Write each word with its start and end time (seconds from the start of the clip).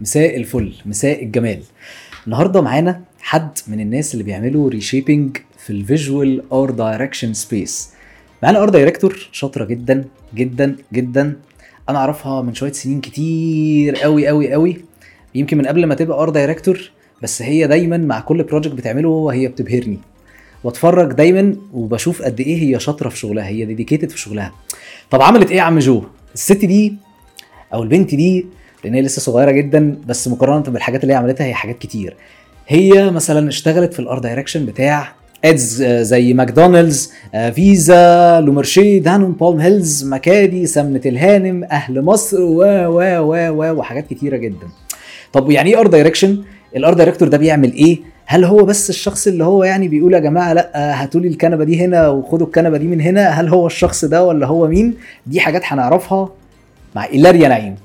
مساء 0.00 0.36
الفل 0.36 0.72
مساء 0.86 1.24
الجمال. 1.24 1.60
النهارده 2.26 2.60
معانا 2.60 3.00
حد 3.20 3.58
من 3.68 3.80
الناس 3.80 4.14
اللي 4.14 4.24
بيعملوا 4.24 4.70
reshaping 4.70 5.36
في 5.58 5.70
ال 5.70 5.82
visual 5.82 6.52
art 6.52 6.70
direction 6.70 7.34
space 7.34 7.90
معانا 8.42 8.62
art 8.62 8.68
director 8.68 9.28
شاطرة 9.32 9.64
جدا 9.64 10.04
جدا 10.34 10.76
جدا. 10.92 11.36
أنا 11.88 11.98
أعرفها 11.98 12.42
من 12.42 12.54
شوية 12.54 12.72
سنين 12.72 13.00
كتير 13.00 13.96
قوي 13.96 14.26
قوي 14.26 14.52
قوي 14.52 14.76
يمكن 15.34 15.58
من 15.58 15.66
قبل 15.66 15.86
ما 15.86 15.94
تبقى 15.94 16.22
art 16.22 16.30
director 16.30 16.90
بس 17.22 17.42
هي 17.42 17.66
دايما 17.66 17.96
مع 17.96 18.20
كل 18.20 18.42
project 18.42 18.74
بتعمله 18.74 19.28
هي 19.32 19.48
بتبهرني. 19.48 19.98
وأتفرج 20.64 21.12
دايما 21.12 21.56
وبشوف 21.72 22.22
قد 22.22 22.40
إيه 22.40 22.62
هي 22.62 22.80
شاطرة 22.80 23.08
في 23.08 23.18
شغلها 23.18 23.46
هي 23.46 23.64
dedicated 23.64 24.10
في 24.10 24.18
شغلها. 24.18 24.52
طب 25.10 25.22
عملت 25.22 25.50
إيه 25.50 25.56
يا 25.56 25.62
عم 25.62 25.78
جو؟ 25.78 26.04
الست 26.34 26.64
دي 26.64 26.94
أو 27.72 27.82
البنت 27.82 28.14
دي 28.14 28.46
لأن 28.84 28.94
هي 28.94 29.02
لسه 29.02 29.20
صغيرة 29.20 29.50
جدا 29.50 29.96
بس 30.06 30.28
مقارنة 30.28 30.60
بالحاجات 30.60 31.02
اللي 31.02 31.12
هي 31.12 31.18
عملتها 31.18 31.46
هي 31.46 31.54
حاجات 31.54 31.78
كتير. 31.78 32.16
هي 32.68 33.10
مثلا 33.10 33.48
اشتغلت 33.48 33.92
في 33.92 34.00
ال 34.00 34.18
art 34.18 34.30
direction 34.30 34.66
بتاع 34.66 35.12
ads 35.44 35.82
زي 35.84 36.32
ماكدونالدز 36.34 37.12
آه، 37.34 37.50
فيزا 37.50 38.40
لومرشي 38.40 38.98
دانون 38.98 39.32
بالم 39.32 39.60
هيلز 39.60 40.04
مكادي 40.04 40.66
سمنة 40.66 41.00
الهانم 41.06 41.64
أهل 41.64 42.02
مصر 42.02 42.40
و 42.40 42.62
و 42.62 43.00
و 43.18 43.48
و 43.50 43.74
وحاجات 43.78 44.06
كتيرة 44.06 44.36
جدا. 44.36 44.66
طب 45.32 45.50
يعني 45.50 45.70
إيه 45.70 45.80
art 45.80 45.86
direction 45.86 46.42
ال 46.76 46.94
art 46.94 47.03
director 47.03 47.28
ده 47.28 47.38
بيعمل 47.38 47.72
إيه؟ 47.72 47.98
هل 48.26 48.44
هو 48.44 48.64
بس 48.64 48.90
الشخص 48.90 49.26
اللي 49.26 49.44
هو 49.44 49.64
يعني 49.64 49.88
بيقول 49.88 50.14
يا 50.14 50.18
جماعة 50.18 50.52
لأ 50.52 51.02
هاتوا 51.02 51.20
لي 51.20 51.28
الكنبة 51.28 51.64
دي 51.64 51.84
هنا 51.84 52.08
وخدوا 52.08 52.46
الكنبة 52.46 52.78
دي 52.78 52.86
من 52.86 53.00
هنا؟ 53.00 53.28
هل 53.28 53.48
هو 53.48 53.66
الشخص 53.66 54.04
ده 54.04 54.24
ولا 54.24 54.46
هو 54.46 54.66
مين؟ 54.68 54.94
دي 55.26 55.40
حاجات 55.40 55.62
هنعرفها 55.64 56.28
مع 56.96 57.04
إيلاريا 57.04 57.48
نعيم. 57.48 57.76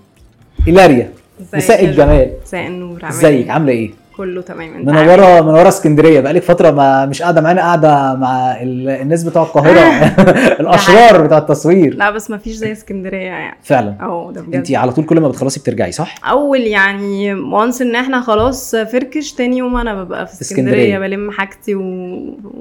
إيلاريا 0.69 1.09
ازيك 1.41 1.55
مساء 1.55 1.85
الجمال؟ 1.85 2.31
مساء 2.45 2.67
النور 2.67 3.07
إزيك 3.09 3.45
إيه؟ 3.45 3.51
عاملة 3.51 3.71
إيه 3.73 3.89
كله 4.19 4.41
تمام. 4.41 4.73
انت 4.73 4.89
عامل 4.89 5.01
منوره 5.07 5.41
منوره 5.41 5.67
اسكندرية 5.67 6.19
بقالك 6.19 6.41
فترة 6.43 6.71
ما 6.71 7.05
مش 7.05 7.21
قاعدة 7.21 7.41
معانا 7.41 7.61
قاعدة 7.61 8.15
مع 8.15 8.61
ال- 8.61 8.89
الناس 8.89 9.23
بتوع 9.23 9.43
القاهرة. 9.43 9.79
الأشرار 10.61 11.21
بتوع 11.25 11.37
التصوير. 11.37 11.95
لا 11.95 12.11
بس 12.11 12.29
ما 12.29 12.37
فيش 12.37 12.53
زي 12.55 12.71
اسكندرية 12.71 13.17
يعني. 13.17 13.57
فعلا. 13.63 13.95
آه 14.01 14.31
ده 14.35 14.41
بجد. 14.41 14.55
انت 14.55 14.71
على 14.71 14.91
طول 14.91 15.05
كل 15.05 15.19
ما 15.19 15.27
بتخلصي 15.29 15.59
بترجعي 15.59 15.91
صح؟ 15.91 16.15
أول 16.29 16.59
يعني 16.61 17.33
once 17.33 17.81
إن 17.81 17.95
إحنا 17.95 18.21
خلاص 18.21 18.75
فركش 18.75 19.33
تاني 19.33 19.57
يوم 19.57 19.75
أنا 19.77 20.03
ببقى 20.03 20.27
في 20.27 20.41
اسكندرية. 20.41 20.95
اسكندرية. 20.95 20.99
بلم 21.17 21.31
حاجتي 21.31 21.75
و... 21.75 21.81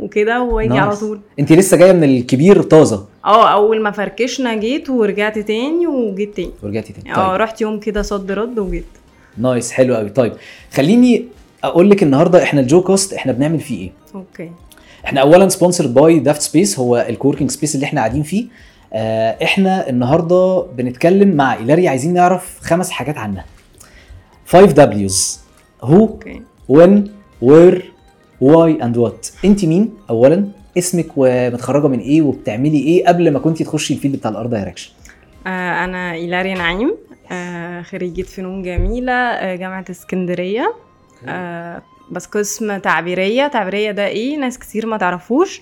وكده 0.02 0.42
وأجي 0.42 0.78
على. 0.78 0.96
طول. 0.96 1.20
انت 1.38 1.52
لسه 1.52 1.76
جاية 1.76 1.92
من 1.92 2.04
الكبير 2.04 2.62
طازة. 2.62 3.04
أه 3.24 3.48
أول 3.52 3.82
ما 3.82 3.90
فركشنا 3.90 4.54
جيت 4.54 4.90
ورجعت 4.90 5.38
تاني 5.38 5.86
وجيت 5.86 6.36
تاني. 6.36 6.50
ورجعتي 6.62 6.92
تاني. 6.92 7.12
أه 7.16 7.28
طيب. 7.30 7.40
رحت 7.40 7.60
يوم 7.60 7.80
كده 7.80 8.02
صد 8.02 8.32
رد 8.32 8.58
وجيت. 8.58 8.84
nice 9.38 9.72
حلو 9.72 9.94
قوي 9.94 10.08
طيب 10.08 10.32
خليني 10.74 11.24
أقول 11.64 11.90
لك 11.90 12.02
النهارده 12.02 12.42
إحنا 12.42 12.60
ال 12.60 12.82
JoeCast 12.82 13.12
إحنا 13.14 13.32
بنعمل 13.32 13.60
فيه 13.60 13.78
إيه. 13.80 13.92
okay. 14.14 14.50
إحنا 15.04 15.20
اولا 15.20 15.48
sponsored 15.48 15.94
by 15.94 16.18
Daft 16.18 16.40
Space 16.42 16.78
هو 16.78 17.06
ال 17.08 17.12
co-working 17.12 17.50
space 17.50 17.74
اللي 17.74 17.86
إحنا 17.86 18.00
قاعدين 18.00 18.22
فيه. 18.22 18.46
آه 18.92 19.36
إحنا 19.42 19.88
النهارده 19.88 20.66
بنتكلم 20.76 21.36
مع 21.36 21.54
إيلاريا 21.54 21.88
عايزين 21.88 22.14
نعرف 22.14 22.58
خمس 22.60 22.90
حاجات 22.90 23.18
عنها. 23.18 23.44
5 24.46 24.66
دبليوز 24.66 25.40
who 25.82 26.08
when 26.72 27.00
where 27.44 27.78
why 28.44 28.82
and 28.82 28.96
what. 28.98 29.44
انت 29.44 29.64
مين؟ 29.64 29.90
اولا 30.10 30.48
اسمك 30.78 31.06
ومتخرجة 31.16 31.86
من 31.88 31.98
إيه 31.98 32.22
وبتعملي 32.22 32.78
إيه 32.78 33.06
قبل 33.06 33.30
ما 33.30 33.38
كنتي 33.38 33.64
تخشي 33.64 33.94
ال 33.94 33.98
field 33.98 34.16
بتاع 34.16 34.30
ال 34.30 34.46
art 34.46 34.57
direction 34.57 34.90
آه 35.46 35.84
أنا 35.84 36.12
ايلاريا 36.12 36.54
نعيم 36.54 36.94
آه 37.32 37.82
خريجة 37.82 38.22
فنون 38.22 38.62
جميلة 38.62 39.12
آه 39.12 39.56
جامعة 39.56 39.84
اسكندرية. 39.90 40.74
آه 41.26 41.82
بس 42.10 42.26
قسم 42.26 42.78
تعبيرية. 42.78 43.46
تعبيرية 43.46 43.90
ده 43.90 44.06
إيه؟ 44.06 44.36
ناس 44.36 44.58
كتير 44.58 44.86
ما 44.86 44.96
تعرفوش. 44.96 45.60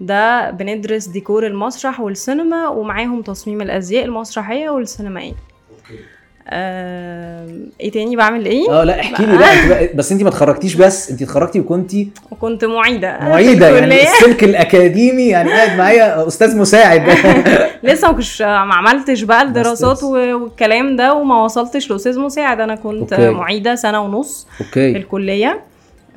ده 0.00 0.50
بندرس 0.50 1.06
ديكور 1.06 1.46
المسرح 1.46 2.00
والسينما 2.00 2.68
ومعاهم 2.68 3.22
تصميم 3.22 3.60
الأزياء 3.62 4.04
المسرحية 4.04 4.70
والسينمائية. 4.70 5.32
آه 5.32 6.17
إيه 6.52 7.90
تاني؟ 7.90 8.16
بعمل 8.16 8.46
إيه؟ 8.46 8.70
آه 8.80 8.84
لا 8.84 9.00
احكي 9.00 9.26
لي 9.26 9.38
بقى- 9.38 9.96
بس 9.96 10.12
انت 10.12 10.22
ما 10.22 10.28
اتخرجتيش 10.28 10.74
بس 10.74 11.10
انت 11.10 11.22
اتخرجتي 11.22 11.60
وكنتي 11.60 12.08
وكنت 12.30 12.64
معيدة. 12.64 13.18
في 13.18 13.24
معيدة 13.30 13.68
يعني. 13.78 14.02
السلك 14.02 14.44
الأكاديمي 14.44 15.26
يعني 15.28 15.50
قاعد 15.52 15.78
معايا 15.78 16.26
أستاذ 16.26 16.56
مساعد. 16.56 17.02
لسه 17.82 18.08
ما 18.08 18.14
كنتش 18.14 18.42
ما 18.42 18.74
عملتش 18.74 19.22
بقى 19.22 19.42
الدراسات 19.42 20.02
والكلام 20.02 20.96
ده 20.96 21.14
وما 21.14 21.44
وصلتش 21.44 21.90
لأستاذ 21.90 22.18
مساعد. 22.20 22.60
أنا 22.60 22.74
كنت 22.74 23.12
okay. 23.12 23.30
معيدة 23.30 23.74
سنة 23.74 24.00
ونص 24.00 24.46
في 24.58 24.64
okay 24.64 24.96
الكلية. 24.96 25.60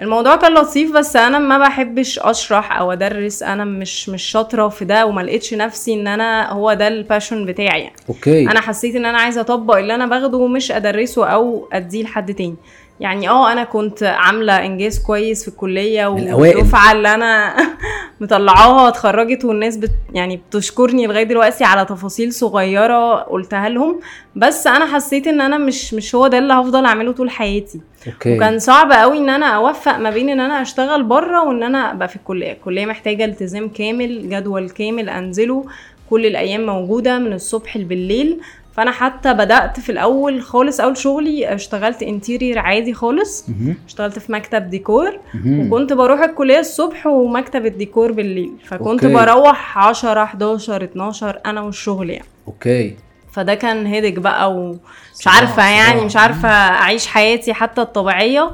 الموضوع 0.01 0.35
كان 0.35 0.53
لطيف 0.53 0.91
بس 0.91 1.15
أنا 1.15 1.39
ما 1.39 1.57
بحبش 1.57 2.19
أشرح 2.19 2.77
أو 2.79 2.91
أدرس. 2.91 3.43
أنا 3.43 3.65
مش 3.65 4.09
مش 4.09 4.23
شاطرة 4.23 4.67
في 4.67 4.85
ده 4.85 5.05
وما 5.05 5.21
لقيتش 5.21 5.53
نفسي 5.53 5.93
إن 5.93 6.07
أنا 6.07 6.51
هو 6.51 6.73
ده 6.73 6.87
ال 6.87 6.94
passion 6.94 7.45
بتاعي 7.45 7.81
يعني. 7.81 7.95
okay. 8.09 8.41
أنا 8.51 8.61
حسيت 8.61 8.95
إن 8.95 9.05
أنا 9.05 9.17
عايزة 9.17 9.41
أطبق 9.41 9.77
اللي 9.77 9.95
أنا 9.95 10.05
باخده 10.05 10.37
ومش 10.37 10.71
أدرسه 10.71 11.25
أو 11.27 11.67
أديه 11.73 12.03
لحد 12.03 12.33
تاني. 12.33 12.55
يعني 13.01 13.29
آه 13.29 13.51
أنا 13.51 13.63
كنت 13.63 14.03
عاملة 14.03 14.65
إنجاز 14.65 14.99
كويس 14.99 15.41
في 15.41 15.47
الكلية. 15.47 16.05
والدفعة 16.07 16.91
اللي 16.91 17.13
أنا 17.15 17.55
مطلعاها 18.21 18.87
اتخرجت 18.87 19.45
والناس 19.45 19.77
بت 19.77 19.91
يعني 20.13 20.37
بتشكرني 20.37 21.07
لغاية 21.07 21.23
دلوقتي 21.23 21.63
على 21.63 21.85
تفاصيل 21.85 22.33
صغيرة 22.33 23.15
قلتها 23.15 23.69
لهم. 23.69 23.99
بس 24.35 24.67
أنا 24.67 24.85
حسيت 24.95 25.27
إن 25.27 25.41
أنا 25.41 25.57
مش 25.57 25.93
مش 25.93 26.15
هو 26.15 26.27
ده 26.27 26.37
اللي 26.37 26.53
هفضل 26.53 26.85
أعمله 26.85 27.11
طول 27.11 27.29
حياتي. 27.29 27.81
أوكي. 28.07 28.35
وكان 28.37 28.59
صعب 28.59 28.91
قوي 28.91 29.17
إن 29.17 29.29
أنا 29.29 29.45
أوفق 29.45 29.97
ما 29.97 30.09
بين 30.09 30.29
إن 30.29 30.39
أنا 30.39 30.61
أشتغل 30.61 31.03
بره 31.03 31.43
وإن 31.47 31.63
أنا 31.63 31.91
أبقى 31.91 32.07
في 32.07 32.15
الكلية. 32.15 32.51
الكلية 32.51 32.85
محتاجة 32.85 33.25
التزام 33.25 33.69
كامل 33.69 34.29
جدول 34.29 34.69
كامل 34.69 35.09
أنزله 35.09 35.65
كل 36.09 36.25
الأيام 36.25 36.65
موجودة 36.65 37.19
من 37.19 37.33
الصبح 37.33 37.77
بالليل 37.77 38.39
فأنا 38.81 38.91
حتى 38.91 39.33
بدأت 39.33 39.79
في 39.79 39.91
الأول 39.91 40.41
خالص 40.41 40.79
أول 40.79 40.97
شغلي 40.97 41.53
اشتغلت 41.55 42.03
interior 42.03 42.59
عادي 42.59 42.93
خالص. 42.93 43.45
اشتغلت 43.87 44.19
في 44.19 44.31
مكتب 44.31 44.69
ديكور. 44.69 45.19
وكنت 45.47 45.93
بروح 45.93 46.19
الكلية 46.19 46.59
الصبح 46.59 47.07
ومكتب 47.07 47.65
الديكور 47.65 48.11
بالليل 48.11 48.51
فكنت 48.67 49.03
okay. 49.03 49.13
بروح 49.15 49.77
10 49.77 50.23
11 50.23 50.83
12 50.83 51.39
أنا 51.45 51.61
والشغل 51.61 52.09
يعني 52.09 52.25
okay 52.47 52.95
فده 53.31 53.55
كان 53.55 53.85
headache 53.85 54.13
بقى 54.19 54.53
ومش 54.53 55.27
عارفة 55.27 55.69
يعني. 55.69 56.01
مش 56.05 56.15
عارفة 56.17 56.49
أعيش 56.49 57.07
حياتي 57.07 57.53
حتى 57.53 57.81
الطبيعية 57.81 58.51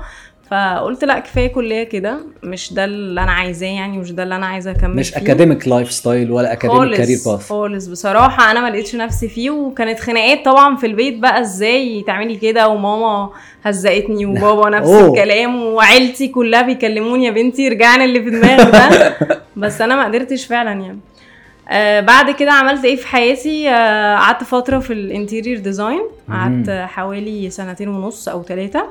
فقلت 0.52 1.04
لا 1.04 1.20
كفاية 1.20 1.48
كلية 1.48 1.84
كده. 1.84 2.18
مش 2.44 2.74
ده 2.74 2.86
اللي 2.86 3.22
أنا 3.24 3.32
عايزاه 3.32 3.68
يعني 3.68 3.98
مش 3.98 4.12
ده 4.12 4.24
اللي 4.24 4.36
أنا 4.36 4.46
عايزة 4.46 4.72
أكمل 4.72 4.96
مش 4.96 5.10
فيه. 5.10 5.18
academic 5.18 5.68
lifestyle 5.68 6.32
ولا 6.32 6.54
academic 6.54 6.98
career 6.98 7.18
path 7.26 7.50
خالص. 7.50 7.86
بصراحة 7.88 8.52
أنا 8.52 8.62
ما 8.62 8.70
لقيتش 8.70 8.96
نفسي 8.96 9.28
فيه 9.28 9.50
وكانت 9.50 10.00
خناقات 10.00 10.46
طبعا 10.46 10.76
في 10.76 10.86
البيت 10.88 11.18
بقى 11.20 11.42
إزاي 11.42 12.04
تعملي 12.08 12.36
كده؟ 12.36 12.68
وماما 12.68 13.30
هزقتني 13.64 14.26
وبابا 14.26 14.70
نفس 14.78 14.90
أوه. 14.90 15.08
الكلام 15.10 15.64
وعيلتي 15.64 16.28
كلها 16.28 16.62
بيكلموني 16.62 17.26
يا 17.26 17.32
بنتي 17.32 17.68
رجعنا 17.70 18.04
اللي 18.06 18.24
في 18.24 18.30
دماغك 18.30 18.72
ده. 18.72 19.18
بس 19.56 19.82
أنا 19.82 19.96
ما 19.96 20.06
قدرتش 20.06 20.46
فعلا 20.46 20.72
يعني. 20.72 21.00
آه 21.70 22.00
بعد 22.02 22.32
كده 22.32 22.52
عملت 22.52 22.86
إيه 22.86 22.96
في 22.96 23.08
حياتي؟ 23.08 23.70
آه، 23.70 24.16
قعدت 24.16 24.44
فترة 24.44 24.80
في 24.80 24.94
ال 24.94 25.01
interior 25.01 25.60
design. 25.60 26.02
قعدت. 26.30 26.70
حوالي 26.70 27.50
سنتين 27.50 27.88
ونص 27.88 28.28
أو 28.30 28.44
ثلاثة 28.44 28.84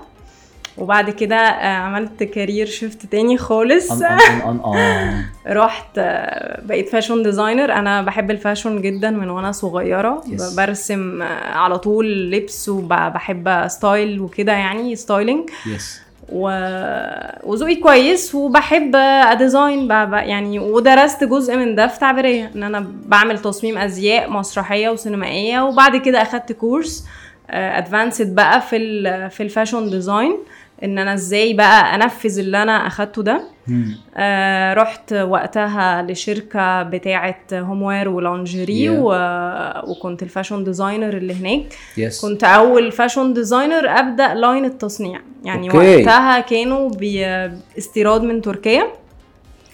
وبعد 0.78 1.10
كده 1.10 1.37
آه، 1.37 1.76
عملت 1.76 2.22
career 2.22 2.66
shift 2.66 3.06
تاني 3.06 3.38
خالص. 3.38 4.03
ان 4.03 5.25
رحت 5.47 5.98
آه، 5.98 6.60
بقيت 6.66 6.88
fashion 6.88 7.22
designer 7.22 7.72
أنا 7.72 8.03
بحب 8.03 8.31
ال 8.31 8.37
fashion 8.37 8.82
جدا 8.82 9.10
من 9.10 9.31
وأنا 9.31 9.53
صغيرة. 9.53 10.22
Yes. 10.26 10.56
برسم 10.56 11.22
آه، 11.22 11.53
على 11.53 11.78
طول 11.78 12.31
لبس 12.31 12.69
وبحب 12.69 13.65
style 13.69 14.21
وكده 14.20 14.53
يعني 14.53 14.97
styling 14.97 15.50
yes 15.66 16.01
و... 16.33 16.48
وذوقي 17.42 17.77
كويس. 17.77 18.34
وبحب 18.34 18.97
أ 18.97 19.08
design. 19.08 19.91
يعني 19.91 20.59
ودرست 20.59 21.24
جزء 21.24 21.56
من 21.56 21.74
ده 21.74 21.86
في 21.86 21.98
تعبيرية. 21.98 22.51
إن 22.56 22.62
أنا 22.62 22.86
بعمل 23.06 23.39
تصميم 23.39 23.78
أزياء 23.78 24.30
مسرحية 24.30 24.89
وسينمائية. 24.89 25.60
وبعد 25.60 25.97
كده 25.97 26.22
أخدت 26.22 26.53
course 26.53 27.04
advanced 27.51 28.34
بقى 28.34 28.60
في 28.60 28.77
ال... 28.77 29.30
في 29.30 29.42
ال 29.42 29.48
fashion 29.48 29.91
design 29.91 30.39
إن 30.84 30.99
أنا 30.99 31.15
إزاي 31.15 31.53
بقى 31.55 31.95
أنفذ 31.95 32.39
اللي 32.39 32.63
أنا 32.63 32.87
أخدته 32.87 33.23
ده. 33.23 33.41
آه 34.17 34.75
رحت 34.75 35.13
وقتها 35.13 36.03
لشركة 36.03 36.83
بتاعة 36.83 37.37
homewear 37.53 38.09
و 38.09 38.17
lingerie 38.17 38.89
Yeah. 38.89 38.91
و... 39.01 39.13
وكنت 39.91 40.23
ال 40.22 40.28
fashion 40.28 40.65
designer 40.65 41.16
اللي 41.17 41.34
هناك 41.34 41.65
yes 41.97 42.22
كنت 42.23 42.45
أول 42.45 42.93
fashion 42.92 43.33
designer 43.34 43.89
أبدأ 43.89 44.34
line 44.34 44.65
التصنيع 44.65 45.21
يعني 45.45 45.67
okay. 45.71 45.97
وقتها 45.97 46.41
كانوا 46.41 46.91
باستيراد 46.91 48.23
من 48.23 48.43
تركيا 48.43 48.87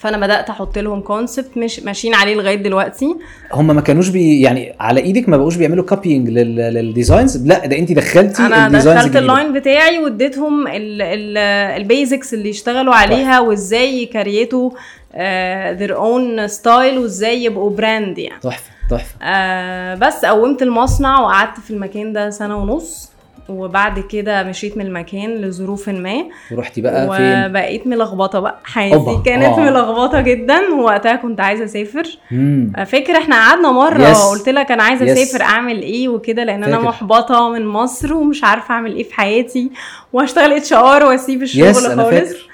فانا 0.02 0.18
بدأت 0.18 0.50
أحط 0.50 0.78
لهم 0.78 1.00
concept 1.00 1.56
مش 1.56 1.80
ماشيين 1.80 2.14
عليه 2.14 2.34
لغاية 2.34 2.54
دلوقتي. 2.54 3.16
هم 3.52 3.66
ما 3.66 3.80
كانوش 3.80 4.08
بي 4.08 4.40
يعني 4.40 4.74
على 4.80 5.00
إيدك 5.00 5.28
ما 5.28 5.36
بقوش 5.36 5.56
بيعملوا 5.56 5.84
copying 5.84 6.28
لل 6.28 6.55
designs 6.55 7.46
لا 7.46 7.66
ده 7.66 7.78
انت 7.78 7.92
دخلتي 7.92 8.42
أنا 8.42 8.68
دخلت. 8.68 9.16
ال 9.16 9.24
line 9.24 9.52
بتاعي 9.52 9.98
واديتهم 9.98 10.64
ال 11.76 11.85
basics 11.85 12.34
اللي 12.34 12.48
يشتغلوا 12.48 12.94
عليها 12.94 13.40
وازاي 13.40 14.02
ي 14.02 14.12
create 14.12 14.70
وا 15.72 15.76
their 15.76 15.96
own 15.96 16.48
style 16.48 16.98
وازاي 16.98 17.44
يبقوا 17.44 17.70
brand 17.70 18.18
يعني. 18.18 18.40
تحفة 18.40 18.70
تحفة. 18.90 19.14
آه 19.22 19.94
بس 19.94 20.24
قومت 20.24 20.62
المصنع 20.62 21.20
وقعدت 21.20 21.60
في 21.60 21.70
المكان 21.70 22.12
ده 22.12 22.30
سنة 22.30 22.56
ونص. 22.56 23.11
وبعد 23.48 24.00
كده 24.00 24.42
مشيت 24.42 24.76
من 24.76 24.86
المكان 24.86 25.30
لظروف 25.34 25.88
ما 25.88 26.24
ورحتي 26.52 26.80
بقى 26.80 27.16
فين؟ 27.16 27.50
وبقيت 27.50 27.86
ملخبطة 27.86 28.40
بقى 28.40 28.58
حياتي. 28.64 29.22
كانت 29.26 29.44
آه. 29.58 29.60
ملخبطة 29.60 30.20
جدا 30.20 30.60
ووقتها 30.74 31.16
كنت 31.16 31.40
عايزة 31.40 31.64
أسافر 31.64 32.18
مم. 32.30 32.72
فاكر 32.86 33.12
إحنا 33.16 33.36
قعدنا 33.36 33.72
مرة 33.72 34.12
Yes. 34.14 34.16
قلت 34.30 34.48
لك 34.48 34.72
أنا 34.72 34.82
عايزة. 34.82 35.12
أسافر 35.12 35.44
أعمل 35.44 35.82
إيه 35.82 36.08
وكده 36.08 36.44
لأن 36.44 36.64
أنا 36.64 36.76
فاكر. 36.76 36.88
محبطة 36.88 37.48
من 37.50 37.66
مصر 37.66 38.14
ومش 38.14 38.44
عارفة 38.44 38.74
أعمل 38.74 38.96
إيه 38.96 39.02
في 39.04 39.14
حياتي 39.14 39.70
وأشتغل 40.12 40.52
HR 40.52 41.04
وأسيب 41.04 41.42
الشغل 41.42 41.62
yes 41.66 41.84
أنا 41.86 42.02
خالص 42.02 42.14
فاكر 42.32 42.51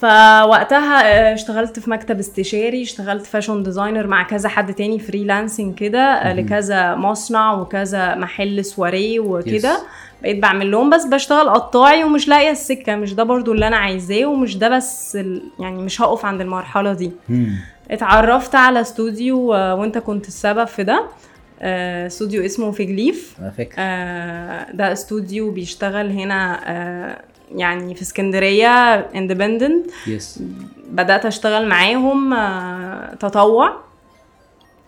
فوقتها 0.00 1.30
آه، 1.30 1.34
اشتغلت 1.34 1.78
في 1.78 1.90
مكتب 1.90 2.18
استشاري 2.18 2.82
اشتغلت 2.82 3.26
fashion 3.26 3.62
designer 3.62 4.06
مع 4.06 4.22
كذا 4.22 4.48
حد 4.48 4.74
تاني 4.74 4.98
freelancing 4.98 5.74
كده 5.74 5.98
آه،. 5.98 6.32
لكذا 6.32 6.94
مصنع 6.94 7.52
وكذا 7.52 8.14
محل 8.14 8.64
سواريه 8.64 9.20
وكده. 9.20 9.78
بقيت 10.22 10.38
بعمل 10.38 10.70
لهم 10.70 10.90
بس 10.90 11.04
بشتغل 11.04 11.50
قطاعي 11.50 12.04
ومش 12.04 12.28
لاقية 12.28 12.50
السكة 12.50 12.96
مش 12.96 13.14
ده 13.14 13.22
برضو 13.22 13.52
اللي 13.52 13.66
أنا 13.66 13.76
عايزاه 13.76 14.26
ومش 14.26 14.56
ده 14.56 14.68
بس 14.68 15.16
ال... 15.16 15.42
يعني 15.60 15.82
مش 15.82 16.02
هقف 16.02 16.24
عند 16.24 16.40
المرحلة 16.40 16.92
دي. 16.92 17.10
اتعرفت 17.90 18.54
على 18.54 18.80
استوديو 18.80 19.54
آه، 19.54 19.74
وأنت 19.74 19.98
كنت 19.98 20.28
السبب 20.28 20.64
في 20.64 20.84
ده 20.84 21.06
استوديو 22.06 22.44
اسمه 22.44 22.70
Fig 22.70 22.98
Leaf 22.98 23.36
آه، 23.78 24.72
ده 24.72 24.92
استوديو 24.92 25.50
بيشتغل 25.50 26.10
هنا 26.10 26.60
آه، 26.64 27.18
يعني 27.54 27.94
في 27.94 28.02
اسكندرية 28.02 28.94
independent 28.94 29.86
yes 30.06 30.42
بدأت 30.90 31.26
أشتغل 31.26 31.68
معاهم 31.68 32.32
آه، 32.32 33.14
تطوع. 33.14 33.86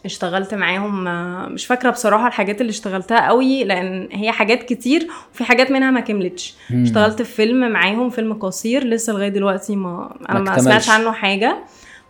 اشتغلت 0.04 0.54
معاهم 0.54 1.08
آه، 1.08 1.46
مش 1.46 1.66
فاكرة 1.66 1.90
بصراحة 1.90 2.26
الحاجات 2.28 2.60
اللي 2.60 2.70
اشتغلتها 2.70 3.26
قوي 3.28 3.64
لأن 3.64 4.08
هي 4.12 4.32
حاجات 4.32 4.62
كتير 4.62 5.08
وفي 5.34 5.44
حاجات 5.44 5.70
منها 5.70 5.90
ما 5.90 6.00
كملتش. 6.00 6.54
مم. 6.70 6.82
اشتغلت 6.82 7.22
في 7.22 7.34
فيلم 7.34 7.70
معاهم 7.72 8.10
فيلم 8.10 8.32
قصير 8.34 8.84
لسه 8.84 9.12
لغاية 9.12 9.28
دلوقتي 9.28 9.76
ما 9.76 10.16
أنا 10.30 10.38
ما. 10.40 10.58
سمعتش 10.58 10.90
عنه 10.90 11.12
حاجة. 11.12 11.58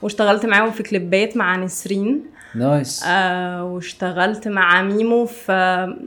واشتغلت 0.02 0.46
معاهم 0.46 0.70
في 0.70 0.82
كليبات 0.82 1.36
مع 1.36 1.56
نسرين. 1.56 2.24
nice 2.54 3.04
آه 3.06 3.64
واشتغلت 3.64 4.48
مع 4.48 4.82
ميمو 4.82 5.26
في 5.26 5.52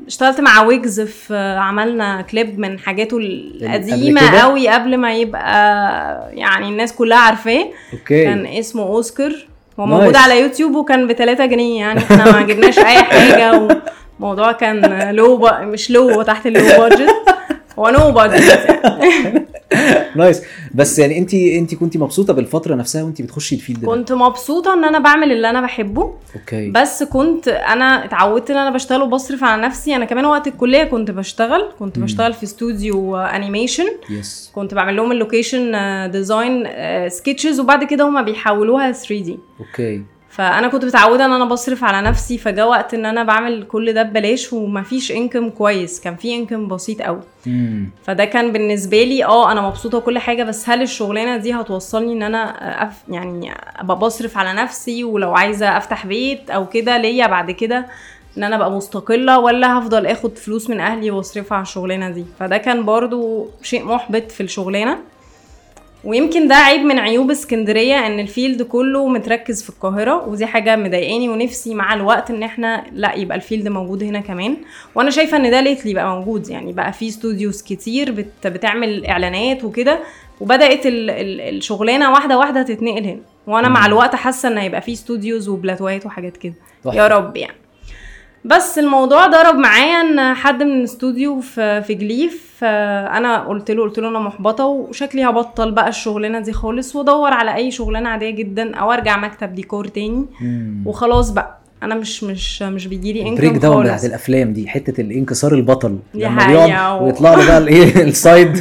اشتغلت 0.08 0.42
مع 0.42 0.62
ويجز 0.64 1.02
في 1.02 1.36
عملنا 1.60 2.22
كليب 2.22 2.60
من 2.60 2.80
حاجاته 2.80 3.18
القديمة؟ 3.18 4.42
قوي 4.42 4.68
قبل 4.68 4.98
ما 4.98 5.14
يبقى 5.14 6.30
يعني 6.34 6.70
الناس 6.70 6.94
كلها 6.94 7.18
عارفاه. 7.18 7.66
okay. 7.94 8.24
كان 8.24 8.46
اسمه 8.46 8.84
أوسكار. 8.84 9.48
هو. 9.80 9.86
موجود 9.86 10.16
على 10.16 10.42
يوتيوب 10.42 10.76
وكان 10.76 11.08
ب 11.08 11.12
3 11.14 11.46
جنيه 11.46 11.80
يعني 11.80 12.00
إحنا 12.00 12.32
ما 12.32 12.42
جبناش 12.42 12.80
أي 12.80 13.04
حاجة 13.04 13.52
والموضوع 14.20 14.52
كان 14.52 15.10
low 15.16 15.38
ب... 15.38 15.46
مش 15.62 15.92
low 15.92 16.22
تحت 16.22 16.48
ال 16.48 16.51
low 16.51 16.60
budget 16.60 17.10
هو 17.82 17.90
no 17.90 18.12
budget 18.12 18.66
يعني. 18.84 19.46
nice. 20.16 20.42
بس 20.74 21.00
يعني 21.00 21.18
انت 21.18 21.34
انت 21.34 21.76
كنت 21.76 21.98
مبسوطة 21.98 22.34
بالفترة 22.34 22.76
نفسها 22.76 23.04
وانت 23.04 23.22
بتخشي 23.22 23.56
ال 23.56 23.61
field 23.61 23.86
كنت 23.86 24.12
مبسوطة 24.12 24.74
إن 24.74 24.84
أنا 24.84 25.00
بعمل 25.00 25.32
اللي 25.32 25.50
أنا 25.50 25.62
بحبه. 25.62 26.14
okay. 26.36 26.70
بس 26.70 27.04
كنت 27.04 27.48
أنا 27.48 28.06
اتعودت 28.06 28.52
إن 28.52 28.58
أنا 28.58 28.70
بشتغل 28.70 29.02
وبصرف 29.02 29.44
على 29.44 29.62
نفسي. 29.62 29.96
أنا 29.96 30.06
كمان 30.06 30.26
وقت 30.26 30.48
الكلية 30.48 30.84
كنت 30.84 31.12
بشتغل. 31.12 31.72
كنت 31.80 31.98
مم. 31.98 32.06
بشتغل 32.06 32.34
في 32.34 32.44
استوديو 32.44 33.18
animation 33.18 33.86
yes 34.10 34.52
كنت 34.56 34.74
بعمل 34.74 34.96
لهم 34.96 35.12
ال 35.12 35.18
location 35.18 35.72
design 36.12 36.68
sketches 37.10 37.60
وبعد 37.60 37.84
كده 37.84 38.04
هما 38.08 38.22
بيحولوها 38.22 38.92
3 38.92 39.22
D 39.22 39.40
okay. 39.60 40.04
فأنا 40.42 40.68
كنت 40.68 40.86
متعودة 40.86 41.26
إن 41.26 41.32
أنا 41.34 41.46
بصرف 41.46 41.84
على 41.84 42.08
نفسي 42.10 42.38
فجاء 42.38 42.68
وقت 42.70 42.94
إن 42.94 43.06
أنا 43.06 43.24
بعمل 43.24 43.64
كل 43.64 43.94
ده 43.94 44.04
ببلاش 44.04 44.54
ومفيش 44.54 45.12
income 45.12 45.50
كويس. 45.50 46.00
كان 46.00 46.16
في 46.16 46.36
income 46.36 46.68
بسيط 46.68 47.02
قوي 47.02 47.22
فده 48.04 48.26
كان 48.26 48.52
بالنسبة 48.52 49.04
لي 49.04 49.26
آه 49.26 49.52
أنا 49.52 49.62
مبسوطة 49.62 49.98
وكل 49.98 50.20
حاجة 50.20 50.44
بس 50.44 50.70
هل 50.70 50.82
الشغلانة 50.82 51.38
دي 51.38 51.54
هتوصلني 51.54 52.14
إن 52.14 52.24
أنا 52.24 52.44
أف 52.84 52.94
يعني 53.10 53.52
أبقى 53.80 54.00
بصرف 54.00 54.38
على 54.38 54.54
نفسي 54.54 55.04
ولو 55.04 55.36
عايزة 55.36 55.78
أفتح 55.78 56.06
بيت 56.06 56.50
أو 56.50 56.70
كده 56.70 56.98
ليا 56.98 57.28
بعد 57.28 57.52
كده 57.52 57.86
إن 58.38 58.44
أنا 58.44 58.56
أبقى 58.56 58.72
مستقلة 58.72 59.40
ولا 59.40 59.80
هفضل 59.80 60.06
آخد 60.06 60.38
فلوس 60.38 60.70
من 60.70 60.80
أهلي 60.80 61.12
وأصرفها 61.12 61.56
على 61.56 61.64
الشغلانة 61.64 62.10
دي؟ 62.10 62.26
فده 62.40 62.58
كان 62.58 62.86
برضو 62.86 63.50
شيء 63.64 63.84
محبط 63.86 64.32
في 64.32 64.42
الشغلانة. 64.44 64.98
ويمكن 66.04 66.48
ده 66.48 66.56
عيب 66.56 66.82
من 66.82 67.00
عيوب 67.00 67.32
اسكندرية 67.32 68.08
إن 68.08 68.20
ال 68.20 68.27
field 68.27 68.62
كله 68.62 69.08
متركز 69.08 69.64
في 69.64 69.70
القاهرة 69.70 70.28
ودي 70.28 70.46
حاجة 70.46 70.76
مضايقاني 70.76 71.30
ونفسي 71.30 71.74
مع 71.76 71.94
الوقت 71.94 72.30
إن 72.30 72.44
إحنا 72.44 72.84
لا 72.94 73.14
يبقى 73.16 73.38
ال 73.38 73.43
field 73.43 73.68
موجود 73.68 74.04
هنا 74.04 74.20
كمان 74.20 74.58
وأنا 74.96 75.10
شايفة 75.10 75.38
إن 75.38 75.52
ده 75.52 75.62
lately 75.62 75.94
بقى 75.94 76.16
موجود 76.16 76.50
يعني 76.50 76.74
بقى 76.74 76.94
في 76.94 77.08
استوديوز 77.08 77.62
كتير 77.62 78.12
بت 78.12 78.48
بتعمل 78.48 79.06
إعلانات 79.06 79.64
وكده 79.64 80.00
وبدأت 80.42 80.86
ال 80.86 81.10
ال 81.10 81.42
الشغلانة 81.58 82.12
واحدة 82.12 82.38
واحدة 82.38 82.64
تتنقل 82.64 83.04
هنا 83.06 83.20
وأنا 83.48 83.68
مع. 83.70 83.86
الوقت 83.86 84.16
حاسة 84.16 84.50
إن 84.50 84.58
هيبقى 84.58 84.82
في 84.82 84.92
استوديوز 84.94 85.50
وبلاتوهات 85.50 86.06
وحاجات 86.06 86.38
كده. 86.38 86.54
يا 86.86 87.08
رب 87.08 87.38
يعني 87.38 87.56
بس 88.46 88.80
الموضوع 88.80 89.28
ضرب 89.28 89.56
معايا 89.56 90.02
ان 90.02 90.34
حد 90.34 90.64
من 90.64 90.72
الاستوديو 90.80 91.40
في 91.40 91.82
Fig 91.82 91.94
Leaf 91.94 92.52
أنا 92.64 93.38
قلت 93.40 93.72
له 93.72 93.84
قلت 93.84 94.00
له 94.00 94.08
أنا 94.10 94.20
محبطة 94.20 94.66
وشكلي 94.66 95.24
هبطل 95.26 95.72
بقى 95.72 95.90
الشغلانة 95.90 96.40
دي 96.40 96.54
خالص 96.54 96.96
وادور 96.96 97.34
على 97.34 97.56
اي 97.56 97.72
شغلانة 97.72 98.10
عادية 98.10 98.30
جدا 98.30 98.76
أو 98.76 98.92
ارجع 98.92 99.18
مكتب 99.18 99.56
ديكور 99.56 99.88
تاني. 99.88 100.26
وخلاص 100.86 101.30
بقى. 101.30 101.58
أنا 101.84 101.96
مش 101.96 102.24
مش 102.24 102.62
مش 102.62 102.88
بيجيلي 102.88 103.30
ال 103.30 103.44
breaking 103.50 103.60
down 103.60 103.84
بتاعت 103.84 104.06
الافلام 104.06 104.54
دي 104.54 104.68
حتة 104.68 105.02
الانكسار 105.02 105.54
البطل. 105.54 105.98
دي 106.14 106.24
لما 106.26 106.48
بيقعد 106.48 107.02
ويطلع 107.02 107.34
له 107.36 107.46
بقى 107.48 107.58
الايه 107.58 108.04
ال 108.04 108.14
side 108.14 108.58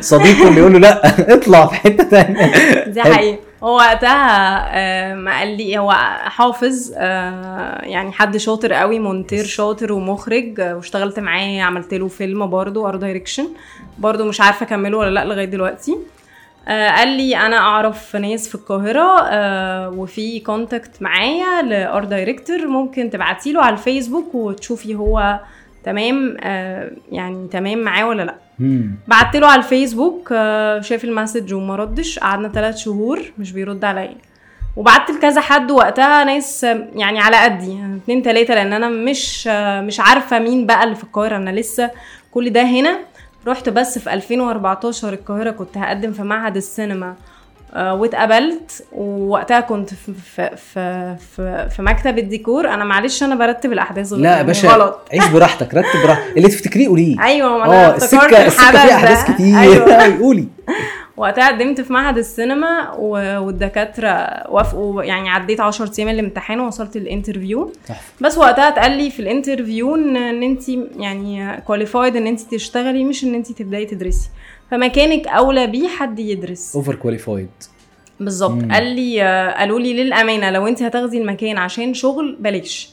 صديقه 0.00 0.48
اللي 0.48 0.60
يقول 0.60 0.72
له 0.72 0.78
لا 0.78 1.34
اطلع 1.34 1.66
في 1.66 1.74
حتة 1.74 2.04
ثانية 2.04 2.52
دي 2.94 3.02
حقيقة. 3.02 3.38
هو 3.62 3.76
وقتها 3.76 4.68
آه، 4.76 5.14
ما 5.14 5.38
قال 5.38 5.56
لي 5.56 5.78
هو 5.78 5.92
حافظ 6.24 6.92
آه، 6.96 7.84
يعني 7.84 8.12
حد 8.12 8.36
شاطر 8.36 8.72
قوي 8.72 8.98
مونتير 8.98 9.44
شاطر 9.44 9.92
ومخرج 9.92 10.60
واشتغلت 10.60 11.18
معاه 11.20 11.60
عملت 11.62 11.94
له 11.94 12.08
فيلم 12.08 12.46
برضو 12.46 12.88
art 12.88 12.96
direction 12.96 13.48
برضو 13.98 14.24
مش 14.24 14.40
عارفة 14.40 14.66
أكمله 14.66 14.98
ولا 14.98 15.10
لأ 15.10 15.24
لغاية 15.24 15.44
دلوقتي 15.44 15.96
آه، 16.68 16.90
قال 16.90 17.08
لي 17.08 17.36
أنا 17.36 17.56
أعرف 17.56 18.16
ناس 18.16 18.48
في 18.48 18.54
القاهرة 18.54 19.10
وفي 19.88 20.40
contact 20.40 21.02
معايا 21.02 21.62
ل 21.62 22.04
art 22.04 22.21
director 22.21 22.66
ممكن 22.66 23.10
تبعتي 23.10 23.52
له 23.52 23.62
على 23.62 23.72
الفيسبوك 23.72 24.34
وتشوفي 24.34 24.94
هو 24.94 25.40
تمام 25.84 26.36
يعني 27.12 27.48
تمام 27.52 27.78
معاه 27.78 28.08
ولا 28.08 28.22
لأ. 28.22 28.34
بعت 29.08 29.36
له 29.36 29.46
على 29.46 29.58
الفيسبوك 29.58 30.28
آه، 30.32 30.80
شاف 30.80 31.04
المسج 31.04 31.54
وما 31.54 31.76
ردش. 31.76 32.18
قعدنا 32.18 32.48
ثلاث 32.48 32.76
شهور 32.76 33.20
مش 33.38 33.52
بيرد 33.52 33.84
عليا. 33.84 34.14
وبعت 34.76 35.10
لكذا 35.10 35.40
حد 35.40 35.70
وقتها 35.70 36.24
ناس 36.24 36.64
يعني 36.94 37.20
على 37.20 37.36
قدي 37.36 37.72
يعني 37.74 37.96
اتنين 37.96 38.22
تلاتة 38.22 38.54
لأن 38.54 38.72
أنا 38.72 38.88
مش 38.88 39.48
آه، 39.52 39.80
مش 39.80 40.00
عارفة 40.00 40.38
مين 40.38 40.66
بقى 40.66 40.84
اللي 40.84 40.94
في 40.94 41.04
القاهرة. 41.04 41.36
أنا 41.36 41.50
لسه 41.50 41.90
كل 42.30 42.50
ده 42.50 42.62
هنا. 42.62 42.98
رحت 43.46 43.68
بس 43.68 43.98
في 43.98 44.12
2014 44.14 45.12
القاهرة 45.12 45.50
كنت 45.50 45.78
هقدم 45.78 46.12
في 46.12 46.22
معهد 46.22 46.56
السينما. 46.56 47.14
واتقبلت 47.76 48.84
ووقتها 48.92 49.60
كنت 49.60 49.94
في 49.94 50.12
في 50.14 50.56
في 51.34 51.68
في, 51.70 51.82
مكتب 51.82 52.18
الديكور. 52.18 52.68
أنا 52.68 52.84
معلش 52.84 53.22
أنا 53.22 53.34
برتب 53.34 53.72
الأحداث 53.72 54.12
لا 54.12 54.38
يا 54.38 54.42
باشا 54.42 54.68
غلط. 54.68 55.08
عيش 55.12 55.28
براحتك 55.28 55.74
رتب 55.74 56.02
براحتك. 56.02 56.36
اللي 56.36 56.48
تفتكريه 56.48 56.88
قوليه. 56.88 57.22
أيوه 57.24 57.58
ما 57.58 57.64
أنا 57.64 57.96
افتكرت 57.96 58.24
السكه 58.24 58.46
السكة 58.46 58.70
فيها 58.70 58.96
أحداث. 58.96 59.30
كتير. 59.34 59.58
أيوه. 59.60 60.18
قولي. 60.22 60.48
وقتها 61.20 61.48
قدمت 61.48 61.80
في 61.80 61.92
معهد 61.92 62.18
السينما 62.18 62.92
والدكاترة 62.92 64.10
وافقوا 64.50 65.02
يعني 65.02 65.28
عديت 65.28 65.60
10 65.60 65.92
أيام 65.98 66.08
الامتحان 66.08 66.60
ووصلت 66.60 66.96
ال 66.96 67.04
interview 67.04 67.72
تحفة. 67.86 68.12
بس 68.20 68.38
وقتها 68.38 68.68
اتقال 68.68 68.92
لي 68.92 69.10
في 69.10 69.20
ال 69.20 69.27
interview 69.27 69.94
ان 69.94 70.16
إن 70.16 70.42
انت 70.42 70.68
يعني 70.98 71.60
qualified 71.60 72.16
إن 72.16 72.26
انت 72.26 72.40
تشتغلي 72.40 73.04
مش 73.04 73.24
إن 73.24 73.34
انت 73.34 73.52
تبدأي 73.52 73.86
تدرسي. 73.86 74.28
فمكانك 74.70 75.28
أولى 75.28 75.66
بيه 75.66 75.88
حد 75.88 76.18
يدرس. 76.18 76.76
over 76.76 76.94
qualified 76.94 77.48
بالظبط. 78.20 78.50
مم. 78.64 78.72
قال 78.72 78.86
لي 78.86 79.20
قالوا 79.58 79.80
لي 79.80 80.04
للأمانة 80.04 80.50
لو 80.50 80.66
انت 80.66 80.82
هتاخدي 80.82 81.18
المكان 81.18 81.58
عشان 81.58 81.94
شغل 81.94 82.36
بلاش. 82.40 82.90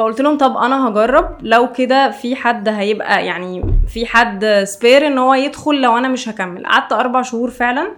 فقلت 0.00 0.20
لهم 0.20 0.38
طب 0.38 0.56
أنا 0.56 0.88
هجرب 0.88 1.36
لو 1.42 1.72
كده 1.72 2.10
في 2.10 2.36
حد 2.36 2.68
هيبقى 2.68 3.26
يعني 3.26 3.62
في 3.88 4.06
حد 4.06 4.44
spare 4.64 5.06
إن 5.06 5.18
هو 5.18 5.34
يدخل 5.34 5.80
لو 5.80 5.98
أنا 5.98 6.08
مش 6.08 6.28
هكمل 6.28 6.66
قعدت 6.66 6.92
أربع 6.92 7.22
شهور 7.22 7.50
فعلا 7.50 7.88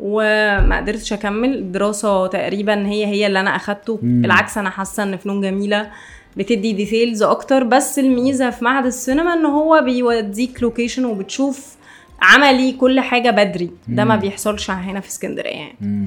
وما 0.00 0.76
قدرتش 0.76 1.12
أكمل 1.12 1.54
الدراسه 1.54 2.26
تقريبا 2.26 2.86
هي 2.86 3.06
هي 3.06 3.26
اللي 3.26 3.40
أنا 3.40 3.56
أخدته 3.56 3.98
مم. 4.02 4.22
بالعكس 4.22 4.58
أنا 4.58 4.70
حاسة 4.70 5.02
إن 5.02 5.16
فنون 5.16 5.40
جميلة 5.40 5.90
بتدي 6.36 6.72
details 6.72 7.22
أكتر 7.22 7.64
بس 7.64 7.98
الميزة 7.98 8.50
في 8.50 8.64
معهد 8.64 8.86
السينما 8.86 9.34
إن 9.34 9.44
هو 9.46 9.80
بيوديك 9.84 10.62
location 10.62 11.04
وبتشوف 11.04 11.76
عملي 12.22 12.72
كل 12.72 13.00
حاجة 13.00 13.30
بدري 13.30 13.70
ده 13.88 14.04
ما. 14.04 14.16
بيحصلش 14.16 14.70
هنا 14.70 15.00
في 15.00 15.08
اسكندرية 15.08 15.50
يعني 15.50 15.76
مم. 15.80 16.06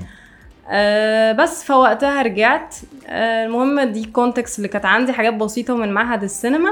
أه 0.73 1.31
بس 1.31 1.63
فوقتها 1.63 2.21
رجعت. 2.21 2.75
أه 3.07 3.45
المهم 3.45 3.79
دي 3.81 4.05
contacts 4.05 4.57
اللي 4.57 4.67
كانت 4.67 4.85
عندي 4.85 5.13
حاجات 5.13 5.33
بسيطة 5.33 5.75
من 5.75 5.91
معهد 5.93 6.23
السينما. 6.23 6.69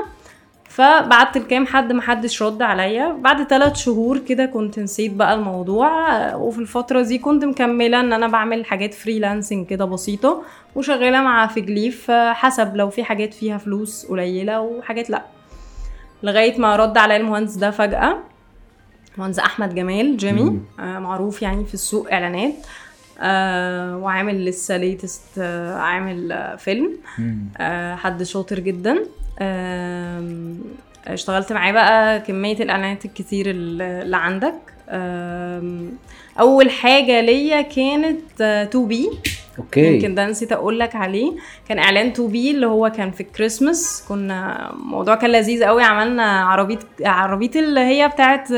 فبعت 0.70 1.38
لكام 1.38 1.66
حد 1.68 1.94
محدش 1.94 2.44
رد 2.44 2.62
عليا. 2.62 3.14
بعد 3.14 3.44
ثلاث 3.44 3.76
شهور 3.76 4.18
كده 4.18 4.46
كنت 4.46 4.80
نسيت 4.80 5.14
بقى 5.14 5.34
الموضوع. 5.34 6.16
آه، 6.18 6.38
وفي 6.38 6.60
الفترة 6.60 7.02
دي 7.02 7.18
كنت 7.18 7.46
مكملة 7.46 8.00
إن 8.00 8.14
أنا 8.14 8.28
بعمل 8.28 8.66
حاجات 8.66 8.94
freelancing 8.94 9.68
كده 9.68 9.86
بسيطة 9.86 10.42
وشغالة 10.76 11.22
مع 11.22 11.48
Fig 11.48 11.75
Leaf 11.75 12.12
حسب 12.12 12.76
لو 12.76 12.90
في 12.90 13.04
حاجات 13.04 13.34
فيها 13.34 13.58
فلوس 13.58 14.06
قليلة 14.06 14.62
وحاجات 14.62 15.10
لأ. 15.10 15.22
لغاية 16.24 16.60
ما 16.60 16.76
رد 16.76 16.98
عليا 16.98 17.18
المهندس 17.18 17.54
ده 17.56 17.72
فجأة. 17.72 18.18
مهندس 19.18 19.40
أحمد 19.40 19.76
جمال 19.76 20.18
جيمي. 20.18 20.60
آه 20.80 21.00
معروف 21.00 21.42
يعني 21.42 21.66
في 21.66 21.74
السوق 21.74 22.12
إعلانات. 22.14 22.54
آه 23.20 23.98
وعامل 23.98 24.46
لسه 24.46 24.78
latest 24.78 25.24
آه 25.40 25.76
عامل 25.78 26.32
آه 26.32 26.56
فيلم. 26.56 26.92
آه 27.58 27.96
حد 27.96 28.24
شاطر 28.24 28.60
جدا. 28.60 28.98
آم، 29.42 30.60
اشتغلت 31.08 31.54
معاه 31.54 31.72
بقى 31.72 32.20
كمية 32.20 32.56
الإعلانات 32.60 33.06
الكتير 33.06 33.46
اللي 33.50 34.18
عندك. 34.18 34.54
آم، 34.90 35.92
أول 36.40 36.70
حاجة 36.70 37.22
ليا 37.22 37.62
كانت 37.62 38.42
2 38.42 38.88
B. 38.88 39.10
okay. 39.60 39.94
يمكن 39.94 40.16
ده 40.16 40.28
نسيت 40.28 40.52
أقول 40.52 40.80
لك 40.80 40.96
عليه. 40.96 41.32
كان 41.70 41.80
إعلان 41.80 42.08
2B 42.08 42.52
اللي 42.52 42.66
هو 42.66 42.90
كان 42.90 43.12
في 43.12 43.22
الكريسماس. 43.22 44.06
كنا 44.10 44.70
الموضوع 44.74 45.16
كان 45.16 45.32
لذيذ 45.32 45.64
قوي. 45.64 45.84
عملنا 45.84 46.44
عربية 46.44 46.80
عربية 47.06 47.52
اللي 47.56 47.80
هي 47.80 48.08
بتاعت 48.08 48.50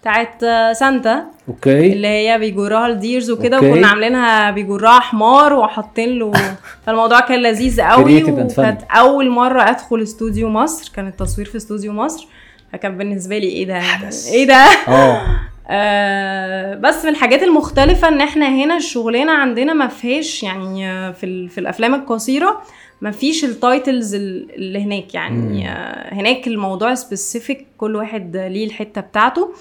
بتاعت 0.00 0.40
سانتا. 0.76 1.24
أوكي. 1.48 1.92
اللي 1.92 2.08
هي 2.08 2.38
بيجرها 2.38 2.86
الديرز 2.86 3.30
وكده. 3.30 3.58
وكنا 3.58 3.88
عاملينها 3.88 4.50
بيجرها 4.50 5.00
حمار 5.00 5.52
وحاطين 5.52 6.18
له. 6.18 6.32
فالموضوع 6.86 7.20
كان 7.20 7.42
لذيذ 7.42 7.80
قوي. 7.82 8.22
وكانت 8.22 8.82
أول 8.90 9.30
مرة 9.30 9.70
أدخل 9.70 10.02
استوديو 10.02 10.48
مصر. 10.48 10.92
كان 10.96 11.06
التصوير 11.06 11.46
في 11.46 11.56
استوديو 11.56 11.92
مصر. 11.92 12.26
فكان 12.72 12.98
بالنسبة 12.98 13.38
لي 13.38 13.46
إيه 13.46 13.66
ده؟ 13.66 13.80
حدث. 13.80 14.28
إيه 14.28 14.46
ده؟ 14.46 14.66
آه. 14.88 15.22
آه 15.70 16.74
بس 16.74 17.04
من 17.04 17.10
الحاجات 17.10 17.42
المختلفة 17.42 18.08
إن 18.08 18.20
إحنا 18.20 18.48
هنا 18.48 18.76
الشغلانة 18.76 19.32
عندنا 19.32 19.72
ما 19.74 19.86
فيهاش 19.86 20.42
يعني 20.42 20.90
آه، 20.90 21.10
في, 21.10 21.48
في 21.48 21.58
الأفلام 21.58 21.94
القصيرة 21.94 22.62
ما 23.00 23.10
فيش 23.10 23.44
ال 23.44 23.54
titles 23.54 24.14
ال- 24.14 24.54
اللي 24.54 24.82
هناك. 24.84 25.14
يعني 25.14 25.68
آه 25.70 26.14
هناك 26.14 26.46
الموضوع 26.46 26.94
specific 26.94 27.66
كل 27.78 27.96
واحد 27.96 28.36
ليه 28.36 28.66
الحتة 28.66 29.00
بتاعته 29.00 29.52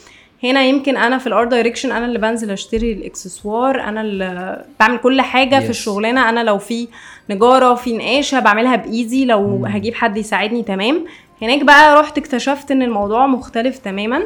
هنا 0.44 0.64
يمكن 0.64 0.98
أنا 0.98 1.18
في 1.18 1.28
ال 1.28 1.33
art 1.33 1.48
direction 1.48 1.92
أنا 1.92 2.06
اللي 2.06 2.20
بنزل 2.20 2.52
أشتري 2.52 2.92
الإكسسوار 2.94 3.82
أنا 3.82 4.02
اللي 4.02 4.66
بعمل 4.80 4.98
كل 4.98 5.22
حاجة 5.22 5.60
Yes. 5.60 5.64
في 5.64 5.70
الشغلانه 5.70 6.30
أنا 6.30 6.44
لو 6.44 6.58
في 6.58 6.88
نجارة 7.30 7.76
في 7.76 7.98
نقاشة 7.98 8.40
بعملها 8.40 8.76
بايدي 8.76 9.26
لو 9.26 9.58
مم. 9.58 9.66
هجيب 9.66 9.96
حد 9.96 10.18
يساعدني 10.18 10.64
تمام 10.64 11.06
هناك 11.42 11.64
بقى 11.64 12.00
رحت 12.02 12.18
اكتشفت 12.18 12.72
إن 12.72 12.82
الموضوع 12.82 13.28
مختلف 13.28 13.78
تماما 13.78 14.24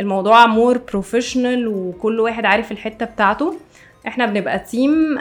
الموضوع 0.00 0.46
more 0.46 0.78
professional 0.78 1.68
وكل 1.68 2.20
واحد 2.20 2.44
عارف 2.46 2.72
الحتة 2.72 3.06
بتاعته. 3.06 3.54
إحنا 4.06 4.26
بنبقى 4.26 4.58
team 4.58 5.18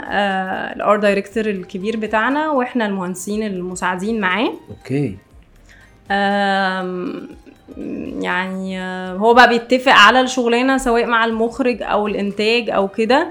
ال 0.75 0.82
art 0.82 1.00
director 1.00 1.46
الكبير 1.46 1.98
بتاعنا 1.98 2.52
وإحنا 2.52 2.86
المهندسين 2.86 3.44
المساعدين 3.44 4.20
معاه. 4.20 4.54
أوكي. 4.70 5.18
يعني 8.24 8.82
آه، 8.82 9.14
هو 9.14 9.34
بقى 9.34 9.50
بيتفق 9.50 9.92
على 9.92 10.22
الشغلانة 10.22 10.78
سواء 10.78 11.06
مع 11.06 11.26
المخرج 11.26 11.82
أو 11.82 12.08
الإنتاج 12.08 12.70
أو 12.70 12.88
كده 12.88 13.30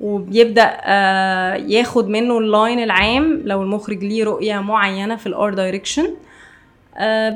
وبيبدأ 0.00 0.76
آه، 0.82 1.54
ياخد 1.54 2.08
منه 2.08 2.38
ال 2.38 2.47
line 2.47 2.82
العام 2.82 3.42
لو 3.44 3.62
المخرج 3.62 4.04
ليه 4.04 4.24
رؤية 4.24 4.58
معينة 4.60 5.16
في 5.16 5.26
ال 5.26 5.54
art 5.54 5.69
direction 5.69 6.14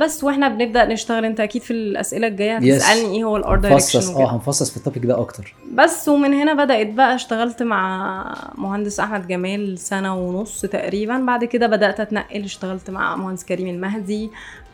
بس 0.00 0.24
وإحنا 0.24 0.48
بنبدأ 0.48 0.84
نشتغل 0.84 1.24
انت 1.24 1.40
أكيد 1.40 1.62
في 1.62 1.70
الأسئلة 1.70 2.26
الجاية 2.26 2.58
Yes. 2.58 2.62
هتسألني 2.74 3.16
إيه 3.16 3.24
هو 3.24 3.36
ال 3.36 3.58
art 3.58 3.72
direction 3.72 4.14
آه 4.14 4.34
هنفصص 4.34 4.70
في 4.70 4.76
التوبيك 4.76 5.06
ده 5.06 5.20
أكتر. 5.20 5.54
بس 5.72 6.08
ومن 6.08 6.34
هنا 6.34 6.64
بدأت 6.64 6.86
بقى 6.86 7.14
اشتغلت 7.14 7.62
مع 7.62 8.34
مهندس 8.58 9.00
أحمد 9.00 9.28
جمال 9.28 9.78
سنة 9.78 10.16
ونص 10.16 10.60
تقريبا. 10.60 11.18
بعد 11.18 11.44
كده 11.44 11.66
بدأت 11.66 12.00
أتنقل 12.00 12.44
اشتغلت 12.44 12.90
مع 12.90 13.16
مهندس 13.16 13.44
كريم 13.44 13.68
المهدي 13.68 14.30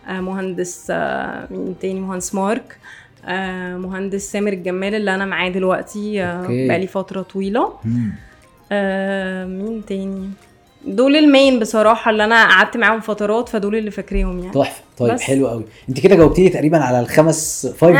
آه، 0.08 0.20
مهندس 0.20 0.86
آه، 0.90 1.46
مين 1.50 1.76
تاني؟ 1.80 2.00
مهندس 2.00 2.34
مارك 2.34 2.78
آه، 3.24 3.76
مهندس 3.76 4.32
سامر 4.32 4.52
الجمال 4.52 4.94
اللي 4.94 5.14
أنا 5.14 5.24
معاه 5.24 5.48
دلوقتي 5.48 6.22
آه،. 6.22 6.42
بقالي 6.42 6.86
مم. 7.84 8.12
آه، 8.72 9.44
مين 9.44 9.84
تاني؟ 9.86 10.30
دول 10.86 11.16
المين 11.16 11.58
بصراحة 11.58 12.10
اللي 12.10 12.24
أنا 12.24 12.44
قعدت 12.48 12.76
معاهم 12.76 13.00
فترات 13.00 13.48
فدول 13.48 13.76
اللي 13.76 13.90
فاكريهم 13.90 14.38
يعني. 14.38 14.50
تحفة. 14.52 14.82
طيب 14.98 15.14
بس. 15.14 15.20
حلو 15.20 15.48
قوي. 15.48 15.64
انت 15.88 16.00
كده 16.00 16.16
جاوبتي 16.16 16.42
لي 16.42 16.48
تقريبا 16.48 16.78
على 16.78 17.00
الخمس 17.00 17.66
five 17.78 17.96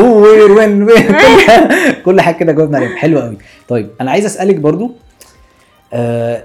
who 0.00 0.22
where 0.22 0.52
when 0.52 0.82
when 0.82 1.06
كل- 2.04 2.20
حاجة 2.20 2.34
كده 2.34 2.52
جاوبنا 2.52 2.76
عليها 2.78 2.96
حلو 2.96 3.20
قوي. 3.20 3.38
طيب 3.68 3.90
أنا 4.00 4.10
عايز 4.10 4.24
أسألك 4.24 4.54
برضو 4.56 4.92
آه 5.92 6.44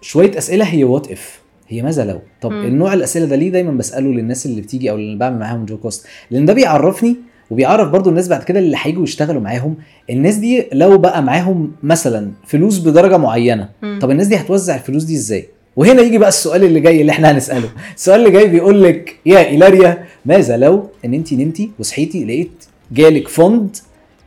شوية 0.00 0.38
أسئلة 0.38 0.64
هي 0.64 0.84
what 0.84 1.10
if 1.12 1.40
هي 1.68 1.82
ماذا 1.82 2.04
لو؟ 2.04 2.20
طب. 2.42 2.52
النوع 2.52 2.92
الأسئلة 2.94 3.26
ده 3.26 3.36
ليه 3.36 3.50
دايما 3.50 3.70
بسأله 3.72 4.08
للناس 4.10 4.46
اللي 4.46 4.60
بتيجي 4.60 4.90
أو 4.90 4.96
اللي 4.96 5.16
بعمل 5.18 5.38
معاهم 5.38 5.64
جو 5.64 5.76
كاست 5.76 6.06
لأن 6.30 6.44
ده 6.44 6.52
بيعرفني 6.52 7.16
وبيعرف 7.50 7.88
برضو 7.88 8.10
الناس 8.10 8.28
بعد 8.28 8.42
كده 8.42 8.58
اللي 8.58 8.76
هيجوا 8.80 9.02
يشتغلوا 9.02 9.40
معاهم. 9.40 9.74
الناس 10.10 10.34
دي 10.36 10.66
لو 10.72 10.98
بقى 10.98 11.22
معاهم 11.22 11.72
مثلا 11.82 12.30
فلوس 12.46 12.78
بدرجة 12.78 13.16
معينة 13.16 13.68
مم. 13.82 13.98
طب 14.02 14.10
الناس 14.10 14.26
دي 14.26 14.36
هتوزع 14.36 14.74
الفلوس 14.74 15.02
دي 15.04 15.14
إزاي؟ 15.14 15.48
وهنا 15.76 16.02
يجي 16.02 16.18
بقى 16.18 16.28
السؤال 16.28 16.64
اللي 16.64 16.80
جاي 16.80 17.00
اللي 17.00 17.12
إحنا 17.12 17.30
هنسأله. 17.30 17.68
السؤال 17.96 18.20
اللي 18.20 18.30
جاي 18.30 18.48
بيقول 18.48 18.82
لك 18.82 19.16
يا 19.26 19.38
إيلاريا 19.48 20.04
ماذا 20.26 20.56
لو 20.56 20.88
إن 21.04 21.14
انت 21.14 21.32
نمتي 21.32 21.70
وصحيتي 21.78 22.24
لقيت 22.24 22.64
جالك 22.92 23.28
fund 23.28 23.76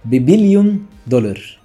ب 0.06 0.16
billion 0.16 0.86
دولار؟ 1.08 1.60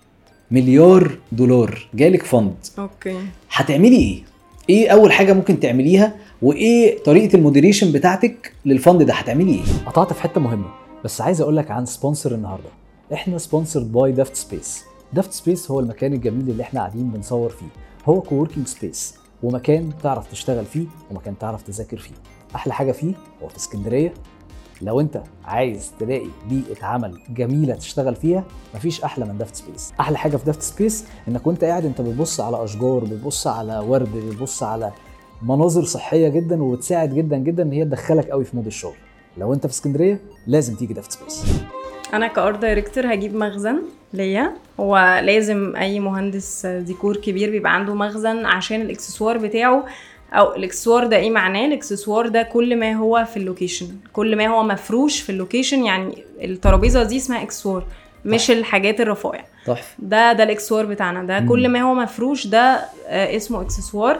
مليار 0.50 1.10
دولار. 1.32 1.88
جالك 1.94 2.22
fund 2.22 2.54
أوكي. 2.78 3.16
هتعملي 3.52 3.96
إيه؟ 3.96 4.22
إيه 4.70 4.88
أول 4.88 5.12
حاجة 5.12 5.32
ممكن 5.32 5.60
تعمليها؟ 5.60 6.12
وإيه 6.42 6.98
طريقة 7.02 7.36
ال 7.36 7.41
moderation 7.41 7.92
بتاعتك 7.92 8.52
لل 8.66 8.78
fund 8.78 9.02
ده؟ 9.02 9.14
هتعملي 9.14 9.52
إيه؟ 9.52 9.60
قطعت 9.86 10.12
في 10.12 10.22
حتة 10.22 10.40
مهمة. 10.40 10.66
بس 11.04 11.20
عايز 11.20 11.40
أقول 11.40 11.56
لك 11.56 11.70
عن 11.70 11.86
sponsor 11.86 12.34
النهارده. 12.34 12.68
إحنا 13.12 13.38
sponsored 13.38 13.92
by 13.92 14.12
دافت 14.12 14.36
سبيس 14.36 14.84
دافت 15.12 15.32
سبيس 15.32 15.70
هو 15.70 15.80
المكان 15.80 16.12
الجميل 16.12 16.50
اللي 16.50 16.62
إحنا 16.62 16.80
قاعدين 16.80 17.10
بنصور 17.10 17.50
فيه. 17.50 17.66
هو 18.06 18.20
co-working 18.20 18.66
space 18.66 19.14
ومكان 19.42 19.90
تعرف 20.02 20.30
تشتغل 20.30 20.64
فيه 20.64 20.86
ومكان 21.10 21.38
تعرف 21.38 21.62
تذاكر 21.62 21.96
فيه. 21.98 22.14
أحلى 22.54 22.72
حاجة 22.74 22.92
فيه 22.92 23.14
هو 23.42 23.48
في 23.48 23.56
اسكندرية. 23.56 24.14
لو 24.82 25.00
أنت 25.00 25.22
عايز 25.44 25.92
تلاقي 26.00 26.28
بيئة 26.48 26.84
عمل 26.84 27.20
جميلة 27.30 27.74
تشتغل 27.74 28.14
فيها 28.14 28.44
مفيش 28.74 29.04
أحلى 29.04 29.24
من 29.24 29.38
دافت 29.38 29.54
سبيس 29.56 29.92
أحلى 30.00 30.18
حاجة 30.18 30.36
في 30.36 30.44
دافت 30.44 30.62
سبيس 30.62 31.04
إنك 31.28 31.46
وأنت 31.46 31.64
قاعد 31.64 31.84
أنت 31.84 32.00
بتبص 32.00 32.40
على 32.40 32.64
أشجار 32.64 33.04
بتبص 33.04 33.46
على 33.46 33.78
ورد 33.78 34.12
بتبص 34.16 34.62
على 34.62 34.92
مناظر 35.42 35.84
صحية 35.84 36.28
جدا 36.28 36.62
وبتساعد 36.62 37.14
جدا 37.14 37.36
جدا 37.36 37.62
إن 37.62 37.72
هي 37.72 37.84
تدخلك 37.84 38.30
قوي 38.30 38.44
في 38.44 38.56
mood 38.56 38.66
الشغل. 38.66 38.96
لو 39.38 39.52
انت 39.54 39.66
في 39.66 39.72
اسكندرية 39.72 40.20
لازم 40.46 40.74
تيجي 40.74 40.94
دافت 40.94 41.12
سبيس 41.12 41.44
أنا 42.14 42.26
ك 42.26 42.34
art 42.34 42.58
director 42.58 43.12
هجيب 43.14 43.34
مخزن 43.34 43.82
ليا. 44.12 44.52
هو 44.80 45.20
لازم 45.24 45.76
أي 45.76 46.00
مهندس 46.00 46.66
ديكور 46.66 47.16
كبير 47.16 47.50
بيبقى 47.50 47.74
عنده 47.74 47.94
مخزن 47.94 48.44
عشان 48.46 48.80
الاكسسوار 48.80 49.38
بتاعه 49.38 49.84
أو 50.32 50.54
الاكسسوار 50.56 51.06
ده 51.06 51.16
إيه 51.16 51.30
معناه؟ 51.30 51.66
الاكسسوار 51.66 52.28
ده 52.28 52.42
كل 52.42 52.76
ما 52.76 52.92
هو 52.92 53.24
في 53.24 53.36
ال 53.36 53.42
location 53.42 53.86
كل 54.12 54.36
ما 54.36 54.46
هو 54.46 54.62
مفروش 54.62 55.20
في 55.20 55.30
ال 55.30 55.36
location 55.36 55.84
يعني 55.84 56.24
الترابيزة 56.40 57.02
دي 57.02 57.16
اسمها 57.16 57.42
اكسسوار 57.42 57.84
مش 58.24 58.50
الحاجات 58.50 59.00
الرفائع 59.00 59.44
تحفة. 59.66 59.94
ده 59.98 60.32
ده 60.32 60.44
الاكسسوار 60.44 60.86
بتاعنا 60.86 61.22
ده 61.24 61.40
مم. 61.40 61.48
كل 61.48 61.68
ما 61.68 61.80
هو 61.80 61.94
مفروش 61.94 62.46
ده 62.46 62.80
آه، 63.06 63.36
اسمه 63.36 63.60
اكسسوار. 63.62 64.18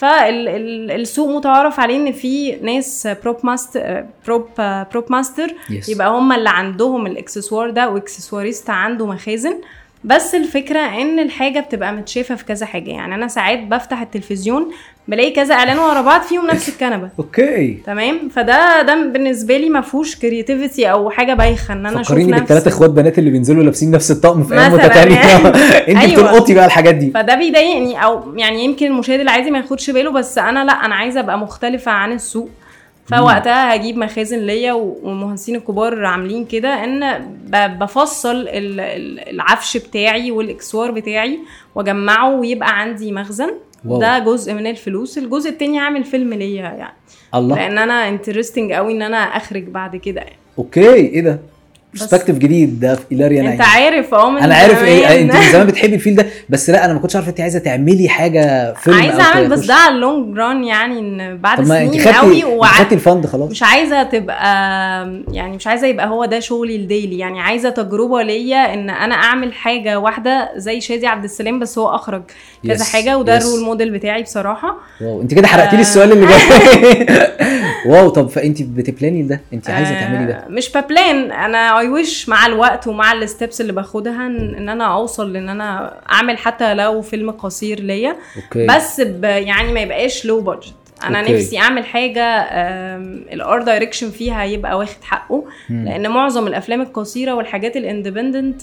فالسوق 0.00 1.36
متعارف 1.36 1.80
عليه 1.80 1.96
إن 1.96 2.12
في 2.12 2.56
ناس 2.56 3.08
prop 3.24 3.36
master 3.46 4.04
prop 4.26 4.46
prop 4.92 5.04
master 5.12 5.54
يبقى 5.92 6.10
هم 6.10 6.32
اللي 6.32 6.48
عندهم 6.50 7.06
الاكسسوار 7.06 7.70
ده 7.70 7.88
واكسسواريست 7.88 8.70
عنده 8.70 9.06
مخازن. 9.06 9.60
بس 10.04 10.34
الفكرة 10.34 10.80
إن 10.80 11.18
الحاجة 11.18 11.60
بتبقى 11.60 11.92
متشافة 11.92 12.34
في 12.34 12.44
كذا 12.44 12.66
حاجة. 12.66 12.90
يعني 12.90 13.14
أنا 13.14 13.28
ساعات 13.28 13.58
بفتح 13.58 14.00
التلفزيون 14.00 14.72
بلاقي 15.08 15.30
كذا 15.30 15.54
إعلان 15.54 15.78
ورا 15.78 16.00
بعض 16.00 16.20
فيهم 16.20 16.46
نفس 16.46 16.68
الكنبة. 16.68 17.08
أوكي. 17.18 17.74
تمام؟ 17.86 18.28
فده 18.28 18.82
ده 18.82 18.94
بالنسبة 18.94 19.56
لي 19.56 19.68
ما 19.68 19.80
فيهوش 19.80 20.16
creativity 20.16 20.90
أو 20.90 21.10
حاجة 21.10 21.34
بايخة 21.34 21.74
إن 21.74 21.86
أنا 21.86 22.00
أشوف 22.00 22.12
فكريني 22.12 22.32
بالثلاث 22.32 22.66
نفسي 22.66 22.68
إخوات 22.76 22.90
بنات 22.90 23.18
اللي 23.18 23.30
بينزلوا 23.30 23.62
لابسين 23.62 23.90
نفس 23.90 24.10
الطقم 24.10 24.42
في 24.42 24.54
أيام 24.54 24.78
يعني. 24.78 25.14
أنت 25.88 25.98
أيوة. 25.98 26.12
بتلقطي 26.12 26.54
بقى 26.54 26.66
الحاجات 26.66 26.94
دي. 26.94 27.10
فده 27.10 27.34
بيضايقني. 27.34 28.04
أو 28.04 28.34
يعني 28.36 28.64
يمكن 28.64 28.86
المشاهد 28.86 29.20
العادي 29.20 29.50
ما 29.50 29.58
ياخدش 29.58 29.90
باله 29.90 30.10
بس 30.10 30.38
أنا 30.38 30.64
لأ 30.64 30.72
أنا 30.72 30.94
عايزة 30.94 31.20
أبقى 31.20 31.38
مختلفة 31.38 31.92
عن 31.92 32.12
السوق. 32.12 32.48
فوقتها 33.10 33.74
هجيب 33.74 33.96
مخازن 33.98 34.38
ليا 34.38 34.72
والمهندسين 34.72 35.56
الكبار 35.56 36.04
عاملين 36.04 36.44
كده 36.44 36.84
ان 36.84 37.26
بفصل 37.78 38.36
ال- 38.36 38.48
ال- 38.80 39.28
العفش 39.34 39.76
بتاعي 39.76 40.30
والإكسسوار 40.30 40.90
بتاعي 40.90 41.38
واجمعه 41.74 42.34
ويبقى 42.34 42.80
عندي 42.80 43.12
مخزن. 43.12 43.50
wow. 43.84 44.00
ده 44.00 44.18
جزء 44.18 44.54
من 44.54 44.66
الفلوس. 44.66 45.18
الجزء 45.18 45.50
التاني 45.50 45.78
هعمل 45.78 46.04
فيلم 46.04 46.34
ليا 46.34 46.62
يعني. 46.62 46.94
الله. 47.34 47.56
لأن 47.56 47.78
أنا 47.78 48.08
interesting 48.08 48.72
قوي 48.72 48.92
إن 48.92 49.02
أنا 49.02 49.16
أخرج 49.16 49.62
بعد 49.64 49.96
كده 49.96 50.20
يعني. 50.20 50.36
أوكي. 50.58 50.94
إيه 50.94 51.20
ده؟ 51.20 51.38
perspective 51.94 52.38
جديد 52.38 52.80
ده 52.80 52.94
في 52.94 53.02
ايلاريا 53.12 53.40
أنت 53.40 53.48
نعيم 53.48 53.62
عارف 53.62 54.14
أه 54.14 54.30
من 54.30 54.38
أنا 54.42 54.54
عارف 54.54 54.84
إيه. 54.84 55.20
أنت 55.20 55.34
من 55.34 55.52
زمان 55.52 55.66
بتحبي 55.66 55.94
الفيل 55.94 56.14
ده 56.14 56.26
بس 56.48 56.70
لا 56.70 56.84
أنا 56.84 56.92
ما 56.92 56.98
كنتش 56.98 57.16
عارفه 57.16 57.30
أنت 57.30 57.40
عايزة 57.40 57.58
تعملي 57.58 58.08
حاجة 58.08 58.74
فيلم 58.74 58.96
عايزة 58.96 59.22
أعمل 59.22 59.48
بس 59.48 59.66
ده 59.66 59.74
على 59.74 59.94
ال 59.94 60.03
long 60.03 60.38
run 60.38 60.64
يعني 60.64 60.98
إن 60.98 61.36
بعد 61.38 61.64
سنين 61.64 61.90
قوي 61.90 62.00
خدتي 62.00 62.44
وع... 62.44 62.68
خدتي 62.68 62.94
ال 62.94 63.00
fund 63.00 63.26
خلاص. 63.26 63.50
مش 63.50 63.62
عايزة 63.62 64.02
تبقى 64.02 64.44
يعني 65.32 65.56
مش 65.56 65.66
عايزة 65.66 65.86
يبقى 65.86 66.08
هو 66.08 66.24
ده 66.24 66.40
شغلي 66.40 66.76
ال 66.76 66.83
daily 66.83 67.18
يعني 67.18 67.40
عايزة 67.40 67.70
تجربة 67.70 68.22
ليا 68.22 68.74
إن 68.74 68.90
أنا 68.90 69.14
أعمل 69.14 69.52
حاجة 69.52 69.98
واحدة 69.98 70.50
زي 70.56 70.80
شادي 70.80 71.06
عبد 71.06 71.24
السلام 71.24 71.58
بس 71.58 71.78
هو 71.78 71.94
أخرج 71.94 72.22
كذا 72.66 72.84
حاجة 72.84 73.18
وده. 73.18 73.36
ال 73.36 73.41
role 73.41 73.60
model 73.64 73.90
بتاعي 73.90 74.22
بصراحة. 74.22 74.76
wow 75.00 75.22
أنت 75.22 75.34
كده 75.34 75.46
حرقتي 75.46 75.76
لي 75.76 75.82
السؤال 75.82 76.12
اللي 76.12 76.26
جاي. 76.26 77.06
wow 77.86 78.08
طب 78.08 78.28
فأنت 78.28 78.62
بت 78.62 78.79
plan 78.79 79.13
ي 79.13 79.22
ده 79.22 79.40
أنت 79.52 79.70
عايزة 79.70 80.00
تعملي 80.00 80.26
ده؟ 80.26 80.34
آه، 80.34 80.48
مش 80.48 80.72
ب 80.76 80.85
plan. 80.85 81.32
أنا 81.32 81.79
I 81.80 81.88
wish 81.88 82.28
مع 82.28 82.46
الوقت 82.46 82.86
ومع 82.86 83.12
ال 83.12 83.20
steps 83.20 83.60
اللي 83.60 83.72
باخدها 83.72 84.26
ان 84.26 84.68
أنا 84.68 84.84
أوصل 84.94 85.32
لإن 85.32 85.48
أنا 85.48 85.94
أعمل 86.12 86.38
حتى 86.38 86.74
لو 86.74 87.02
فيلم 87.02 87.30
قصير 87.30 87.80
ليا 87.80 88.16
بس 88.76 88.98
يعني 89.24 89.72
ما 89.72 89.80
يبقاش 89.80 90.24
لو 90.26 90.40
budget 90.40 90.74
أنا 91.04 91.20
أوكي. 91.20 91.32
نفسي 91.32 91.58
أعمل 91.58 91.84
حاجة 91.84 92.22
ال 93.32 93.62
art 93.62 93.74
direction 93.74 94.10
فيها 94.10 94.44
يبقى 94.44 94.78
واخد 94.78 95.02
حقه 95.04 95.44
مم. 95.70 95.84
لأن 95.84 96.10
معظم 96.10 96.46
الأفلام 96.46 96.80
القصيرة 96.80 97.32
والحاجات 97.34 97.76
ال 97.76 97.83
independent 97.83 98.62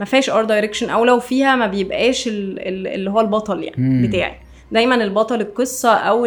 ما 0.00 0.04
فيهاش 0.04 0.30
art 0.30 0.44
direction 0.44 0.90
أو 0.90 1.04
لو 1.04 1.20
فيها 1.20 1.56
ما 1.56 1.66
بيبقاش 1.66 2.26
ال- 2.28 2.58
ال- 2.68 2.86
اللي 2.86 3.10
هو 3.10 3.20
البطل 3.20 3.62
يعني 3.64 3.76
مم. 3.78 4.06
بتاعي 4.08 4.34
دايما 4.72 4.94
البطل 4.94 5.40
القصة 5.40 5.94
أو 5.94 6.26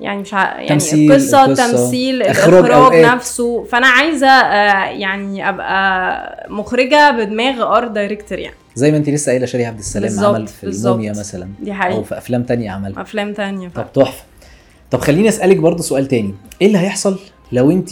يعني 0.00 0.20
مش 0.20 0.34
ع... 0.34 0.44
يعني 0.56 0.68
تمثيل، 0.68 1.12
القصة، 1.12 1.44
التمثيل 1.44 2.22
إخراج 2.22 2.54
الإخراج 2.54 2.70
أوقات. 2.70 3.04
نفسه. 3.14 3.64
فأنا 3.64 3.86
عايزة 3.86 4.26
آه، 4.28 4.84
يعني 4.90 5.48
أبقى 5.48 6.46
مخرجة 6.50 7.10
بدماغ 7.10 7.76
art 7.76 7.88
director 7.88 8.38
يعني. 8.38 8.56
زي 8.74 8.90
ما 8.90 8.96
انت 8.96 9.08
لسه 9.10 9.30
قايلة 9.30 9.46
شادي 9.46 9.64
عبد 9.66 9.78
السلام 9.78 10.08
بالظبط، 10.08 10.34
عمل 10.34 10.46
في 10.46 10.66
بالظبط. 10.66 10.92
الموميا 10.94 11.10
مثلا. 11.18 11.48
دي 11.60 11.70
أو 11.70 11.76
حقيقه 11.76 12.02
في 12.02 12.18
أفلام 12.18 12.42
تانية 12.42 12.70
عملها 12.70 13.02
أفلام 13.02 13.32
تانية 13.34 13.68
ف... 13.68 13.72
طب 13.78 13.92
تحفة. 13.92 14.24
طب 14.90 15.00
خليني 15.00 15.28
أسألك 15.28 15.56
برضو 15.56 15.82
سؤال 15.82 16.06
تاني. 16.08 16.34
إيه 16.62 16.66
اللي 16.66 16.78
هيحصل 16.78 17.18
لو 17.52 17.70
انت 17.70 17.90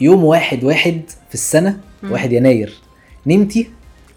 يوم 0.00 0.24
واحد 0.24 0.64
واحد 0.64 1.00
في 1.28 1.34
السنة 1.34 1.76
مم. 2.02 2.12
واحد 2.12 2.32
يناير؟ 2.32 2.74
نمتي؟ 3.26 3.70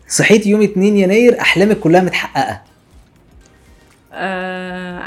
صحيتي 0.10 0.50
يوم 0.50 0.62
2 0.62 0.98
يناير؟ 0.98 1.42
أحلامك 1.42 1.80
كلها 1.80 2.02
متحققة. 2.02 2.62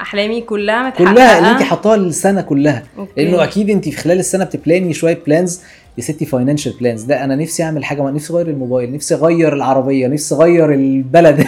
أحلامي 0.02 0.40
كلها 0.40 0.86
متحققه 0.88 1.12
كلها 1.12 1.38
اللي 1.38 1.50
انت 1.50 1.62
حطاها 1.62 1.94
السنة 1.94 2.40
كلها. 2.40 2.82
أوكي. 2.98 3.24
لأنه 3.24 3.44
أكيد 3.44 3.70
انت 3.70 3.88
في 3.88 3.96
خلال 3.96 4.18
السنة 4.18 4.44
بت 4.44 4.58
plan 4.58 4.86
ي 4.86 4.92
شوية 4.94 5.18
plans 5.26 5.60
يا 5.98 6.02
ستي 6.02 6.26
financial 6.26 6.72
plans 6.80 7.02
ده 7.02 7.24
أنا 7.24 7.36
نفسي 7.36 7.62
أعمل 7.62 7.84
حاجة 7.84 8.02
ما 8.02 8.10
نفسي 8.10 8.32
أغير 8.32 8.46
الموبايل. 8.48 8.92
نفسي 8.92 9.14
أغير 9.14 9.52
العربية. 9.54 10.06
نفسي 10.06 10.34
أغير 10.34 10.74
البلد. 10.74 11.46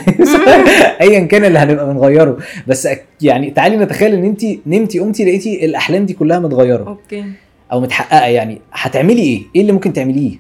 ايا 1.01 1.21
كان 1.21 1.45
اللي 1.45 1.59
هنبقى 1.59 1.87
بنغيره. 1.95 2.39
بس 2.67 2.89
يعني 3.23 3.51
تعالي 3.51 3.77
نتخيل 3.77 4.15
إن 4.15 4.25
انت 4.25 4.43
نمتي 4.67 4.99
قمتي 4.99 5.25
لقيتي 5.25 5.65
الأحلام 5.65 6.07
دي 6.07 6.13
كلها 6.15 6.39
متغيرة. 6.39 6.85
okay. 6.89 7.25
أو 7.73 7.81
متحققة 7.81 8.27
يعني. 8.27 8.61
هتعملي 8.73 9.23
إيه؟ 9.23 9.43
إيه 9.57 9.61
اللي 9.61 9.73
ممكن 9.73 9.93
تعمليه؟ 9.93 10.39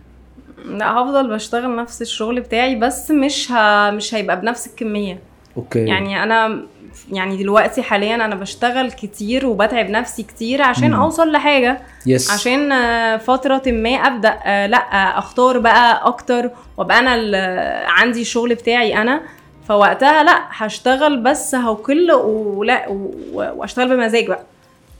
لا 0.64 0.93
هفضل 0.93 1.35
بشتغل 1.35 1.76
نفس 1.76 2.02
الشغل 2.02 2.41
بتاعي 2.41 2.75
بس 2.75 3.11
مش 3.11 3.52
ه... 3.52 3.91
مش 3.91 4.14
هيبقى 4.14 4.41
بنفس 4.41 4.67
الكمية. 4.67 5.19
okay. 5.56 5.84
يعني 5.85 6.23
أنا 6.23 6.63
يعني 7.12 7.36
دلوقتي 7.36 7.82
حاليا 7.82 8.15
أنا 8.15 8.34
بشتغل 8.34 8.93
كتير 8.93 9.47
وبتعب 9.47 9.91
نفسي 9.91 10.23
كتير 10.23 10.62
عشان 10.62 10.91
مم. 10.91 11.00
أوصل 11.00 11.32
لحاجة. 11.32 11.80
yes 12.06 12.30
عشان 12.30 12.73
آه، 12.73 13.17
فترة 13.17 13.62
ما 13.67 13.91
أبدأ 13.91 14.38
آه، 14.45 14.67
لأ 14.67 14.76
آه، 14.93 15.19
أختار 15.19 15.58
بقى 15.58 16.06
أكتر 16.06 16.50
وأبقى 16.76 16.99
أنا 16.99 17.15
ال- 17.15 17.86
عندي 17.86 18.21
الشغل 18.21 18.54
بتاعي 18.54 18.97
أنا. 19.02 19.21
فوقتها 19.69 20.23
لأ 20.23 20.38
هشتغل 20.50 21.17
بس 21.23 21.54
هقل 21.54 22.12
ولا 22.12 22.84
وأشتغل 23.32 23.97
بمزاج 23.97 24.26
بقى. 24.26 24.43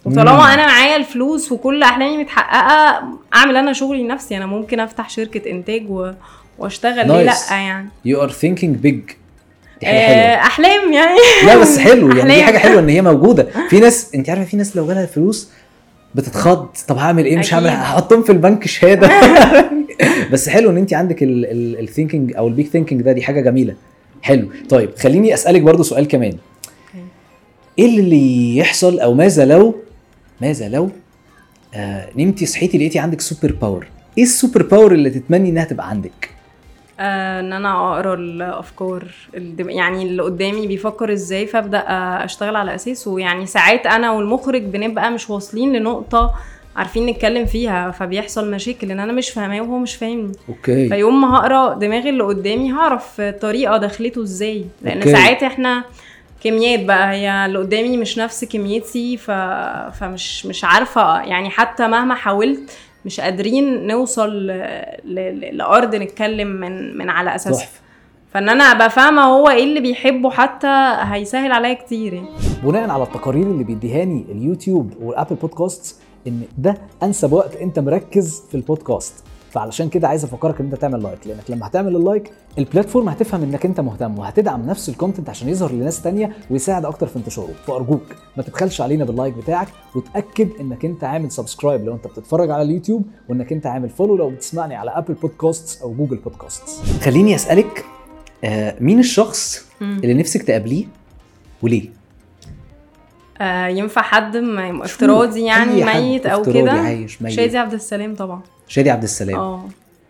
وطالما 0.05 0.55
أنا 0.55 0.67
معايا 0.67 0.97
الفلوس 0.97 1.53
وكل 1.53 1.83
أحلامي 1.83 2.19
متحققة 2.19 3.03
أعمل 3.35 3.57
أنا 3.57 3.73
شغلي 3.73 4.03
لنفسي. 4.03 4.37
أنا 4.37 4.47
ممكن 4.47 4.81
أفتح 4.81 5.11
شركة 5.11 5.51
إنتاج 5.51 5.91
و... 5.91 6.11
وأشتغل 6.59 7.09
ليه 7.09 7.23
لأ 7.23 7.33
Nice. 7.35 7.53
يعني. 7.53 7.88
you 8.05 8.23
are 8.23 8.31
thinking 8.31 8.77
big 8.77 9.01
دي 9.83 9.87
حاجة 9.87 9.97
آه، 9.97 10.37
حلوة 10.37 10.47
أحلام 10.47 10.92
يعني. 10.92 11.18
لا 11.47 11.57
بس 11.59 11.79
حلو. 11.79 12.09
يعني 12.09 12.23
دي 12.23 12.31
أحلام. 12.31 12.45
حاجة 12.47 12.59
حلوة 12.59 12.81
إن 12.81 12.88
هي 12.88 13.03
موجودة. 13.03 13.49
في 13.71 13.81
ناس 13.81 14.14
أنت 14.14 14.31
عارفة 14.31 14.45
في 14.45 14.57
ناس 14.57 14.77
لو 14.77 14.87
جالها 14.87 15.07
فلوس 15.07 15.49
بتتخض. 16.14 16.66
طب 16.88 16.97
هعمل 16.99 17.25
إيه؟ 17.25 17.37
مش 17.37 17.55
هعمل. 17.55 17.68
هحطهم 17.68 18.23
في 18.23 18.33
البنك 18.33 18.66
شهادة. 18.66 19.11
بس 20.33 20.49
حلو 20.49 20.71
إن 20.71 20.77
أنت 20.77 20.95
عندك 20.95 21.16
ال 21.23 21.35
thinking 21.35 22.37
أو 22.37 22.49
ال 22.49 22.53
big 22.53 22.67
thinking 22.67 23.03
ده. 23.03 23.12
دي 23.12 23.23
حاجة 23.23 23.40
جميلة. 23.40 23.75
حلو. 24.23 24.49
طيب 24.68 24.90
خليني 24.99 25.35
أسألك 25.35 25.62
برضو 25.62 25.83
سؤال 25.83 26.09
كمان. 26.09 26.37
إيه 27.79 27.87
اللي 27.99 28.57
يحصل 28.57 29.01
أو 29.01 29.14
ماذا 29.14 29.45
لو 29.45 29.75
ماذا 30.40 30.68
لو 30.68 30.90
آه 31.75 32.09
نمتي 32.16 32.47
صحيتي 32.47 32.79
لقيتي 32.79 32.99
عندك 32.99 33.21
super 33.21 33.53
power 33.53 33.87
إيه 34.18 34.25
ال 34.25 34.31
super 34.31 34.62
power 34.62 34.93
اللي 34.92 35.11
تتمني 35.11 35.51
إنها 35.51 35.64
تبقى 35.64 35.88
عندك؟ 35.90 36.11
آه، 36.23 36.42
إن 37.41 37.53
أنا 37.53 37.93
أقرأ 37.95 38.15
الأفكار 38.15 39.05
يعني 39.59 40.03
اللي 40.03 40.23
قدامي 40.23 40.67
بيفكر 40.67 41.12
إزاي 41.12 41.47
فأبدأ 41.47 41.79
آه، 41.79 42.25
أشتغل 42.25 42.57
على 42.57 42.75
أساسه. 42.75 43.19
يعني 43.21 43.47
ساعات 43.47 43.87
أنا 43.87 44.11
والمخرج 44.11 44.62
بنبقى 44.62 45.11
مش 45.11 45.31
واصلين 45.31 45.73
لنقطة 45.77 46.35
عارفين 46.77 47.07
نتكلم 47.07 47.47
فيها 47.47 47.91
فبيحصل 47.91 48.51
مشاكل 48.51 48.91
إن 48.91 49.01
أنا 49.01 49.12
مش 49.12 49.31
فاهماه 49.31 49.61
وهو 49.61 49.79
مش 49.79 49.95
فاهمني. 49.97 50.33
okay. 50.49 50.88
فيوم 50.88 51.21
ما 51.21 51.37
هقرأ 51.37 51.75
دماغ 51.75 52.09
اللي 52.09 52.25
قدامي 52.25 52.73
هعرف 52.73 53.21
طريقة 53.21 53.77
دخلته 53.77 54.23
إزاي. 54.23 54.65
لأن 54.83 54.99
okay. 54.99 55.12
ساعات 55.12 55.43
إحنا 55.43 55.85
كيميا 56.45 56.85
بقى 56.85 57.11
هي 57.12 57.47
اللي 57.47 57.59
قدامي 57.59 57.97
مش 57.97 58.19
نفس 58.19 58.45
كيميتي 58.45 59.17
ف... 59.17 59.31
فمش 60.01 60.47
مش 60.47 60.65
عارفة 60.65 61.21
يعني 61.23 61.51
حتى 61.51 61.88
مهما 61.88 62.15
حاولت 62.15 62.71
مش 63.05 63.21
قادرين 63.21 63.87
نوصل 63.87 64.31
ل... 64.31 64.47
ل... 65.05 65.15
لأرض 65.57 65.95
نتكلم 65.95 66.49
من 66.49 66.99
من 66.99 67.11
على 67.11 67.35
اساسها 67.35 67.69
فإن 68.33 68.49
أنا 68.49 68.65
أبقى 68.65 68.91
فاهمة 68.91 69.23
هو 69.23 69.49
إيه 69.49 69.65
اللي 69.65 69.81
بيحبه 69.81 70.31
حتى 70.31 70.97
هيسهل 71.01 71.53
عليا 71.53 71.75
كتير 71.75 72.12
يعني. 72.12 72.27
بناء 72.65 72.91
على 72.91 73.03
التقارير 73.03 73.47
اللي 73.47 73.65
بيديهاني 73.65 74.25
اليوتيوب 74.31 74.93
وال 75.01 75.11
Apple 75.11 75.37
Podcast 75.37 76.01
إن 76.27 76.43
ده 76.59 76.75
أنسب 77.03 77.33
وقت 77.33 77.57
أنت 77.57 77.79
مركز 77.79 78.43
في 78.51 78.55
البودكاست 78.55 79.25
فعلشان 79.53 79.88
كده 79.88 80.09
عايز 80.09 80.25
أفكرك 80.25 80.61
إن 80.61 80.67
أنت 80.67 80.75
تعمل 80.75 81.03
like 81.03 81.27
لأنك 81.27 81.51
لما 81.51 81.67
هتعمل 81.67 81.97
ال 81.97 82.03
like 82.03 82.31
ال 82.59 82.64
platform 82.64 83.09
هتفهم 83.09 83.43
إنك 83.43 83.67
أنت 83.67 83.81
مهتم 83.81 84.19
وهتدعم 84.19 84.67
نفس 84.67 84.88
ال 84.88 84.94
content 84.94 85.29
عشان 85.31 85.49
يظهر 85.49 85.73
لناس 85.73 86.03
تانية 86.03 86.37
ويساعد 86.51 86.85
أكتر 86.85 87.07
في 87.07 87.17
انتشاره. 87.17 87.53
فأرجوك 87.67 88.03
ما 88.37 88.43
تبخلش 88.43 88.81
علينا 88.81 89.05
بال 89.05 89.15
like 89.15 89.35
بتاعك 89.35 89.69
وتأكد 89.95 90.49
إنك 90.61 90.85
أنت 90.85 91.05
عامل 91.05 91.31
subscribe 91.31 91.85
لو 91.85 91.95
أنت 91.95 92.07
بتتفرج 92.07 92.51
على 92.51 92.62
اليوتيوب 92.62 93.03
وإنك 93.29 93.53
أنت 93.53 93.67
عامل 93.67 93.88
follow 93.88 94.17
لو 94.17 94.31
بتسمعني 94.31 94.75
على 94.75 94.91
Apple 94.91 95.15
Podcast 95.15 95.83
أو 95.83 95.95
Google 95.95 96.17
Podcast 96.17 96.62
خليني 97.03 97.35
أسألك 97.35 97.85
آه 98.45 98.75
مين 98.81 98.99
الشخص. 98.99 99.67
اللي 99.83 100.15
نفسك 100.15 100.43
تقابليه 100.43 100.85
وليه؟ 101.62 101.88
آه 103.41 103.67
ينفع 103.67 104.03
حد 104.03 104.37
افتراضي 104.83 105.45
يعني 105.45 105.85
ميت 105.85 106.27
أو 106.27 106.43
كده؟ 106.43 106.73
عايش 106.73 107.23
ميت. 107.23 107.33
شادي 107.33 107.59
عبد 107.59 107.73
السلام 107.75 108.15
طبعا. 108.15 108.41
شادي 108.73 108.91
عبد 108.91 109.03
السلام. 109.03 109.37
آه 109.39 109.69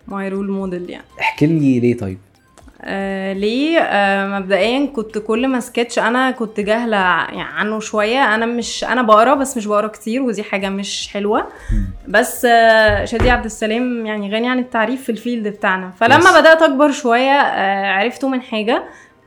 my 0.09 0.29
role 0.29 0.51
model 0.51 0.91
يعني. 0.91 1.05
احكي 1.21 1.47
لي 1.47 1.81
ليه 1.81 1.97
طيب؟ 1.97 2.19
آه 2.83 3.33
ليه؟ 3.33 3.79
آه 3.79 4.39
مبدئيا 4.39 4.87
كنت 4.87 5.19
كل 5.19 5.49
ما 5.49 5.61
سكتش 5.61 5.99
أنا 5.99 6.31
كنت 6.31 6.61
جاهلة 6.61 6.97
يعني 6.97 7.43
عنه 7.43 7.81
شوية. 7.81 8.35
أنا 8.35 8.47
مش 8.47 8.85
أنا 8.85 9.03
بقرا 9.03 9.35
بس 9.35 9.57
مش 9.57 9.67
بقرا 9.67 9.87
كتير 9.87 10.23
ودي 10.23 10.43
حاجة 10.43 10.69
مش 10.69 11.09
حلوة. 11.09 11.49
بس 12.09 12.45
آه 12.45 13.05
شادي 13.05 13.31
عبد 13.31 13.45
السلام 13.45 14.07
يعني 14.07 14.35
غني 14.35 14.49
عن 14.49 14.59
التعريف 14.59 15.03
في 15.03 15.13
ال 15.13 15.19
field 15.19 15.49
بتاعنا. 15.49 15.91
فلما. 15.91 16.41
بدأت 16.41 16.63
أكبر 16.63 16.91
شوية 16.91 17.41
آه 17.41 17.93
عرفته 17.93 18.29
من 18.29 18.43
حاجة 18.43 18.83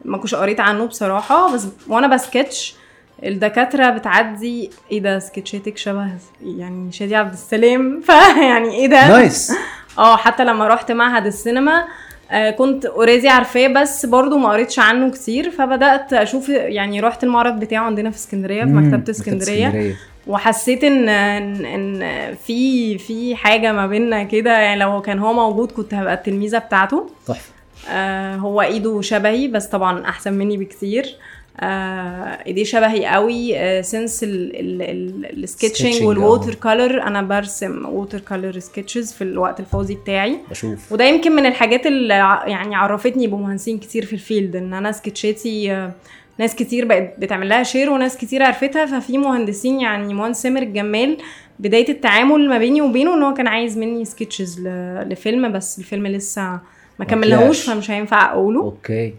ما 0.05 0.17
كنتش 0.17 0.35
قريت 0.35 0.59
عنه 0.59 0.85
بصراحة. 0.85 1.53
بس 1.53 1.67
وأنا 1.87 2.07
بسكتش 2.07 2.75
الدكاترة 3.23 3.89
بتعدي 3.89 4.69
إيه 4.91 4.99
ده؟ 4.99 5.19
سكتشاتك 5.19 5.77
شبه 5.77 6.07
يعني 6.41 6.91
شادي 6.91 7.15
عبد 7.15 7.33
السلام. 7.33 8.01
فيعني 8.05 8.71
إيه 8.71 8.87
ده؟ 8.87 9.07
nice. 9.07 9.51
آه 9.97 10.17
حتى 10.17 10.45
لما 10.45 10.67
رحت 10.67 10.91
معهد 10.91 11.25
السينما 11.25 11.85
آه، 12.31 12.49
كنت 12.51 12.85
already 12.85 13.29
عارفاه 13.29 13.67
بس 13.67 14.05
برضو 14.05 14.37
ما 14.37 14.49
قريتش 14.49 14.79
عنه 14.79 15.11
كتير 15.11 15.49
فبدأت 15.51 16.13
أشوف 16.13 16.49
يعني 16.49 16.99
رحت 16.99 17.23
المعرض 17.23 17.59
بتاعه 17.59 17.83
عندنا 17.83 18.09
في 18.09 18.17
اسكندرية 18.17 18.63
في. 18.63 18.69
مكتبة 18.69 19.11
اسكندرية. 19.11 19.95
وحسيت 20.27 20.83
إن 20.83 21.09
إن 21.09 22.35
في 22.35 22.97
في 22.97 23.35
حاجة 23.35 23.71
ما 23.73 23.87
بيننا 23.87 24.23
كده 24.23 24.57
يعني 24.59 24.79
لو 24.79 25.01
كان 25.01 25.19
هو 25.19 25.33
موجود 25.33 25.71
كنت 25.71 25.93
هبقى 25.93 26.13
التلميذة 26.13 26.57
بتاعته. 26.57 27.09
تحفة. 27.27 27.51
آه 27.89 28.35
هو 28.35 28.61
إيده 28.61 29.01
شبهي 29.01 29.47
بس 29.47 29.65
طبعا 29.65 30.05
أحسن 30.09 30.33
مني 30.33 30.57
بكتير. 30.57 31.15
ايديه 31.59 32.63
شبهي 32.63 33.05
قوي. 33.05 33.57
آه 33.57 33.81
sense 33.81 34.19
ال 34.23 34.41
sketching 34.41 36.01
آه. 36.01 36.05
وال 36.05 36.20
water 36.20 36.55
color 36.55 37.01
أنا 37.01 37.21
برسم 37.21 37.85
water 37.85 38.19
color 38.19 38.59
sketches 38.59 39.13
في 39.13 39.23
الوقت 39.23 39.59
الفاضي 39.59 39.95
بتاعي. 39.95 40.39
بشوف. 40.51 40.91
وده 40.91 41.05
يمكن 41.05 41.31
من 41.31 41.45
الحاجات 41.45 41.85
اللي 41.85 42.13
يعني 42.47 42.75
عرفتني 42.75 43.27
بمهندسين 43.27 43.77
كتير 43.77 44.05
في 44.05 44.13
ال 44.13 44.20
field 44.20 44.55
إن 44.55 44.73
أنا 44.73 44.91
سكتشاتي 44.91 45.71
آه، 45.71 45.91
ناس 46.39 46.55
كتير 46.55 46.85
بقت 46.85 47.13
بتعمل 47.19 47.49
لها 47.49 47.63
share 47.63 47.89
وناس 47.89 48.17
كتير 48.17 48.43
عرفتها. 48.43 48.85
ففي 48.85 49.17
مهندسين 49.17 49.79
يعني 49.79 50.13
مهندس 50.13 50.41
سامر 50.41 50.61
الجمال 50.61 51.17
بداية 51.59 51.89
التعامل 51.89 52.49
ما 52.49 52.57
بيني 52.57 52.81
وبينه 52.81 53.13
إن 53.13 53.23
هو 53.23 53.33
كان 53.33 53.47
عايز 53.47 53.77
مني 53.77 54.05
sketches 54.05 54.59
لفيلم 55.07 55.51
بس 55.51 55.79
الفيلم 55.79 56.07
لسه 56.07 56.59
ما 56.99 57.05
كملناهوش 57.05 57.59
ما 57.59 57.65
طلعش. 57.65 57.77
فمش 57.77 57.91
هينفع 57.91 58.31
أقوله. 58.31 58.61
okay. 58.61 59.13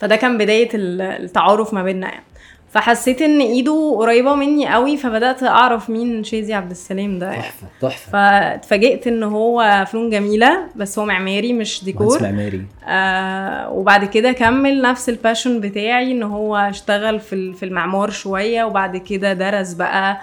فده 0.00 0.16
كان 0.16 0.38
بداية 0.38 0.68
ال- 0.74 1.00
التعارف 1.02 1.74
ما 1.74 1.82
بيننا 1.82 2.08
يعني. 2.08 2.24
فحسيت 2.72 3.22
إن 3.22 3.40
إيده 3.40 3.96
قريبة 3.98 4.34
مني 4.34 4.68
قوي 4.72 4.96
فبدأت 4.96 5.42
أعرف 5.42 5.90
مين 5.90 6.24
شادي 6.24 6.54
عبد 6.54 6.70
السلام 6.70 7.18
ده 7.18 7.26
يعني. 7.30 7.42
تحفة 7.42 7.66
تحفة. 7.80 8.10
فاتفاجئت 8.12 9.06
إن 9.06 9.22
هو 9.22 9.84
فنون 9.92 10.10
جميلة 10.10 10.58
بس 10.76 10.98
هو 10.98 11.04
معماري 11.04 11.52
مش 11.52 11.84
ديكور. 11.84 12.22
معماري. 12.22 12.62
آه 12.88 13.70
وبعد 13.70 14.04
كده 14.04 14.32
كمل 14.32 14.82
نفس 14.82 15.08
ال 15.08 15.14
passion 15.14 15.60
بتاعي 15.60 16.12
إن 16.12 16.22
هو 16.22 16.56
اشتغل 16.56 17.20
في 17.20 17.52
في 17.52 17.64
المعمار 17.64 18.10
شوية 18.10 18.64
وبعد 18.64 18.96
كده 18.96 19.32
درس 19.32 19.72
بقى 19.72 20.20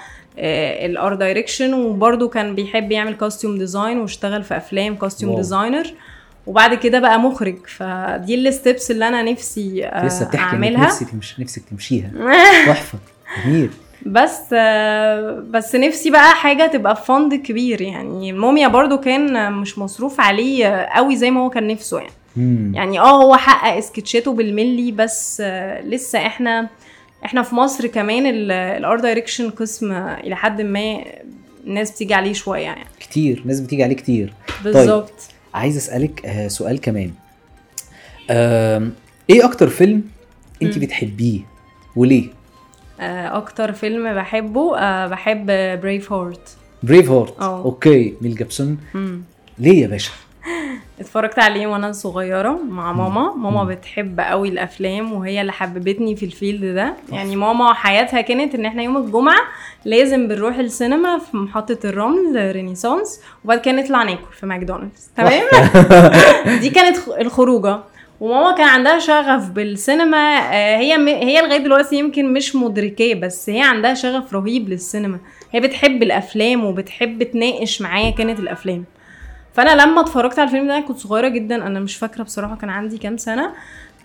ال 0.85 1.13
art 1.15 1.30
direction 1.30 1.73
وبرده 1.73 2.27
كان 2.27 2.55
بيحب 2.55 2.91
يعمل 2.91 3.13
costume 3.15 3.57
design 3.57 3.99
واشتغل 3.99 4.43
في 4.43 4.57
أفلام 4.57 4.95
costume. 4.95 5.35
designer 5.35 5.87
وبعد 6.47 6.73
كده 6.73 6.99
بقى 6.99 7.19
مخرج. 7.19 7.57
فدي 7.67 8.35
ال 8.35 8.44
steps 8.44 8.91
اللي 8.91 9.07
أنا 9.07 9.23
نفسي 9.23 9.85
آه 9.85 10.05
لسه 10.05 10.25
بتحكي 10.25 10.55
أعملها. 10.55 10.85
نفسك 10.85 11.09
تمشي 11.09 11.41
نفسك 11.41 11.61
تمشيها. 11.71 12.11
تحفة. 12.67 12.97
جميل. 13.45 13.69
بس 14.05 14.39
آه، 14.53 15.43
بس 15.49 15.75
نفسي 15.75 16.09
بقى 16.09 16.35
حاجة 16.35 16.67
تبقى 16.67 16.95
fund 16.95 17.33
كبير. 17.35 17.81
يعني 17.81 18.29
الموميا 18.29 18.67
برضو 18.67 18.97
كان 18.97 19.53
مش 19.53 19.77
مصروف 19.77 20.19
عليه 20.21 20.67
قوي 20.67 21.15
زي 21.15 21.31
ما 21.31 21.41
هو 21.41 21.49
كان 21.49 21.67
نفسه 21.67 21.97
يعني. 21.97 22.11
مم. 22.35 22.71
يعني 22.75 22.99
آه 22.99 23.23
هو 23.23 23.35
حقق 23.35 23.79
سكتشاته 23.79 24.33
بالملي 24.33 24.91
بس 24.91 25.41
آه، 25.45 25.81
لسه 25.81 26.19
إحنا 26.27 26.69
إحنا 27.25 27.41
في 27.43 27.55
مصر 27.55 27.87
كمان 27.87 28.23
ال 28.51 28.99
art 28.99 29.12
direction 29.12 29.49
قسم 29.49 29.91
إلى 29.91 30.35
حد 30.35 30.61
ما 30.61 31.03
الناس 31.67 31.91
بتيجي 31.91 32.13
عليه 32.13 32.33
شوية 32.33 32.61
يعني. 32.61 32.85
كتير. 32.99 33.41
ناس 33.45 33.59
بتيجي 33.59 33.83
عليه 33.83 33.95
كتير. 33.95 34.33
بالظبط. 34.63 35.13
عايز 35.53 35.77
أسألك 35.77 36.25
آه، 36.25 36.47
سؤال 36.47 36.81
كمان. 36.81 37.11
إيه 39.29 39.45
أكتر 39.45 39.67
فيلم 39.69 40.03
أنت. 40.61 40.77
بتحبيه 40.77 41.39
وليه؟ 41.95 42.29
آه، 42.99 43.37
أكتر 43.37 43.73
فيلم 43.73 44.13
بحبه 44.13 44.77
آه، 44.79 45.07
بحب 45.07 45.45
بريف 45.81 46.13
هارت 46.13 46.57
بريف 46.83 47.11
هارت. 47.11 47.39
okay 47.41 48.13
ميل 48.21 48.35
جيبسون 48.35 48.77
ليه 49.59 49.81
يا 49.81 49.87
باشا؟ 49.87 50.11
اتفرجت 50.99 51.39
عليه 51.39 51.67
وأنا 51.67 51.91
صغيرة 51.91 52.59
مع 52.69 52.91
ماما. 52.93 53.33
ماما. 53.35 53.63
بتحب 53.63 54.19
قوي 54.19 54.49
الأفلام 54.49 55.13
وهي 55.13 55.41
اللي 55.41 55.51
حببتني 55.51 56.15
في 56.15 56.25
ال 56.25 56.32
field 56.32 56.65
ده. 56.65 56.93
يعني 57.11 57.35
ماما 57.35 57.73
حياتها 57.73 58.21
كانت 58.21 58.55
إن 58.55 58.65
إحنا 58.65 58.83
يوم 58.83 58.97
الجمعة 58.97 59.39
لازم 59.85 60.27
بنروح 60.27 60.57
السينما 60.57 61.17
في 61.17 61.37
محطة 61.37 61.77
الرمل 61.85 62.51
Renaissance 62.51 63.21
وبعد 63.45 63.59
كده 63.61 63.71
نطلع 63.75 64.03
ناكل 64.03 64.33
في 64.39 64.45
ماكدونالدز. 64.45 65.09
تمام؟ 65.17 65.43
دي 66.61 66.69
كانت 66.69 66.97
الخروجة. 67.21 67.79
وماما 68.19 68.55
كان 68.55 68.67
عندها 68.67 68.99
شغف 68.99 69.49
بالسينما. 69.49 70.17
آه، 70.37 70.77
هي 70.77 70.93
هي 71.07 71.41
لغاية 71.41 71.57
دلوقتي 71.57 71.95
يمكن 71.95 72.33
مش 72.33 72.55
مدركاه 72.55 73.13
بس 73.13 73.49
هي 73.49 73.61
عندها 73.61 73.93
شغف 73.93 74.33
رهيب 74.33 74.69
للسينما. 74.69 75.19
هي 75.51 75.59
بتحب 75.59 76.03
الأفلام 76.03 76.65
وبتحب 76.65 77.23
تناقش 77.23 77.81
معايا 77.81 78.11
كانت 78.11 78.39
الأفلام. 78.39 78.83
فانا 79.57 79.81
لما 79.81 80.01
اتفرجت 80.01 80.39
على 80.39 80.47
الفيلم 80.47 80.67
ده 80.67 80.79
كنت 80.79 80.97
صغيرة 80.97 81.27
جدا 81.27 81.55
أنا 81.55 81.79
مش 81.79 81.95
فاكرة 81.97 82.23
بصراحة 82.23 82.55
كان 82.55 82.69
عندي 82.69 82.97
كام 82.97 83.17
سنة. 83.17 83.51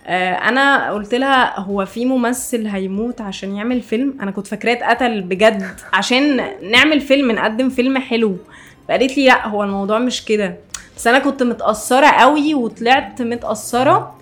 آه، 0.07 0.33
أنا 0.33 0.91
قلت 0.91 1.15
لها 1.15 1.59
هو 1.59 1.85
في 1.85 2.05
ممثل 2.05 2.67
هيموت 2.67 3.21
عشان 3.21 3.55
يعمل 3.55 3.81
فيلم؟ 3.81 4.17
أنا 4.21 4.31
كنت 4.31 4.47
فاكراه 4.47 4.73
اتقتل 4.73 5.21
بجد 5.21 5.65
عشان 5.93 6.45
نعمل 6.71 7.01
فيلم 7.01 7.31
نقدم 7.31 7.69
فيلم 7.69 7.97
حلو. 7.97 8.37
فقالت 8.87 9.17
لي 9.17 9.25
لا 9.25 9.47
هو 9.47 9.63
الموضوع 9.63 9.99
مش 9.99 10.25
كده. 10.25 10.55
بس 10.97 11.07
أنا 11.07 11.19
كنت 11.19 11.43
متأثرة 11.43 12.07
قوي 12.07 12.53
وطلعت 12.53 13.21
متأثرة 13.21 14.15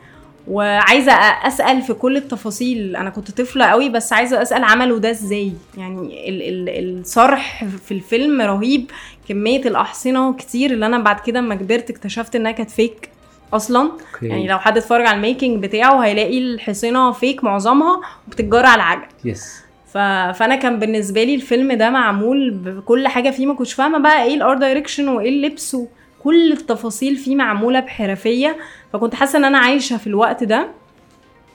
وعايزة 0.47 1.11
أسأل 1.11 1.81
في 1.81 1.93
كل 1.93 2.17
التفاصيل. 2.17 2.95
أنا 2.95 3.09
كنت 3.09 3.31
طفلة 3.31 3.65
قوي 3.65 3.89
بس 3.89 4.13
عايزة 4.13 4.41
أسأل 4.41 4.63
عملوا 4.63 4.99
ده 4.99 5.09
إزاي؟ 5.09 5.51
يعني 5.77 6.29
ال 6.29 6.69
ال 6.69 6.99
الصرح 6.99 7.65
في 7.65 7.91
الفيلم 7.93 8.41
رهيب. 8.41 8.91
كمية 9.29 9.61
الأحصنة 9.61 10.33
كتير 10.33 10.71
اللي 10.71 10.85
أنا 10.85 10.99
بعد 10.99 11.19
كده 11.19 11.39
اما 11.39 11.55
كبرت 11.55 11.89
اكتشفت 11.89 12.35
إنها 12.35 12.51
كانت 12.51 12.71
fake 12.71 13.09
أصلا. 13.53 13.81
Okay. 14.13 14.27
يعني 14.27 14.47
لو 14.47 14.59
حد 14.59 14.77
اتفرج 14.77 15.05
على 15.05 15.15
ال 15.15 15.22
making 15.22 15.63
بتاعه 15.63 15.99
هيلاقي 15.99 16.37
الأحصنة 16.39 17.11
fake 17.11 17.43
معظمها 17.43 18.01
وبتتجرى 18.27 18.67
على 18.67 18.75
العجل. 18.75 19.07
Yes 19.25 19.61
ف... 19.93 19.97
فأنا 20.37 20.55
كان 20.55 20.79
بالنسبة 20.79 21.23
لي 21.23 21.35
الفيلم 21.35 21.71
ده 21.71 21.89
معمول 21.89 22.51
بكل 22.51 23.07
حاجة 23.07 23.29
فيه 23.29 23.45
ما 23.45 23.53
كنتش 23.53 23.73
فاهمة 23.73 23.97
بقى 23.99 24.23
إيه 24.23 24.35
ال 24.35 24.57
art 24.57 24.70
direction 24.70 25.07
وإيه 25.07 25.29
اللبس 25.29 25.77
وكل 26.21 26.51
التفاصيل 26.51 27.15
فيه 27.15 27.35
معمولة 27.35 27.79
بحرفية 27.79 28.57
فكنت 28.93 29.15
حاسة 29.15 29.39
إن 29.39 29.45
أنا 29.45 29.57
عايشة 29.57 29.97
في 29.97 30.07
الوقت 30.07 30.43
ده 30.43 30.67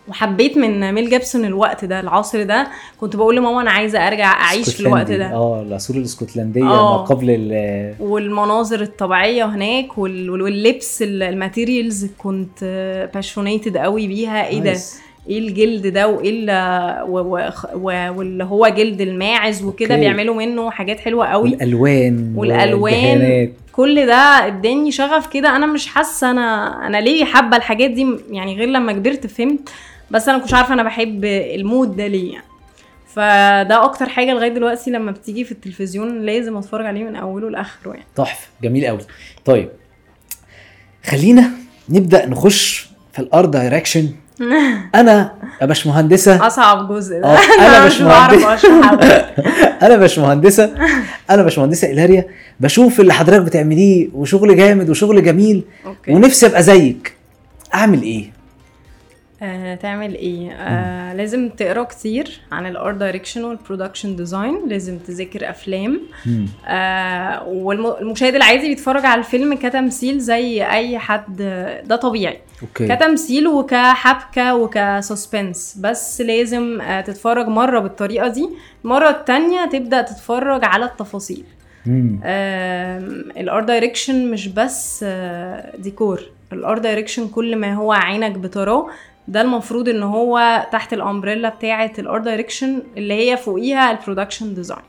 وحبيت 0.09 0.57
من 0.59 0.92
ميل 0.94 1.11
جيبسون 1.11 1.44
الوقت 1.44 1.85
ده 1.85 2.00
العصر 2.00 2.42
ده 2.42 2.66
كنت 3.00 3.16
بقول 3.16 3.37
لماما 3.37 3.61
أنا 3.61 3.70
عايزة 3.70 3.98
أرجع 4.09 4.33
أعيش 4.33 4.74
في 4.74 4.81
الوقت. 4.81 5.11
ده 5.11 5.26
آه 5.33 5.62
العصور 5.62 5.96
الاسكتلنديه. 5.96 6.62
ما 6.62 6.96
قبل 6.96 7.26
ال 7.31 7.94
والمناظر 8.00 8.81
الطبيعية 8.81 9.44
هناك 9.44 9.98
وال... 9.98 10.31
وال- 10.31 10.42
واللبس 10.42 11.02
ال- 11.02 11.22
ال 11.22 11.31
materials 11.31 12.07
كنت 12.18 12.64
passionated 13.14 13.76
قوي 13.76 14.07
بيها 14.07 14.46
إيه 14.48 14.61
ده. 14.61 14.76
إيه 15.29 15.38
الجلد 15.38 15.87
ده 15.87 16.09
وإيه 16.09 16.31
ال- 16.33 17.02
و- 17.11 17.18
و- 17.37 17.50
و- 17.74 18.12
واللي 18.18 18.44
هو 18.44 18.68
جلد 18.68 19.00
الماعز 19.00 19.62
وكده. 19.64 19.96
بيعملوا 19.96 20.35
منه 20.35 20.70
حاجات 20.70 21.00
حلوة 21.00 21.26
قوي 21.26 21.50
والألوان 21.50 22.33
والألوان. 22.37 23.52
كل 23.76 24.06
ده 24.06 24.46
اداني 24.46 24.92
شغف 24.92 25.26
كده 25.26 25.56
أنا 25.56 25.66
مش 25.66 25.86
حاسة 25.86 26.30
أنا 26.30 26.76
أنا 26.86 26.96
ليه 26.96 27.24
حابة 27.24 27.56
الحاجات 27.56 27.90
دي؟ 27.90 28.16
يعني 28.30 28.56
غير 28.56 28.68
لما 28.68 28.92
كبرت 28.92 29.26
فهمت 29.26 29.68
بس 30.10 30.28
أنا 30.28 30.38
كنتش 30.38 30.54
عارفة 30.54 30.74
أنا 30.74 30.82
بحب 30.82 31.24
ال 31.24 31.39
mood 31.39 31.96
ده 31.96 32.06
ليه 32.06 32.32
يعني. 32.32 32.46
فده 33.14 33.84
أكتر 33.84 34.08
حاجة 34.08 34.32
لغاية 34.32 34.48
دلوقتي 34.48 34.90
لما 34.90 35.10
بتيجي 35.10 35.44
في 35.44 35.52
التلفزيون 35.52 36.22
لازم 36.22 36.56
أتفرج 36.56 36.86
عليه 36.86 37.04
من 37.04 37.16
أوله 37.16 37.50
لآخره 37.50 37.90
يعني. 37.92 38.06
تحفة 38.16 38.48
جميل 38.62 38.86
قوي 38.86 39.00
طيب 39.44 39.68
خلينا 41.06 41.50
نبدأ 41.88 42.26
نخش 42.26 42.88
في 43.12 43.18
ال 43.18 43.44
art 43.44 43.59
direction. 43.59 44.09
أنا 44.94 45.33
يا 45.61 45.66
باشمهندسه 45.66 46.46
أصعب 46.46 46.92
جزء. 46.94 47.20
ده 47.20 47.27
أه، 47.35 47.38
أنا 47.61 47.85
مش 47.87 47.94
مش 47.94 48.03
بعرف 48.03 48.42
مهندس. 48.44 48.64
اشرحه 48.64 48.94
أنا 49.87 49.96
أنا 51.31 51.42
باشمهندسة 51.42 51.90
إيلاريا. 51.90 52.24
بشوف 52.61 53.01
اللي 53.01 53.14
حضرتك 53.14 53.42
بتعمليه 53.42 54.09
وشغل 54.14 54.57
جامد 54.57 54.90
وشغل 54.90 55.22
جميل 55.25 55.64
okay. 55.87 56.12
ونفسي 56.12 56.46
أبقى 56.46 56.62
زيك. 56.62 57.12
أعمل 57.75 58.03
إيه؟ 58.03 58.36
آه، 59.42 59.75
تعمل 59.75 60.14
إيه؟ 60.14 60.51
آه 60.53 61.14
لازم 61.14 61.49
تقرأ 61.49 61.83
كتير 61.83 62.40
عن 62.53 62.66
ال 62.66 62.74
art 62.74 62.96
direction 62.96 63.44
وال 63.44 63.57
production 63.57 64.16
design 64.16 64.68
لازم 64.68 64.99
تذاكر 64.99 65.51
أفلام. 65.51 66.01
آه 66.66 67.49
والمشاهد 67.49 68.35
العادي 68.35 68.68
بيتفرج 68.68 69.05
على 69.07 69.18
الفيلم 69.18 69.55
كتمثيل 69.55 70.18
زي 70.18 70.64
أي 70.64 70.99
حد. 70.99 71.37
ده 71.87 71.96
طبيعي. 71.96 72.38
Okay. 72.62 72.88
كتمثيل 72.96 73.49
وكحبكة 73.49 74.55
وك 74.55 74.77
suspense. 74.77 75.79
بس 75.81 76.20
لازم 76.20 76.81
آه 76.81 77.01
تتفرج 77.01 77.46
مرة 77.46 77.81
بالطريقة 77.81 78.29
دي. 78.29 78.49
المره 78.85 79.11
التانية 79.11 79.66
تبدأ 79.66 80.03
تتفرج 80.03 80.64
على 80.64 80.85
التفاصيل. 80.85 81.44
ال 83.37 83.43
art 83.43 83.64
direction 83.64 84.31
مش 84.31 84.49
بس 84.49 85.05
ديكور 85.79 86.22
ال 86.52 86.60
art 86.60 86.81
direction 86.81 87.29
كل 87.29 87.57
ما 87.57 87.75
هو 87.75 87.92
عينك 87.92 88.38
بتراه 88.38 88.87
ده 89.28 89.40
المفروض 89.40 89.88
إن 89.88 90.02
هو 90.02 90.66
تحت 90.72 90.92
ال 90.92 90.99
umbrella 90.99 91.48
بتاعة 91.48 91.92
ال 91.98 92.05
art 92.05 92.22
direction 92.22 92.83
اللي 92.96 93.14
هي 93.14 93.36
فوقيها 93.36 93.90
ال 93.90 93.96
production 93.96 94.55
design 94.55 94.81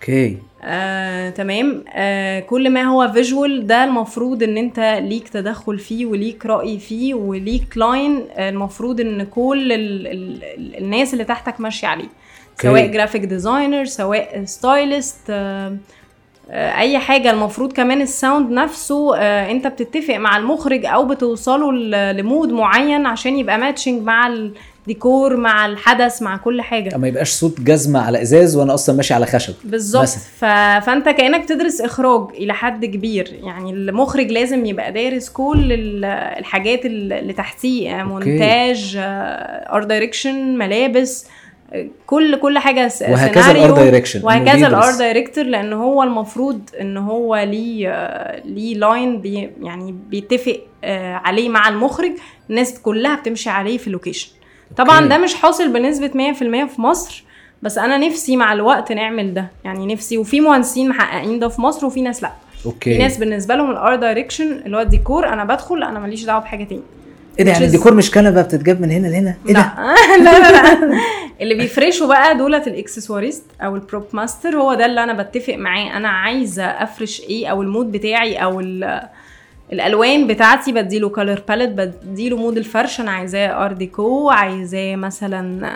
Okay. 0.00 0.38
آه، 0.62 1.30
تمام. 1.30 1.84
آه، 1.94 2.40
كل 2.40 2.70
ما 2.70 2.82
هو 2.82 3.12
visual 3.12 3.66
ده 3.66 3.84
المفروض 3.84 4.42
إن 4.42 4.56
أنت 4.56 4.80
ليك 5.02 5.28
تدخل 5.28 5.78
فيه 5.78 6.06
وليك 6.06 6.46
رأي 6.46 6.78
فيه 6.78 7.14
وليك 7.14 7.76
line 7.78 8.24
آه، 8.36 8.48
المفروض 8.50 9.00
إن 9.00 9.22
كل 9.24 9.72
ال 9.72 10.06
ال 10.06 10.44
ال 10.44 10.76
الناس 10.84 11.12
اللي 11.12 11.24
تحتك 11.24 11.60
ماشية 11.60 11.88
عليه. 11.88 12.04
Okay. 12.04 12.68
سواء 12.68 12.86
graphic 12.86 13.24
designer 13.24 13.84
سواء 13.84 14.44
stylist 14.44 15.30
أي 16.50 16.98
حاجة 16.98 17.30
المفروض 17.30 17.72
كمان 17.72 18.00
ال 18.00 18.08
sound 18.08 18.50
نفسه 18.50 19.16
آه، 19.16 19.50
أنت 19.50 19.66
بتتفق 19.66 20.14
مع 20.16 20.36
المخرج 20.36 20.84
أو 20.86 21.04
بتوصلوا 21.06 21.72
ل- 21.72 22.16
ل 22.16 22.22
mood 22.22 22.48
معين 22.52 23.06
عشان 23.06 23.36
يبقى 23.38 23.58
matching 23.58 24.02
مع 24.02 24.26
الديكور 24.26 25.36
مع 25.36 25.66
الحدث 25.66 26.22
مع 26.22 26.36
كل 26.36 26.62
حاجة. 26.62 26.96
ما 26.96 27.08
يبقاش 27.08 27.30
صوت 27.30 27.60
جزمة 27.60 28.00
على 28.00 28.22
إزاز 28.22 28.56
وأنا 28.56 28.74
أصلا 28.74 28.96
ماشي 28.96 29.14
على 29.14 29.26
خشب. 29.26 29.54
بالظبط. 29.64 30.06
ف... 30.38 30.44
فأنت 30.86 31.08
كأنك 31.08 31.44
تدرس 31.44 31.80
إخراج 31.80 32.28
إلى 32.34 32.52
حد 32.54 32.84
كبير. 32.84 33.28
يعني 33.42 33.70
المخرج 33.70 34.30
لازم 34.32 34.66
يبقى 34.66 34.92
دارس 34.92 35.28
كل 35.28 35.72
ال- 35.72 36.04
الحاجات 36.38 36.86
اللي 36.86 37.32
تحتيه. 37.32 38.02
مونتاج 38.02 38.94
art 39.72 39.86
direction 39.86 40.58
ملابس. 40.58 41.26
آه، 41.26 41.45
كل 42.06 42.36
كل 42.36 42.58
حاجة 42.58 42.90
وهكذا 43.10 43.50
ال 43.50 43.56
art 43.56 43.74
direction 43.74 44.20
وهكذا. 44.24 44.66
ال 44.66 44.74
art 44.74 44.98
director 44.98 45.44
لأن 45.44 45.72
هو 45.72 46.02
المفروض 46.02 46.60
إن 46.80 46.96
هو 46.96 47.36
ليه 47.36 47.88
ليه 48.44 48.74
line 48.74 49.20
بي 49.20 49.50
يعني 49.62 49.94
بيتفق 50.08 50.60
آه، 50.84 51.14
عليه 51.14 51.48
مع 51.48 51.68
المخرج. 51.68 52.12
الناس 52.50 52.80
كلها 52.80 53.16
بتمشي 53.16 53.50
عليه 53.50 53.78
في 53.78 53.86
ال 53.86 53.91
location 53.91 54.28
طبعا. 54.76 55.06
ده 55.08 55.18
مش 55.18 55.34
حاصل 55.34 55.72
بنسبة 55.72 56.08
100% 56.08 56.66
في 56.74 56.80
مصر 56.80 57.24
بس 57.62 57.78
أنا 57.78 57.98
نفسي 57.98 58.36
مع 58.36 58.52
الوقت 58.52 58.92
نعمل 58.92 59.34
ده. 59.34 59.50
يعني 59.64 59.94
نفسي 59.94 60.18
وفي 60.18 60.40
مهندسين 60.40 60.88
محققين 60.88 61.38
ده 61.38 61.48
في 61.48 61.60
مصر 61.60 61.86
وفي 61.86 62.02
ناس 62.02 62.22
لأ. 62.22 62.32
Okay 62.66 62.92
في 62.94 62.98
ناس 63.02 63.18
بالنسبة 63.18 63.54
لهم 63.54 63.70
ال 63.70 63.77
art 63.77 63.98
direction 63.98 64.52
اللي 64.52 64.76
هو 64.76 64.80
الديكور 64.80 65.28
أنا 65.28 65.44
بدخل 65.44 65.82
أنا 65.82 65.98
ماليش 65.98 66.24
دعوة 66.24 66.40
بحاجة 66.40 66.64
تاني. 66.64 66.82
إيه 67.38 67.44
ده 67.44 67.50
يعني 67.52 67.64
الديكور 67.64 67.94
مش 67.94 68.10
كنبة 68.10 68.42
بتتجاب 68.42 68.80
من 68.80 68.90
هنا 68.90 69.06
لهنا؟ 69.08 69.34
إيه 69.48 69.54
ده؟ 69.54 69.72
لا. 69.78 69.94
لا 70.24 70.38
لا 70.38 70.52
لا. 70.86 71.00
اللي 71.40 71.54
بيفرشوا 71.54 72.06
بقى 72.06 72.36
دولت 72.36 72.66
الإكسسواريست 72.66 73.44
أو 73.60 73.74
ال 73.74 73.80
prop 73.80 74.04
master 74.12 74.56
هو 74.56 74.74
ده 74.74 74.86
اللي 74.86 75.02
أنا 75.04 75.22
بتفق 75.22 75.54
معاه. 75.54 75.96
أنا 75.96 76.08
عايزة 76.08 76.64
أفرش 76.64 77.20
إيه 77.20 77.46
أو 77.46 77.62
ال 77.62 77.68
mood 77.68 77.92
بتاعي 77.92 78.36
أو 78.36 78.60
ال- 78.60 79.00
الألوان 79.72 80.26
بتاعتي 80.26 80.72
بديله 80.72 81.08
color 81.08 81.42
palette 81.48 81.70
بديله 81.70 82.36
mood 82.36 82.56
الفرش. 82.56 83.00
أنا 83.00 83.10
عايزاه 83.10 83.64
art 83.64 83.72
deco 83.72 84.30
عايزاه 84.30 84.96
مثلا 84.96 85.70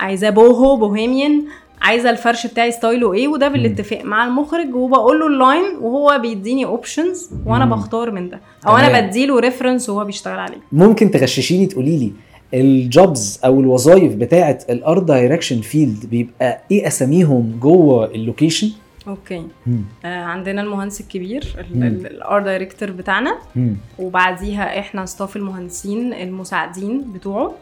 عايزاه 0.00 0.30
boho 0.30 0.76
bohemian 0.76 1.44
عايزة 1.84 2.10
الفرش 2.10 2.46
بتاعي 2.46 2.72
style 2.72 3.05
ه 3.05 3.12
إيه 3.12 3.28
وده 3.28 3.48
بالاتفاق 3.48 4.04
مع 4.04 4.26
المخرج 4.26 4.74
وبقول 4.74 5.20
له 5.20 5.26
ال 5.26 5.36
line 5.36 5.76
وهو 5.80 6.18
بيديني 6.22 6.64
options 6.64 7.30
وأنا 7.46 7.64
مم. 7.64 7.70
بختار 7.76 8.10
من 8.10 8.28
ده 8.30 8.40
أو 8.66 8.76
أنا. 8.76 9.00
بديله 9.00 9.40
reference 9.40 9.90
وهو 9.90 10.04
بيشتغل 10.04 10.38
عليه 10.38 10.58
ممكن 10.72 11.10
تغششيني 11.10 11.66
تقولي 11.66 11.96
لي 11.98 12.12
ال 12.54 12.71
jobs 12.71 13.40
أو 13.44 13.60
الوظائف 13.60 14.14
بتاعة 14.14 14.58
ال 14.70 14.78
art 14.78 15.02
direction 15.02 15.60
field 15.60 16.06
بيبقى 16.06 16.60
إيه 16.70 16.86
أساميهم 16.86 17.58
جوه 17.60 18.04
ال 18.06 18.13
location 18.13 18.70
Okay 19.08 19.46
مم. 19.66 19.84
آه، 20.04 20.22
عندنا 20.24 20.62
المهندس 20.62 21.00
الكبير 21.00 21.44
مم. 21.74 21.82
ال 21.82 21.97
art 21.97 22.44
director 22.44 22.90
بتاعنا 22.90 23.38
مم. 23.56 23.76
وبعديها 23.98 24.78
إحنا 24.78 25.06
staff 25.06 25.36
المهندسين 25.36 26.12
المساعدين 26.12 27.12
بتوعه 27.12 27.54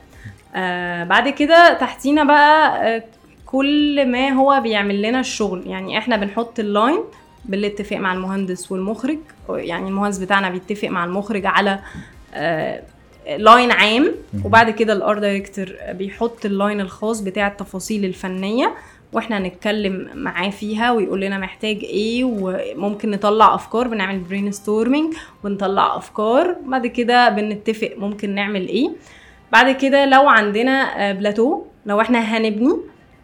آه 0.55 1.05
بعد 1.05 1.29
كده 1.29 1.75
تحتينا 1.81 2.25
بقى 2.25 2.87
آه 2.97 3.05
كل 3.53 4.07
ما 4.11 4.29
هو 4.29 4.61
بيعمل 4.63 5.03
لنا 5.03 5.21
الشغل. 5.21 5.67
يعني 5.67 5.99
إحنا 5.99 6.17
بنحط 6.17 6.59
ال 6.59 6.67
line 6.67 6.99
بالاتفاق 7.45 7.99
مع 7.99 8.13
المهندس 8.13 8.73
والمخرج. 8.73 9.19
يعني 9.49 9.89
المهندس 9.89 10.19
بتاعنا 10.19 10.51
بيتفق 10.51 10.89
مع 10.89 11.05
المخرج 11.05 11.47
على 11.47 11.79
آه 12.35 12.83
line 13.39 13.71
عام. 13.71 14.13
مم. 14.35 14.47
وبعد 14.47 14.71
كده 14.71 14.93
ال 14.93 15.00
art 15.00 15.21
director 15.21 15.67
بيحط 15.91 16.45
ال 16.45 16.52
line 16.52 16.81
الخاص 16.81 17.21
بتاع 17.21 17.47
التفاصيل 17.47 18.05
الفنية 18.05 18.75
وإحنا 19.13 19.39
نتكلم 19.39 20.09
معاه 20.15 20.51
فيها 20.51 20.93
ويقول 20.93 21.21
لنا 21.21 21.39
محتاج 21.39 21.85
إيه. 21.85 22.25
وممكن 22.25 23.11
نطلع 23.11 23.55
أفكار 23.55 23.89
بنعمل 23.89 24.19
brainstorming 24.19 25.15
ونطلع 25.45 25.97
أفكار. 25.97 26.57
بعد 26.67 26.87
كده 26.87 27.29
بنتفق 27.29 27.91
ممكن 27.99 28.35
نعمل 28.35 28.69
إيه. 28.69 28.91
بعد 29.53 29.75
كده 29.75 30.05
لو 30.07 30.29
عندنا 30.29 31.09
آه، 31.11 31.13
بلاتو 31.13 31.63
لو 31.87 32.01
إحنا 32.01 32.19
هنبني 32.19 32.77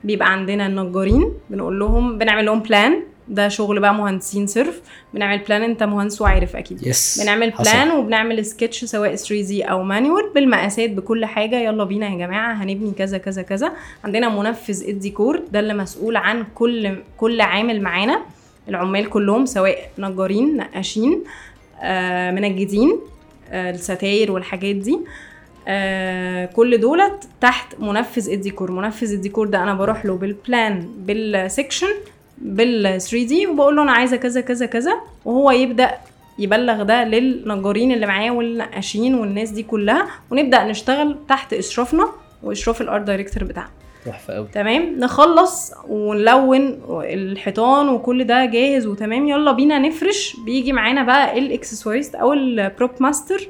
بيبقى 0.05 0.33
عندنا 0.33 0.67
النجارين 0.67 1.33
بنقول 1.51 1.79
لهم 1.79 2.19
بنعمل 2.19 2.47
لهم 2.47 2.61
plan 2.61 3.03
ده 3.29 3.49
شغل 3.49 3.81
بقى 3.81 3.95
مهندسين 3.95 4.47
صرف. 4.47 4.81
بنعمل 5.15 5.39
plan 5.39 5.63
انت 5.63 5.83
مهندس 5.83 6.21
وعارف 6.23 6.57
أكيد. 6.57 6.87
Yes 6.87 7.21
بنعمل 7.23 7.53
حصل. 7.53 7.63
plan 7.63 7.91
وبنعمل 7.91 8.45
سكتش 8.45 8.85
سواء 8.85 9.15
3D 9.15 9.63
أو 9.65 9.83
manual 9.83 10.31
بالمقاسات 10.35 10.91
بكل 10.91 11.25
حاجة. 11.25 11.61
يلا 11.61 11.85
بينا 11.85 12.09
يا 12.09 12.19
جماعة 12.19 12.53
هنبني 12.53 12.93
كذا 12.99 13.19
كذا 13.19 13.43
كذا. 13.43 13.73
عندنا 14.05 14.29
منفذ 14.29 14.89
الديكور. 14.89 15.43
ده 15.53 15.61
اللي 15.61 15.75
مسؤول 15.75 16.17
عن 16.17 16.45
كل 16.55 16.97
كل 17.17 17.41
عامل 17.41 17.81
معانا. 17.83 18.21
العمال 18.69 19.11
كلهم 19.11 19.47
سواء 19.47 19.79
نجارين 19.99 20.57
نقاشين 20.57 21.25
آه 21.83 22.31
منجدين 22.31 22.99
آه 23.51 23.71
الستاير 23.71 24.33
والحاجات 24.33 24.77
دي. 24.77 24.95
آه 24.95 24.99
كل 26.57 26.79
دولت 26.81 27.29
تحت 27.41 27.81
منفذ 27.81 28.31
الديكور. 28.31 28.71
منفذ 28.71 29.13
الديكور 29.13 29.47
ده 29.47 29.63
أنا 29.63 29.75
بروح 29.75 30.07
له 30.07 30.15
بال 30.17 33.01
plan 33.01 33.27
بال 33.27 33.30
section 33.30 33.40
بال 33.40 33.44
3D 33.44 33.47
وبقول 33.47 33.77
له 33.77 33.83
أنا 33.83 33.93
عايزة 33.93 34.17
كذا 34.17 34.41
كذا 34.41 34.67
كذا 34.67 34.93
وهو 35.25 35.51
يبدأ 35.51 35.91
يبلغ 36.39 36.83
ده 36.83 37.05
للنجارين 37.05 37.93
اللي 37.93 38.07
معاه 38.07 38.31
والنقاشين 38.31 39.15
والناس 39.15 39.51
دي 39.51 39.63
كلها 39.63 40.07
ونبدأ 40.31 40.65
نشتغل 40.65 41.17
تحت 41.29 41.53
إشرافنا 41.53 42.09
وإشراف 42.43 42.81
ال 42.81 42.86
art 42.86 43.03
director 43.03 43.45
بتاعنا. 43.45 43.71
تحفة 44.07 44.35
قوي 44.35 44.47
تمام؟ 44.55 44.99
نخلص 44.99 45.73
ونلون 45.89 46.81
الحيطان 46.91 47.89
وكل 47.89 48.25
ده 48.25 48.45
جاهز 48.45 48.87
وتمام. 48.87 49.29
يلا 49.29 49.53
بينا 49.53 49.79
نفرش. 49.79 50.37
بيجي 50.45 50.73
معانا 50.73 51.03
بقى 51.03 51.39
الاكسسواريست 51.39 52.15
أو 52.15 52.33
ال 52.33 52.44
prop 52.44 52.91
master 53.01 53.49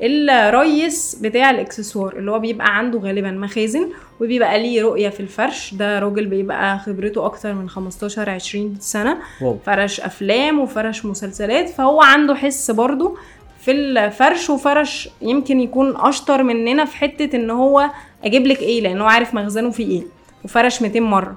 الريس 0.00 1.14
بتاع 1.20 1.50
الإكسسوار 1.50 2.16
اللي 2.16 2.30
هو 2.30 2.38
بيبقى 2.38 2.78
عنده 2.78 2.98
غالبا 2.98 3.30
مخازن 3.30 3.88
وبيبقى 4.20 4.62
ليه 4.62 4.82
رؤية 4.82 5.08
في 5.08 5.20
الفرش. 5.20 5.74
ده 5.74 5.98
راجل 5.98 6.26
بيبقى 6.26 6.78
خبرته 6.78 7.26
أكتر 7.26 7.54
من 7.54 7.68
15 7.68 8.30
20 8.30 8.76
سنة. 8.80 9.18
واو. 9.42 9.58
فرش 9.66 10.00
أفلام 10.00 10.60
وفرش 10.60 11.04
مسلسلات 11.04 11.68
فهو 11.68 12.02
عنده 12.02 12.34
حس 12.34 12.70
برضو 12.70 13.16
في 13.60 13.70
الفرش 13.70 14.50
وفرش 14.50 15.08
يمكن 15.22 15.60
يكون 15.60 15.94
أشطر 15.96 16.42
مننا 16.42 16.84
في 16.84 16.96
حتة 16.96 17.36
إن 17.36 17.50
هو 17.50 17.90
أجيب 18.24 18.46
لك 18.46 18.60
إيه 18.60 18.80
لأن 18.80 19.00
هو 19.00 19.06
عارف 19.06 19.34
مخزنه 19.34 19.70
فيه 19.70 19.86
إيه 19.90 20.02
وفرش 20.44 20.82
200 20.82 21.00
مرة. 21.00 21.36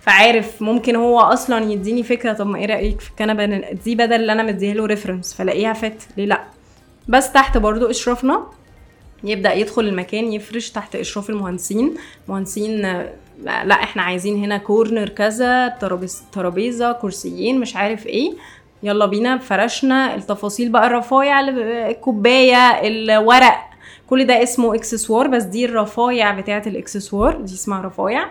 فعارف 0.00 0.62
ممكن 0.62 0.96
هو 0.96 1.20
أصلا 1.20 1.72
يديني 1.72 2.02
فكرة 2.02 2.32
طب 2.32 2.46
ما 2.46 2.58
إيه 2.58 2.66
رأيك 2.66 3.00
في 3.00 3.10
الكنبة؟ 3.10 3.46
دي 3.84 3.94
بدل 3.94 4.12
اللي 4.14 4.32
أنا 4.32 4.42
مديها 4.42 4.74
له 4.74 4.86
reference 4.86 5.34
فلاقيها 5.34 5.72
فات 5.72 6.02
ليه 6.16 6.26
لأ؟ 6.26 6.40
بس 7.08 7.32
تحت 7.32 7.58
برضو 7.58 7.90
اشرافنا 7.90 8.46
يبدأ 9.24 9.52
يدخل 9.54 9.82
المكان 9.82 10.32
يفرش 10.32 10.70
تحت 10.70 10.96
اشراف 10.96 11.30
المهندسين. 11.30 11.94
مهندسين 12.28 12.80
لا 13.44 13.74
إحنا 13.82 14.02
عايزين 14.02 14.44
هنا 14.44 14.56
corner 14.58 15.08
كذا 15.08 15.68
ترابيز- 15.68 16.22
ترابيزة 16.32 16.92
كرسيين 16.92 17.60
مش 17.60 17.76
عارف 17.76 18.06
إيه. 18.06 18.32
يلا 18.82 19.06
بينا 19.06 19.38
فرشنا. 19.38 20.14
التفاصيل 20.14 20.68
بقى 20.68 20.86
الرفايع 20.86 21.40
الكوباية 21.40 22.56
الورق. 22.86 23.58
كل 24.06 24.24
ده 24.26 24.42
اسمه 24.42 24.74
اكسسوار 24.74 25.26
بس 25.26 25.42
دي 25.42 25.64
الرفايع 25.64 26.40
بتاعة 26.40 26.62
الاكسسوار. 26.66 27.36
دي 27.40 27.54
اسمها 27.54 27.82
رفايع. 27.82 28.24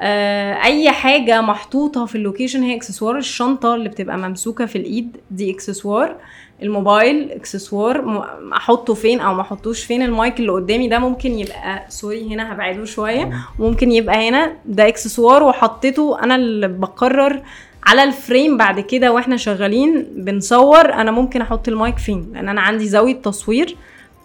آه، 0.00 0.62
أي 0.64 0.90
حاجة 0.90 1.40
محطوطة 1.40 2.06
في 2.06 2.14
ال 2.14 2.19
location 2.19 2.62
هي 2.62 2.76
اكسسوار. 2.76 3.16
الشنطة 3.18 3.74
اللي 3.74 3.88
بتبقى 3.88 4.18
ممسوكة 4.18 4.66
في 4.66 4.78
الإيد 4.78 5.16
دي 5.30 5.50
اكسسوار. 5.50 6.16
الموبايل 6.62 7.30
اكسسوار 7.32 8.24
احطه 8.56 8.94
فين 8.94 9.20
أو 9.20 9.34
ما 9.34 9.40
احطوش 9.40 9.84
فين 9.84 10.02
المايك 10.02 10.40
اللي 10.40 10.52
قدامي 10.52 10.88
ده 10.88 10.98
ممكن 10.98 11.38
يبقى 11.38 11.84
sorry 11.88 12.34
هنا 12.34 12.52
هبعده 12.52 12.84
شوية. 12.84 13.30
ممكن 13.58 13.92
يبقى 13.92 14.28
هنا 14.28 14.52
ده 14.64 14.88
اكسسوار 14.88 15.42
وحطيته 15.42 16.22
أنا 16.22 16.36
اللي 16.36 16.68
بقرر 16.68 17.40
على 17.86 18.04
ال 18.04 18.13
frame 18.13 18.56
بعد 18.56 18.80
كده 18.80 19.12
وإحنا 19.12 19.36
شغالين 19.36 20.06
بنصور 20.16 20.92
أنا 20.92 21.10
ممكن 21.10 21.40
أحط 21.42 21.68
المايك 21.68 21.98
فين. 21.98 22.30
لأن 22.34 22.48
أنا 22.48 22.60
عندي 22.60 22.88
زاوية 22.88 23.14
تصوير. 23.22 23.76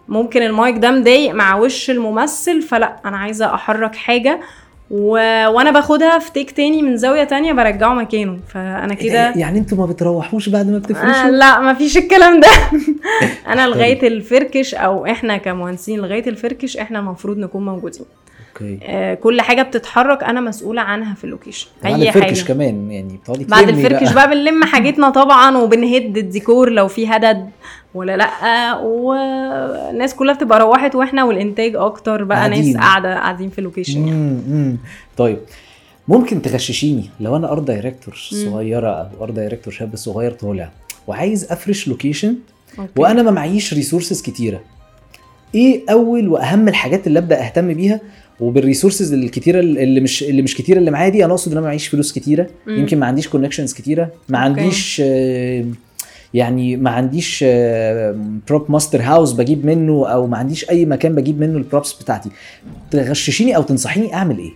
ممكن 0.10 0.42
المايك 0.42 0.78
ده 0.78 0.92
مضايق 0.92 1.34
مع 1.34 1.56
وش 1.56 1.90
الممثل 1.90 2.62
فلا 2.62 2.96
أنا 3.06 3.18
عايزة 3.18 3.54
أحرك 3.54 3.96
حاجة 3.96 4.40
و... 4.92 5.12
وأنا 5.48 5.72
باخدها 5.72 6.20
في 6.20 6.32
take 6.32 6.52
تاني 6.52 6.82
من 6.82 6.98
زاوية 6.98 7.24
تانية 7.24 7.54
برجعه 7.54 7.94
مكانه. 7.94 8.40
فأنا 8.48 8.94
كده 8.94 9.34
يعني 9.36 9.60
أنتوا 9.60 9.78
ما 9.78 9.86
بتروحوش 9.86 10.50
بعد 10.50 10.68
ما 10.68 10.76
آه 10.76 10.80
بتفرشوا 10.80 11.30
لا 11.30 11.62
مفيش 11.62 11.98
الكلام 11.98 12.40
ده. 12.40 12.48
أنا 13.54 13.68
لغاية 13.68 14.08
الفركش 14.08 14.76
أو 14.76 15.06
إحنا 15.06 15.38
كمهندسين 15.38 16.00
لغاية 16.00 16.30
الفركش 16.30 16.78
إحنا 16.78 17.00
المفروض 17.00 17.38
نكون 17.38 17.66
موجودين. 17.66 18.06
okay 18.54 18.80
آه 18.84 19.14
كل 19.14 19.42
حاجة 19.42 19.62
بتتحرك 19.62 20.24
أنا 20.24 20.42
مسؤولة 20.42 20.82
عنها 20.82 21.14
في 21.14 21.24
ال 21.24 21.29
location 21.29 21.68
أي 21.86 22.08
الفركش 22.08 22.42
حاجة 22.42 22.54
كمان 22.54 22.92
يعني 22.92 23.18
بتقعدي 23.18 23.46
بعد 23.46 23.70
الفركش 23.70 24.14
بقى 24.14 24.30
بنلم 24.32 24.64
حاجتنا 24.64 25.10
طبعا 25.10 25.58
وبنهد 25.58 26.18
الديكور 26.18 26.70
لو 26.70 26.88
في 26.88 27.08
هدد 27.08 27.50
ولا 27.94 28.18
لأ 28.18 28.74
والناس 28.78 30.16
كلها 30.16 30.36
بتبقى 30.36 30.60
روحت 30.60 30.96
وإحنا 30.96 31.24
والإنتاج 31.24 31.76
أكتر 31.76 32.24
بقى 32.24 32.50
ناس 32.50 32.60
قاعدين. 32.60 32.78
قاعدة 32.78 33.14
قاعدين 33.14 33.50
في 33.50 33.60
ال 33.60 33.65
location 33.65 34.08
يعني. 34.08 34.12
مم،. 34.48 34.78
طيب 35.18 35.38
ممكن 36.08 36.42
تغششيني 36.42 37.10
لو 37.20 37.36
أنا 37.36 37.52
art 37.52 37.64
director. 37.64 38.16
صغيرة 38.16 38.90
أو 38.90 39.24
art 39.24 39.34
director 39.34 39.74
شاب 39.74 39.96
صغير 39.96 40.32
طالع 40.32 40.70
وعايز 41.08 41.52
أفرش 41.52 41.88
location. 41.88 42.36
وأنا 42.98 43.24
ما 43.24 43.32
معيش 43.32 43.74
resources 43.74 44.22
كتيرة 44.22 44.62
إيه 45.56 45.84
أول 45.90 46.28
وأهم 46.28 46.68
الحاجات 46.68 47.08
اللي 47.08 47.20
أبدأ 47.20 47.46
أهتم 47.46 47.74
بيها 47.74 48.00
وبال 48.40 48.58
resources 48.58 49.14
الكتيرة 49.14 49.60
اللي 49.60 50.00
مش 50.00 50.24
اللي 50.24 50.42
مش 50.42 50.56
كتيرة 50.56 50.78
اللي 50.80 50.92
معايا 50.92 51.10
دي 51.10 51.26
أنا 51.26 51.34
أقصد 51.34 51.52
إن 51.52 51.58
أنا 51.58 51.68
معيش 51.68 51.88
فلوس 51.88 52.12
كتيرة 52.14 52.48
مم. 52.68 52.80
يمكن 52.80 53.00
ما 53.00 53.06
عنديش 53.06 53.28
connections 53.28 53.74
كتيرة 53.74 54.10
ما. 54.30 54.38
عنديش 54.38 55.02
آه، 55.06 55.66
يعني 56.34 56.78
ما 56.78 56.90
عنديش 56.90 57.46
prop 58.48 58.72
master 58.72 59.02
house 59.02 59.32
بجيب 59.32 59.66
منه 59.66 60.08
أو 60.08 60.28
ما 60.28 60.38
عنديش 60.38 60.70
أي 60.70 60.86
مكان 60.86 61.16
بجيب 61.16 61.40
منه 61.40 61.58
ال 61.58 61.64
props 61.64 61.94
بتاعتي 61.94 62.30
تغششيني 62.92 63.56
أو 63.56 63.62
تنصحيني 63.62 64.14
أعمل 64.14 64.38
إيه 64.38 64.52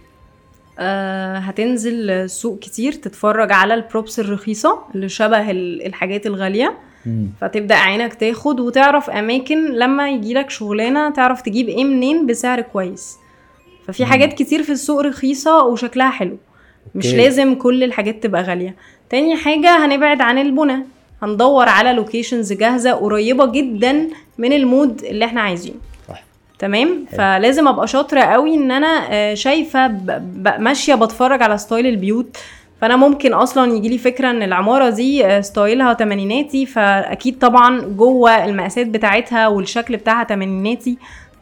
آه 0.79 1.37
هتنزل 1.37 2.29
سوق 2.29 2.59
كتير 2.59 2.91
تتفرج 2.93 3.51
على 3.51 3.73
ال 3.73 3.81
props 3.81 4.19
الرخيصة 4.19 4.77
اللي 4.95 5.09
شبه 5.09 5.51
ال- 5.51 5.85
الحاجات 5.85 6.25
الغالية 6.25 6.73
مم. 7.05 7.27
فتبدأ 7.41 7.75
عينك 7.75 8.13
تاخد 8.13 8.59
وتعرف 8.59 9.09
أماكن 9.09 9.71
لما 9.73 10.09
يجيلك 10.09 10.49
شغلانة 10.49 11.09
تعرف 11.13 11.41
تجيب 11.41 11.67
إيه 11.69 11.83
منين 11.83 12.25
بسعر 12.27 12.61
كويس 12.61 13.15
ففي. 13.87 14.05
حاجات 14.05 14.33
كتير 14.33 14.63
في 14.63 14.71
السوق 14.71 15.01
رخيصة 15.01 15.63
وشكلها 15.63 16.09
حلو. 16.09 16.37
مش 16.95 17.05
okay. 17.05 17.17
لازم 17.17 17.55
كل 17.55 17.83
الحاجات 17.83 18.23
تبقى 18.23 18.43
غالية. 18.43 18.75
تاني 19.09 19.35
حاجة 19.35 19.85
هنبعد 19.85 20.21
عن 20.21 20.37
البنا. 20.37 20.77
هندور 21.23 21.69
على 21.69 21.93
locations 21.93 22.53
جاهزة 22.53 22.91
قريبة 22.91 23.45
جدا 23.45 24.07
من 24.37 24.53
ال 24.53 24.63
mood 24.63 25.03
اللي 25.03 25.25
إحنا 25.25 25.41
عايزينه. 25.41 25.75
تمام؟ 26.59 27.05
حلو. 27.11 27.17
فلازم 27.17 27.67
أبقى 27.67 27.87
شاطرة 27.87 28.21
قوي 28.21 28.55
إن 28.55 28.71
أنا 28.71 29.07
آه، 29.09 29.33
شايفة 29.33 29.87
ماشية 30.59 30.95
بتفرج 30.95 31.41
على 31.43 31.57
style 31.57 31.85
البيوت. 31.87 32.37
فأنا 32.81 32.95
ممكن 32.95 33.33
أصلا 33.33 33.73
يجي 33.73 33.89
لي 33.89 33.97
فكرة 33.97 34.29
إن 34.29 34.43
العمارة 34.43 34.89
دي 34.89 35.25
آه، 35.25 35.41
style 35.41 35.85
ها 35.85 35.93
تمانيناتي 35.93 36.65
فأكيد 36.65 37.37
طبعا 37.39 37.81
جوه 37.81 38.45
المقاسات 38.45 38.87
بتاعتها 38.87 39.47
والشكل 39.47 39.97
بتاعها 39.97 40.23
تمانيناتي. 40.23 40.97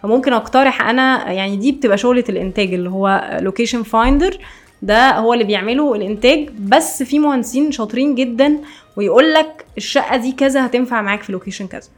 فممكن 0.06 0.34
أقترح 0.34 0.90
أنا 0.90 1.32
يعني 1.32 1.56
دي 1.56 1.72
بتبقى 1.72 1.98
شغلة 1.98 2.24
الإنتاج 2.30 2.74
اللي 2.74 2.90
هو 2.90 3.38
location 3.42 3.84
finder 3.84 4.38
ده 4.82 5.12
هو 5.18 5.34
اللي 5.34 5.44
بيعمله 5.44 5.96
الإنتاج. 5.96 6.50
بس 6.60 7.04
في 7.04 7.20
مهندسين 7.20 7.72
شاطرين 7.72 8.16
جدا 8.16 8.58
ويقول 8.98 9.34
لك 9.34 9.66
الشقة 9.78 10.18
دي 10.18 10.32
كذا 10.32 10.66
هتنفع 10.66 11.02
معاك 11.02 11.24
في 11.24 11.32
location 11.32 11.68
كذا. 11.68 11.90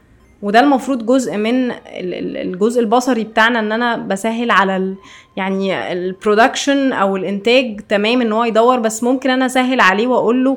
وده 0.42 0.60
المفروض 0.60 1.06
جزء 1.06 1.36
من 1.36 1.70
ال- 1.70 1.74
ال- 2.14 2.36
الجزء 2.36 2.80
البصري 2.80 3.24
بتاعنا 3.24 3.58
إن 3.58 3.72
أنا 3.72 3.96
بسهل 3.96 4.50
على 4.50 4.76
ال 4.76 4.94
يعني 5.36 5.92
ال 5.92 6.01
production 6.01 6.92
أو 6.92 7.16
الإنتاج 7.16 7.80
تمام 7.88 8.20
إن 8.22 8.32
هو 8.32 8.44
يدور. 8.44 8.78
بس 8.78 9.02
ممكن 9.04 9.30
أنا 9.30 9.46
أسهل 9.46 9.80
عليه 9.80 10.06
واقول 10.06 10.44
له 10.44 10.56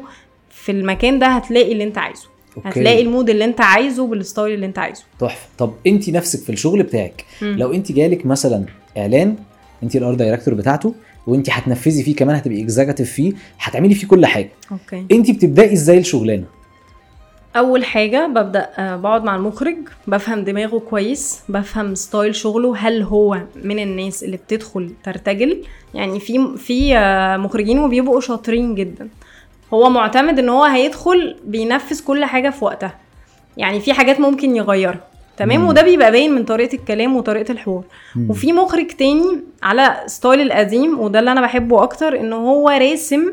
في 0.50 0.72
المكان 0.72 1.20
ده 1.20 1.28
هتلاقي 1.28 1.72
اللي 1.72 1.84
أنت 1.84 1.98
عايزه. 1.98 2.28
okay. 2.58 2.70
هتلاقي 2.70 3.02
ال 3.02 3.08
mood 3.08 3.30
اللي 3.30 3.46
انت 3.46 3.62
عايزه 3.62 4.08
بال 4.08 4.21
style 4.21 4.54
اللي 4.54 4.66
انت 4.66 4.80
عايزه. 4.80 5.04
تحفة. 5.20 5.48
طب 5.58 5.74
انت 5.88 6.10
نفسك 6.10 6.40
في 6.40 6.52
الشغل 6.52 6.84
بتاعك 6.84 7.26
مم. 7.42 7.56
لو 7.58 7.74
انت 7.74 7.92
جالك 7.92 8.26
مثلا 8.26 8.66
إعلان 8.98 9.36
انت 9.84 9.96
ال 9.96 10.14
art 10.14 10.25
director 10.25 10.54
بتاعته 10.54 10.94
وانت 11.28 11.50
هتنفذي 11.50 12.04
فيه 12.04 12.16
كمان 12.16 12.36
هتبقي 12.36 12.64
executive 12.64 13.12
فيه 13.12 13.34
هتعملي 13.60 13.96
فيه 13.96 14.08
كل 14.08 14.26
حاجة. 14.26 14.50
okay. 14.72 15.06
انت 15.12 15.32
بتبدأي 15.32 15.74
إزاي 15.74 15.98
الشغلانة؟ 15.98 16.44
أول 17.56 17.86
حاجة 17.86 18.28
ببدأ 18.28 18.70
آه، 18.78 18.96
بقعد 18.96 19.24
مع 19.24 19.36
المخرج 19.36 19.76
بفهم 20.08 20.44
دماغه 20.44 20.80
كويس 20.80 21.40
بفهم 21.50 21.96
style 21.96 22.36
شغله 22.36 22.78
هل 22.78 23.02
هو 23.02 23.42
من 23.64 23.80
الناس 23.80 24.24
اللي 24.24 24.38
بتدخل 24.38 24.92
ترتجل؟ 25.04 25.64
يعني 25.94 26.20
في 26.20 26.58
في 26.58 26.98
آه، 26.98 27.38
مخرجين 27.38 27.80
وبيبقوا 27.80 28.22
شاطرين 28.22 28.76
جدا. 28.76 29.08
هو 29.74 29.90
معتمد 29.90 30.40
إن 30.40 30.50
هو 30.50 30.64
هيدخل 30.64 31.36
بينفذ 31.46 32.04
كل 32.06 32.26
حاجة 32.26 32.50
في 32.50 32.66
وقتها. 32.66 32.96
يعني 33.58 33.80
في 33.80 33.94
حاجات 33.94 34.20
ممكن 34.20 34.56
يغيرها. 34.56 35.00
تمام. 35.38 35.68
وده 35.68 35.82
بيبقى 35.82 36.12
باين 36.12 36.32
من 36.36 36.44
طريقة 36.44 36.76
الكلام 36.76 37.16
وطريقة 37.16 37.52
الحوار. 37.52 37.84
مم. 38.16 38.30
وفي 38.30 38.54
مخرج 38.54 38.88
تاني 38.88 39.42
على 39.64 40.04
style 40.06 40.42
القديم 40.42 41.00
وده 41.00 41.20
اللي 41.20 41.32
أنا 41.32 41.42
بحبه 41.42 41.84
أكتر 41.84 42.20
إن 42.20 42.34
هو 42.34 42.70
راسم 42.70 43.32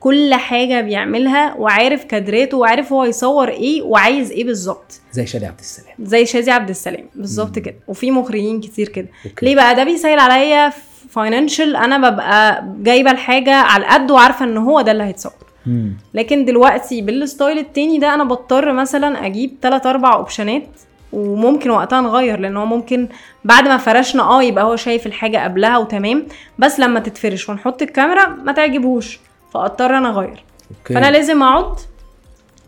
كل 0.00 0.34
حاجة 0.34 0.80
بيعملها 0.80 1.54
وعارف 1.54 2.04
كادراته 2.04 2.56
وعارف 2.56 2.92
هو 2.92 3.04
يصور 3.04 3.48
إيه 3.48 3.82
وعايز 3.82 4.30
إيه 4.30 4.44
بالظبط. 4.44 5.00
زي 5.12 5.26
شادي 5.26 5.46
عبد 5.46 5.58
السلام. 5.60 5.94
زي 6.02 6.26
شادي 6.26 6.50
عبد 6.50 6.68
السلام. 6.68 7.04
بالظبط. 7.14 7.58
كده. 7.58 7.74
وفي 7.88 8.10
مخرجين 8.10 8.60
كتير 8.60 8.88
كده. 8.88 9.08
okay. 9.26 9.46
ليه 9.46 9.54
بقى؟ 9.56 9.74
ده 9.74 9.84
بيسهل 9.84 10.18
عليا 10.18 10.72
financial 11.10 11.76
أنا 11.76 12.10
ببقى 12.10 12.64
جايبة 12.82 13.10
الحاجة 13.10 13.54
على 13.54 13.86
قد 13.86 14.10
وعارفة 14.10 14.44
إن 14.44 14.56
هو 14.56 14.80
ده 14.80 14.92
اللي 14.92 15.04
هيتصور. 15.04 15.32
مم. 15.66 15.92
لكن 16.14 16.44
دلوقتي 16.44 17.02
بال 17.02 17.18
style 17.18 17.58
التاني 17.58 17.98
ده 17.98 18.14
أنا 18.14 18.24
بضطر 18.24 18.72
مثلا 18.72 19.26
أجيب 19.26 19.56
3 19.62 19.90
4 19.90 20.14
option 20.16 20.61
ات 20.61 20.68
وممكن 21.12 21.70
وقتها 21.70 22.00
نغير 22.00 22.40
لأن 22.40 22.56
هو 22.56 22.66
ممكن 22.66 23.08
بعد 23.44 23.68
ما 23.68 23.76
فرشنا 23.76 24.22
آه 24.22 24.42
يبقى 24.42 24.64
هو 24.64 24.76
شايف 24.76 25.06
الحاجة 25.06 25.44
قبلها 25.44 25.78
وتمام 25.78 26.26
بس 26.58 26.80
لما 26.80 27.00
تتفرش 27.00 27.48
ونحط 27.48 27.82
الكاميرا 27.82 28.26
ما 28.28 28.52
تعجبهوش 28.52 29.18
فأضطر 29.54 29.98
أنا 29.98 30.08
أغير. 30.10 30.44
okay. 30.80 30.94
فأنا 30.94 31.10
لازم 31.10 31.42
أقعد 31.42 31.76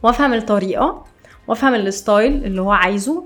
وأفهم 0.02 0.34
الطريقة 0.34 1.04
وأفهم 1.48 1.74
ال 1.74 1.86
style 1.86 2.44
اللي 2.44 2.62
هو 2.62 2.72
عايزه 2.72 3.24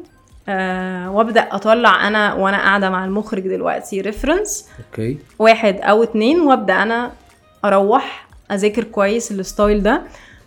آه 0.49 1.11
وأبدأ 1.11 1.41
أطلع 1.53 2.09
أنا 2.09 2.35
وأنا 2.35 2.57
قاعدة 2.57 2.91
مع 2.91 3.05
المخرج 3.05 3.43
دلوقتي 3.49 4.01
reference 4.01 4.69
okay. 4.91 5.19
واحد 5.39 5.81
أو 5.81 6.03
اتنين 6.03 6.41
وأبدأ 6.41 6.83
أنا 6.83 7.13
أروح 7.65 8.26
أذاكر 8.53 8.85
كويس 8.85 9.33
ال 9.33 9.41
style 9.41 9.83
ده 9.83 10.03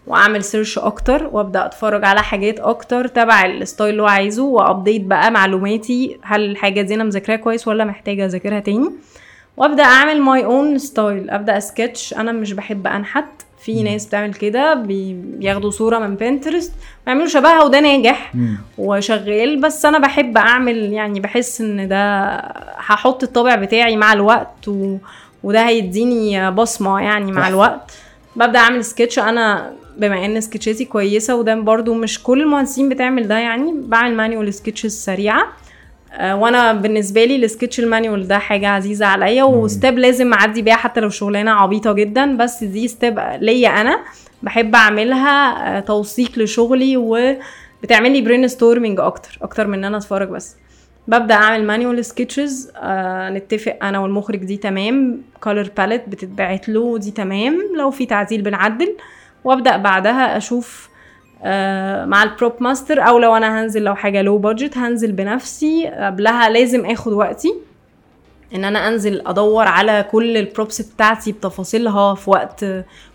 وأعمل 0.07 0.43
search 0.43 0.79
أكتر 0.79 1.29
وأبدأ 1.31 1.65
أتفرج 1.65 2.05
على 2.05 2.23
حاجات 2.23 2.59
أكتر 2.59 3.07
تبع 3.07 3.45
ال 3.45 3.52
style 3.52 3.89
اللي 3.91 4.01
هو 4.03 4.07
عايزه 4.07 4.43
و 4.43 4.51
update 4.51 5.01
بقى 5.01 5.31
معلوماتي 5.31 6.17
هل 6.21 6.41
الحاجة 6.51 6.81
دي 6.81 6.95
أنا 6.95 7.03
مذاكراها 7.03 7.37
كويس 7.37 7.67
ولا 7.67 7.85
محتاجة 7.85 8.25
أذاكرها 8.25 8.59
تاني 8.59 8.89
وأبدأ 9.57 9.83
أعمل 9.83 10.21
my 10.21 10.45
own 10.45 10.77
style 10.77 11.29
أبدأ 11.29 11.59
سكتش 11.59 12.13
أنا 12.13 12.31
مش 12.31 12.53
بحب 12.53 12.87
أنحت 12.87 13.25
في. 13.63 13.83
ناس 13.83 14.05
بتعمل 14.05 14.33
كده 14.33 14.73
بي- 14.73 15.13
بياخدوا 15.13 15.71
صورة 15.71 15.99
من 15.99 16.15
Pinterest 16.15 16.73
ويعملوا 17.07 17.27
شبهها 17.27 17.63
وده 17.63 17.79
ناجح. 17.79 18.33
وشغال 18.77 19.61
بس 19.61 19.85
أنا 19.85 19.99
بحب 19.99 20.37
أعمل 20.37 20.93
يعني 20.93 21.19
بحس 21.19 21.61
إن 21.61 21.87
ده 21.87 22.25
هحط 22.77 23.23
الطابع 23.23 23.55
بتاعي 23.55 23.95
مع 23.97 24.13
الوقت 24.13 24.67
و... 24.67 24.97
وده 25.43 25.67
هيديني 25.67 26.51
بصمة 26.51 26.99
يعني 27.01 27.31
مع. 27.31 27.47
الوقت. 27.47 27.91
ببدأ 28.35 28.59
أعمل 28.59 28.85
سكتش. 28.85 29.19
أنا 29.19 29.73
بما 29.97 30.25
إن 30.25 30.41
سكتشاتي 30.41 30.85
كويسة 30.85 31.35
وده 31.35 31.55
برضو 31.55 31.93
مش 31.93 32.23
كل 32.23 32.41
المهندسين 32.41 32.89
بتعمل 32.89 33.27
ده 33.27 33.37
يعني 33.37 33.73
بعمل 33.77 34.15
manual 34.15 34.53
sketches 34.53 34.91
سريعة. 34.95 35.43
آه، 36.13 36.35
وأنا 36.35 36.73
بالنسبة 36.73 37.25
لي 37.25 37.35
ال 37.35 37.41
sketch 37.41 37.79
ال 37.79 37.86
manual 37.86 38.27
ده 38.27 38.37
حاجة 38.37 38.67
عزيزة 38.69 39.05
عليا. 39.05 39.43
و 39.43 39.54
step 39.54 39.99
لازم 39.99 40.33
أعدي 40.33 40.61
بيها 40.61 40.75
حتى 40.75 40.99
لو 40.99 41.09
شغلانة 41.09 41.51
عبيطة 41.51 41.93
جدا 41.93 42.37
بس 42.37 42.63
دي 42.63 42.87
step 42.87 43.19
ليا 43.41 43.69
أنا. 43.81 43.99
بحب 44.43 44.75
أعملها 44.75 45.77
آه، 45.77 45.79
توثيق 45.79 46.39
لشغلي 46.39 46.97
وبتعمل 46.97 48.11
لي 48.11 48.21
brainstorming 48.21 48.99
أكتر 48.99 49.37
أكتر 49.41 49.67
من 49.67 49.73
إن 49.73 49.85
أنا 49.85 49.97
أتفرج 49.97 50.27
بس. 50.29 50.55
ببدأ 51.09 51.33
أعمل 51.35 51.63
manual 51.67 52.05
sketches 52.05 52.71
آه 52.75 53.29
نتفق 53.29 53.77
أنا 53.83 53.99
والمخرج 53.99 54.37
دي 54.43 54.57
تمام 54.57 55.21
color 55.43 55.69
palette 55.77 56.09
بتتبعت 56.09 56.69
له 56.69 56.97
دي 56.97 57.11
تمام 57.11 57.59
لو 57.77 57.91
في 57.91 58.05
تعديل 58.05 58.41
بنعدل 58.41 58.95
وأبدأ 59.43 59.77
بعدها 59.77 60.37
أشوف 60.37 60.89
آه، 61.43 62.05
مع 62.05 62.23
ال 62.23 62.29
prop 62.29 62.53
master 62.59 63.01
أو 63.07 63.19
لو 63.19 63.35
أنا 63.37 63.61
هنزل 63.63 63.81
لو 63.83 63.95
حاجة 63.95 64.21
لو 64.21 64.37
budget 64.37 64.77
هنزل 64.77 65.11
بنفسي. 65.11 65.87
قبلها 65.87 66.49
لازم 66.49 66.85
آخد 66.85 67.13
وقتي 67.13 67.53
إن 68.55 68.65
أنا 68.65 68.87
أنزل 68.87 69.27
أدور 69.27 69.67
على 69.67 70.05
كل 70.11 70.37
ال 70.37 70.44
props 70.44 70.81
بتاعتي 70.81 71.31
بتفاصيلها 71.31 72.15
في 72.15 72.29
وقت 72.29 72.65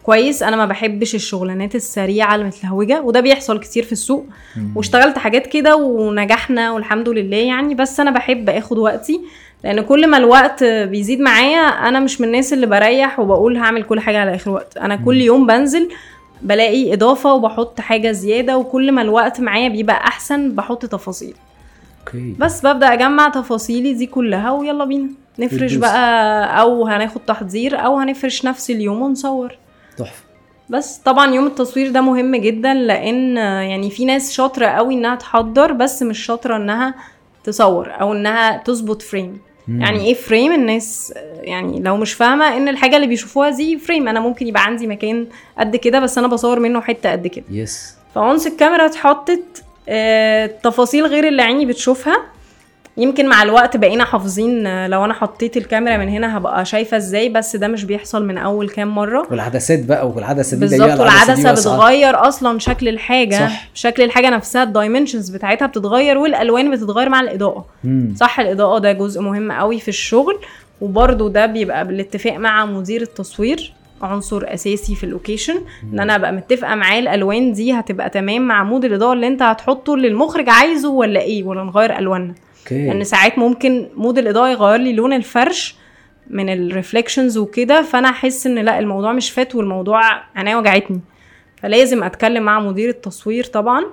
كويس. 0.04 0.42
أنا 0.42 0.56
ما 0.56 0.66
بحبش 0.66 1.14
الشغلانات 1.14 1.74
السريعة 1.74 2.34
المتلهوجه 2.34 3.02
وده 3.02 3.20
بيحصل 3.20 3.60
كتير 3.60 3.82
في 3.82 3.92
السوق. 3.92 4.26
واشتغلت 4.74 5.18
حاجات 5.18 5.46
كده 5.46 5.76
ونجحنا 5.76 6.72
والحمد 6.72 7.08
لله 7.08 7.36
يعني. 7.36 7.74
بس 7.74 8.00
أنا 8.00 8.10
بحب 8.10 8.48
آخد 8.50 8.78
وقتي 8.78 9.20
لأن 9.64 9.80
كل 9.80 10.06
ما 10.06 10.16
الوقت 10.16 10.64
بيزيد 10.64 11.20
معايا 11.20 11.60
أنا 11.60 12.00
مش 12.00 12.20
من 12.20 12.26
الناس 12.26 12.52
اللي 12.52 12.66
بريح 12.66 13.20
وبقول 13.20 13.56
هعمل 13.56 13.82
كل 13.82 14.00
حاجة 14.00 14.20
على 14.20 14.34
آخر 14.34 14.50
وقت. 14.50 14.76
أنا 14.76 14.96
كل 14.96 15.20
يوم 15.20 15.46
بنزل 15.46 15.88
بلاقي 16.42 16.92
إضافة 16.94 17.32
وبحط 17.32 17.80
حاجة 17.80 18.12
زيادة 18.12 18.58
وكل 18.58 18.92
ما 18.92 19.02
الوقت 19.02 19.40
معايا 19.40 19.68
بيبقى 19.68 19.96
أحسن 19.96 20.54
بحط 20.54 20.86
تفاصيل. 20.86 21.34
أوكي. 22.06 22.34
بس 22.38 22.66
ببدأ 22.66 22.92
أجمع 22.92 23.28
تفاصيلي 23.28 23.94
دي 23.94 24.06
كلها 24.06 24.50
ويلا 24.50 24.84
بينا. 24.84 25.08
نفرش. 25.38 25.74
بقى 25.74 26.60
أو 26.60 26.86
هناخد 26.86 27.20
تحضير 27.26 27.84
أو 27.84 27.98
هنفرش 27.98 28.44
نفس 28.44 28.70
اليوم 28.70 29.02
ونصور. 29.02 29.56
تحفة. 29.98 30.24
بس 30.68 30.96
طبعا 30.96 31.34
يوم 31.34 31.46
التصوير 31.46 31.90
ده 31.90 32.00
مهم 32.00 32.36
جدا 32.36 32.74
لأن 32.74 33.36
يعني 33.36 33.90
في 33.90 34.04
ناس 34.04 34.32
شاطرة 34.32 34.66
قوي 34.66 34.94
إنها 34.94 35.14
تحضر 35.14 35.72
بس 35.72 36.02
مش 36.02 36.18
شاطرة 36.26 36.56
إنها 36.56 36.94
تصور 37.44 37.90
أو 38.00 38.12
إنها 38.12 38.56
تظبط 38.56 39.02
frame 39.02 39.40
مم. 39.68 39.80
يعني 39.80 40.06
إيه 40.06 40.14
frame 40.14 40.52
الناس 40.52 41.14
يعني 41.40 41.80
لو 41.80 41.96
مش 41.96 42.12
فاهمة 42.12 42.56
إن 42.56 42.68
الحاجة 42.68 42.96
اللي 42.96 43.06
بيشوفوها 43.06 43.50
دي 43.50 43.78
frame 43.78 44.08
أنا 44.08 44.20
ممكن 44.20 44.46
يبقى 44.46 44.64
عندي 44.64 44.86
مكان 44.86 45.26
قد 45.58 45.76
كده 45.76 46.00
بس 46.00 46.18
أنا 46.18 46.26
بصور 46.26 46.60
منه 46.60 46.80
حتة 46.80 47.12
قد 47.12 47.26
كده. 47.26 47.44
yes 47.50 47.94
ف 48.14 48.21
once 48.21 48.46
الكاميرا 48.46 48.86
اتحطت 48.86 49.64
آه، 49.88 50.46
تفاصيل 50.46 51.06
غير 51.06 51.28
اللي 51.28 51.42
عيني 51.42 51.66
بتشوفها. 51.66 52.16
يمكن 52.96 53.28
مع 53.28 53.42
الوقت 53.42 53.76
بقينا 53.76 54.04
حافظين 54.04 54.66
آه، 54.66 54.86
لو 54.88 55.04
أنا 55.04 55.14
حطيت 55.14 55.56
الكاميرا 55.56 55.96
من 55.96 56.08
هنا 56.08 56.36
هبقى 56.38 56.64
شايفة 56.64 56.96
إزاي 56.96 57.28
بس 57.28 57.56
ده 57.56 57.68
مش 57.68 57.84
بيحصل 57.84 58.24
من 58.26 58.38
أول 58.38 58.68
كام 58.68 58.88
مرة 58.94 59.26
والعدسات 59.30 59.84
بقى 59.84 60.08
والعدسة 60.08 60.54
دي 60.56 60.60
بالظبط 60.60 61.00
والعدسة. 61.00 61.52
بتغير 61.52 62.28
أصلا 62.28 62.58
شكل 62.58 62.88
الحاجة 62.88 63.34
صح. 63.48 63.68
شكل 63.74 64.02
الحاجة 64.02 64.30
نفسها 64.30 64.62
ال 64.62 64.69
dimensions 64.69 65.30
بتاعتها 65.30 65.66
بتتغير 65.66 66.18
والألوان 66.18 66.70
بتتغير 66.70 67.08
مع 67.08 67.20
الإضاءة 67.20 67.64
مم. 67.84 68.14
صح 68.20 68.40
الإضاءة 68.40 68.78
ده 68.78 68.92
جزء 68.92 69.20
مهم 69.20 69.52
قوي 69.52 69.80
في 69.80 69.88
الشغل 69.88 70.38
وبرده 70.80 71.28
ده 71.28 71.46
بيبقى 71.46 71.86
بالاتفاق 71.86 72.36
مع 72.36 72.66
مدير 72.66 73.02
التصوير 73.02 73.72
عنصر 74.02 74.42
أساسي 74.54 74.94
في 74.94 75.04
ال 75.04 75.10
location 75.10 75.54
إن 75.92 76.00
أنا 76.00 76.14
أبقى 76.14 76.32
متفقة 76.32 76.74
معاه 76.74 76.98
الألوان 76.98 77.52
دي 77.52 77.72
هتبقى 77.72 78.10
تمام 78.10 78.42
مع 78.42 78.64
mood 78.64 78.84
الإضاءة 78.84 79.12
اللي 79.12 79.26
أنت 79.26 79.42
هتحطه 79.42 79.94
اللي 79.94 80.08
المخرج 80.08 80.48
عايزه 80.48 80.88
ولا 80.90 81.20
إيه 81.20 81.44
ولا 81.44 81.64
نغير 81.64 81.98
ألواننا 81.98 82.34
okay. 82.72 82.86
لأن 82.86 83.04
ساعات 83.04 83.38
ممكن 83.38 83.88
mood 83.96 84.18
الإضاءة 84.18 84.50
يغير 84.50 84.80
لي 84.80 84.92
لون 84.92 85.12
الفرش 85.12 85.76
من 86.30 86.48
ال 86.52 86.60
reflections 86.60 87.38
وكده 87.38 87.82
فأنا 87.82 88.08
أحس 88.08 88.46
إن 88.46 88.58
لأ 88.58 88.78
الموضوع 88.78 89.12
مش 89.12 89.30
فات 89.30 89.54
والموضوع 89.54 90.00
عينيا 90.36 90.56
وجعتني. 90.56 91.00
فلازم 91.62 92.02
أتكلم 92.04 92.42
مع 92.42 92.60
مدير 92.60 92.88
التصوير 92.88 93.44
طبعا 93.44 93.84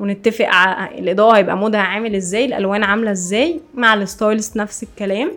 ونتفق 0.00 0.44
ع- 0.44 0.86
الإضاءة 0.86 1.36
هيبقى 1.36 1.56
mood 1.56 1.75
ها 1.75 1.80
عامل 1.80 2.14
إزاي 2.16 2.44
الألوان 2.44 2.84
عاملة 2.84 3.10
إزاي 3.10 3.60
مع 3.74 3.94
ال 3.94 4.02
stylist 4.02 4.56
نفس 4.56 4.82
الكلام. 4.82 5.32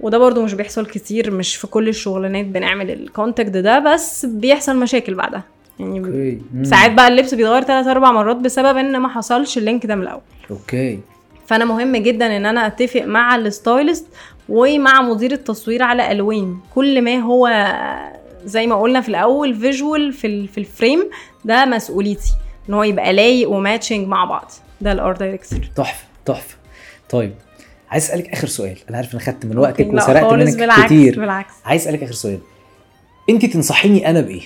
وده 0.00 0.18
برضو 0.18 0.42
مش 0.44 0.54
بيحصل 0.54 0.86
كتير 0.86 1.30
مش 1.30 1.56
في 1.56 1.66
كل 1.66 1.88
الشغلانات 1.88 2.46
بنعمل 2.46 2.90
ال 2.90 2.98
contact 2.98 3.50
ده 3.50 3.78
بس 3.78 4.26
بيحصل 4.26 4.76
مشاكل 4.76 5.14
بعدها. 5.14 5.44
يعني. 5.80 6.42
ساعات 6.62 6.92
بقى 6.92 7.08
اللبس 7.08 7.34
بيتغير 7.34 7.62
ثلاث 7.62 7.86
أربع 7.86 8.12
مرات 8.12 8.36
بسبب 8.36 8.76
إن 8.76 8.96
ما 8.98 9.08
حصلش 9.08 9.58
ال 9.58 9.64
link 9.64 9.86
ده 9.86 9.94
من 9.94 10.02
الأول. 10.02 10.20
okay. 10.50 10.98
فانا 11.46 11.64
مهم 11.64 11.96
جدا 11.96 12.36
ان 12.36 12.46
أنا 12.46 12.66
اتفق 12.66 13.02
مع 13.02 13.36
ال 13.36 13.45
stylist 13.45 14.06
ومع 14.48 15.02
مدير 15.02 15.32
التصوير 15.32 15.82
على 15.82 16.12
ألوان. 16.12 16.56
كل 16.74 17.02
ما 17.02 17.18
هو 17.18 17.48
زي 18.44 18.66
ما 18.66 18.80
قلنا 18.80 19.00
في 19.00 19.08
الأول 19.08 19.54
visual 19.54 20.12
في 20.12 20.46
في 20.46 20.58
ال 20.58 20.67
frame 20.67 21.10
ده 21.44 21.64
مسؤوليتي 21.64 22.32
إن 22.68 22.74
هو 22.74 22.82
يبقى 22.82 23.12
لايق 23.12 23.50
و 23.50 23.56
matching 23.56 24.08
مع 24.08 24.24
بعض. 24.24 24.50
ده 24.80 24.92
ال 24.92 24.99
art 24.99 25.18
director 25.18 25.58
تحفة 25.76 26.04
تحفة. 26.24 26.56
طيب 27.10 27.34
عايز 27.90 28.04
أسألك 28.04 28.28
آخر 28.28 28.46
سؤال. 28.46 28.76
أنا 28.88 28.96
عارف 28.96 29.14
إن 29.14 29.20
خدت 29.20 29.46
من 29.46 29.58
وقتك 29.58 29.86
وسرقت 29.92 30.32
منك 30.32 30.56
بالعكس 30.56 30.84
كتير. 30.84 31.20
بالعكس. 31.20 31.52
عايز 31.64 31.82
أسألك 31.82 32.02
آخر 32.02 32.12
سؤال. 32.12 32.38
انت 33.30 33.46
تنصحيني 33.46 34.10
أنا 34.10 34.20
بإيه؟ 34.20 34.42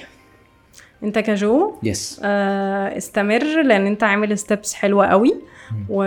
أنت 1.02 1.18
كجو؟ 1.18 1.74
yes 1.82 2.20
آه، 2.24 2.96
استمر 2.96 3.62
لأن 3.62 3.86
أنت 3.86 4.02
عامل 4.02 4.38
steps 4.38 4.74
حلوة 4.74 5.06
قوي. 5.06 5.34
و... 5.88 6.04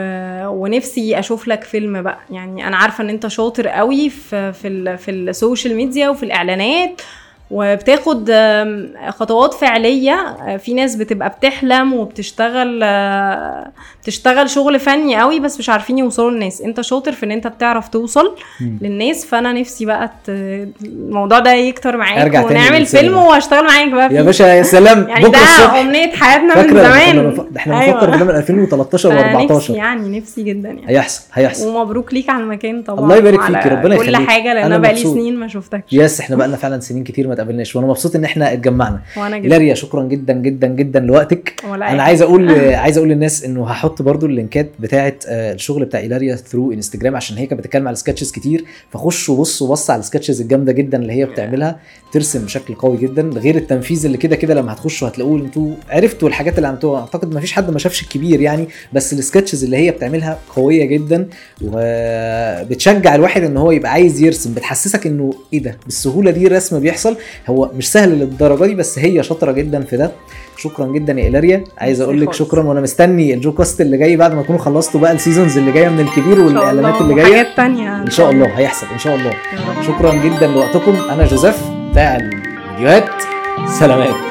ونفسي 0.47 1.19
أشوف 1.19 1.47
لك 1.47 1.63
فيلم 1.63 2.01
بقى. 2.01 2.19
يعني 2.29 2.67
أنا 2.67 2.77
عارفة 2.77 3.03
إن 3.03 3.09
أنت 3.09 3.27
شاطر 3.27 3.67
قوي 3.67 4.09
في 4.09 4.53
في 4.53 4.67
ال... 4.67 4.97
في 4.97 5.11
ال 5.11 5.20
social 5.20 5.75
media 5.75 6.09
وفي 6.09 6.23
الإعلانات. 6.23 7.01
وبتاخد 7.51 8.31
خطوات 9.09 9.53
فعلية 9.53 10.13
آه، 10.13 10.57
في 10.57 10.73
ناس 10.73 10.95
بتبقى 10.95 11.29
بتحلم 11.29 11.93
وبتشتغل 11.93 12.79
آه، 12.83 13.71
بتشتغل 14.03 14.49
شغل 14.49 14.79
فني 14.79 15.15
قوي 15.19 15.39
بس 15.39 15.59
مش 15.59 15.69
عارفين 15.69 15.97
يوصلوا 15.97 16.31
للناس 16.31 16.61
انت 16.61 16.81
شاطر 16.81 17.11
في 17.11 17.25
ان 17.25 17.31
انت 17.31 17.47
بتعرف 17.47 17.87
توصل. 17.87 18.35
للناس 18.81 19.25
فأنا 19.25 19.53
نفسي 19.53 19.85
بقى. 19.85 20.11
الموضوع 20.29 21.39
ده 21.39 21.53
يكتر 21.53 21.97
معاك 21.97 22.45
ونعمل. 22.45 22.85
فيلم 22.85 23.17
وأشتغل 23.17 23.63
معاك 23.65 23.89
بقى 23.91 24.03
يا 24.03 24.09
فيه. 24.09 24.21
باشا 24.21 24.43
يا 24.43 24.63
سلام 24.63 25.07
يعني 25.09 25.25
بكرة 25.25 25.31
ده 25.39 25.43
الصبح 25.43 25.73
أمنية 25.73 26.11
حياتنا 26.11 26.61
من 26.63 26.69
زمان 26.69 27.47
إحنا 27.57 27.81
أيوة. 27.81 27.93
بنفكر 27.99 28.17
ده 28.17 28.23
من 28.25 28.35
2013 28.35 29.11
أنا 29.11 29.39
و14 29.47 29.51
نفسي 29.51 29.73
يعني 29.73 30.19
نفسي 30.19 30.43
جدا 30.43 30.69
يعني 30.69 30.83
هيحصل 30.89 31.23
هيحصل 31.33 31.67
ومبروك 31.75 32.13
ليك 32.13 32.29
على 32.29 32.43
المكان 32.43 32.83
طبعا 32.83 32.99
الله 33.03 33.15
يبارك 33.15 33.41
فيكي، 33.41 33.69
ربنا 33.69 33.95
كل 33.97 34.09
يخليك. 34.09 34.29
حاجة 34.29 34.53
لأن 34.53 34.65
أنا 34.65 34.77
بقالي. 34.77 34.99
سنين 35.03 35.35
ما 35.39 35.47
شفتكش 35.47 35.93
yes 35.93 36.19
إحنا 36.19 36.35
بقالنا 36.35 36.57
فعلا 36.57 36.79
سنين 36.79 37.03
كتير 37.03 37.27
ما 37.27 37.35
اتقابلناش 37.41 37.75
وأنا 37.75 37.87
مبسوط 37.87 38.15
إن 38.15 38.23
إحنا 38.23 38.53
اتجمعنا. 38.53 39.01
وأنا 39.17 39.37
جدا. 39.37 39.49
إيلاريا 39.49 39.73
شكرا 39.73 40.03
جدا 40.03 40.33
جدا 40.33 40.67
جدا 40.67 40.99
لوقتك. 40.99 41.53
أنا. 41.65 42.03
عايز 42.03 42.21
أقول 42.21 42.49
عايز 42.59 42.97
أقول 42.97 43.09
للناس 43.09 43.43
إنه 43.43 43.67
هحط 43.69 44.01
برضو 44.01 44.25
اللينكات 44.25 44.69
بتاعه 44.79 45.13
آه، 45.27 45.53
الشغل 45.53 45.85
بتاع 45.85 45.99
إيلاريا 45.99 46.35
through 46.35 46.71
Instagram 46.71 47.15
عشان 47.15 47.37
هي 47.37 47.45
كانت 47.45 47.61
بتتكلم 47.61 47.87
على 47.87 47.95
sketches 47.95 48.31
كتير. 48.31 48.65
فخشوا 48.91 49.37
بصوا 49.37 49.69
بص 49.69 49.89
على 49.89 49.99
ال 49.99 50.04
sketches 50.04 50.41
الجامدة 50.41 50.71
جدا 50.71 50.97
اللي 50.97 51.13
هي 51.13 51.25
بتعملها. 51.25 51.79
ترسم 52.11 52.45
بشكل 52.45 52.73
قوي 52.75 52.97
جدا. 52.97 53.21
غير 53.21 53.55
التنفيذ 53.55 54.05
اللي 54.05 54.17
كده 54.17 54.35
كده 54.35 54.53
لما 54.53 54.73
هتخشوا 54.73 55.07
هتلاقوه 55.07 55.39
أنتوا 55.39 55.71
عرفتوا 55.89 56.27
الحاجات 56.27 56.57
اللي 56.57 56.67
عملتوها. 56.67 57.01
أعتقد 57.01 57.33
ما 57.33 57.39
فيش 57.39 57.51
حد 57.53 57.71
ما 57.71 57.79
شافش 57.79 58.01
الكبير 58.01 58.41
يعني 58.41 58.67
بس 58.93 59.13
ال 59.13 59.19
sketches 59.19 59.63
اللي 59.63 59.77
هي 59.77 59.91
بتعملها 59.91 60.39
قوية 60.55 60.85
جدا. 60.85 61.27
وبتشجع 61.61 63.15
الواحد 63.15 63.43
إن 63.43 63.57
هو 63.57 63.71
يبقى 63.71 63.91
عايز 63.91 64.21
يرسم. 64.21 64.53
بتحسسك 64.53 65.07
إنه 65.07 65.33
إيه 65.53 65.63
ده؟ 65.63 65.77
بالسهولة 65.85 66.31
دي 66.31 66.47
الرسم 66.47 66.79
بيحصل. 66.79 67.17
هو 67.47 67.71
مش 67.77 67.91
سهل 67.91 68.09
للدرجة 68.09 68.65
دي 68.65 68.75
بس 68.75 68.99
هي 68.99 69.23
شاطرة 69.23 69.51
جدا 69.51 69.81
في 69.81 69.97
ده. 69.97 70.11
شكرا 70.57 70.85
جدا 70.85 71.13
يا 71.13 71.23
إيلاريا 71.23 71.63
عايز 71.77 72.01
أقول 72.01 72.21
لك. 72.21 72.33
شكرا 72.33 72.63
وأنا 72.63 72.81
مستني 72.81 73.33
الجو 73.33 73.51
كاست 73.51 73.81
اللي 73.81 73.97
جاي 73.97 74.17
بعد 74.17 74.33
ما 74.33 74.41
تكونوا 74.43 74.61
خلصتوا 74.61 74.99
بقى 74.99 75.11
ال 75.11 75.17
seasons 75.17 75.57
اللي 75.57 75.71
جاية 75.71 75.89
من 75.89 75.99
الكبير 75.99 76.41
والإعلانات. 76.41 77.01
اللي 77.01 77.13
جاية. 77.13 77.25
وحاجات 77.25 77.47
تانية. 77.57 78.01
إن 78.01 78.09
شاء 78.09 78.31
الله 78.31 78.47
هيحصل 78.47 78.87
إن 78.93 78.99
شاء 78.99 79.15
الله. 79.15 79.33
شكرا 79.87 80.13
جدا 80.13 80.47
لوقتكم. 80.47 80.95
أنا 81.09 81.25
جوزيف 81.25 81.57
بتاع 81.91 82.15
الفيديوهات. 82.15 83.09
سلامات. 83.79 84.28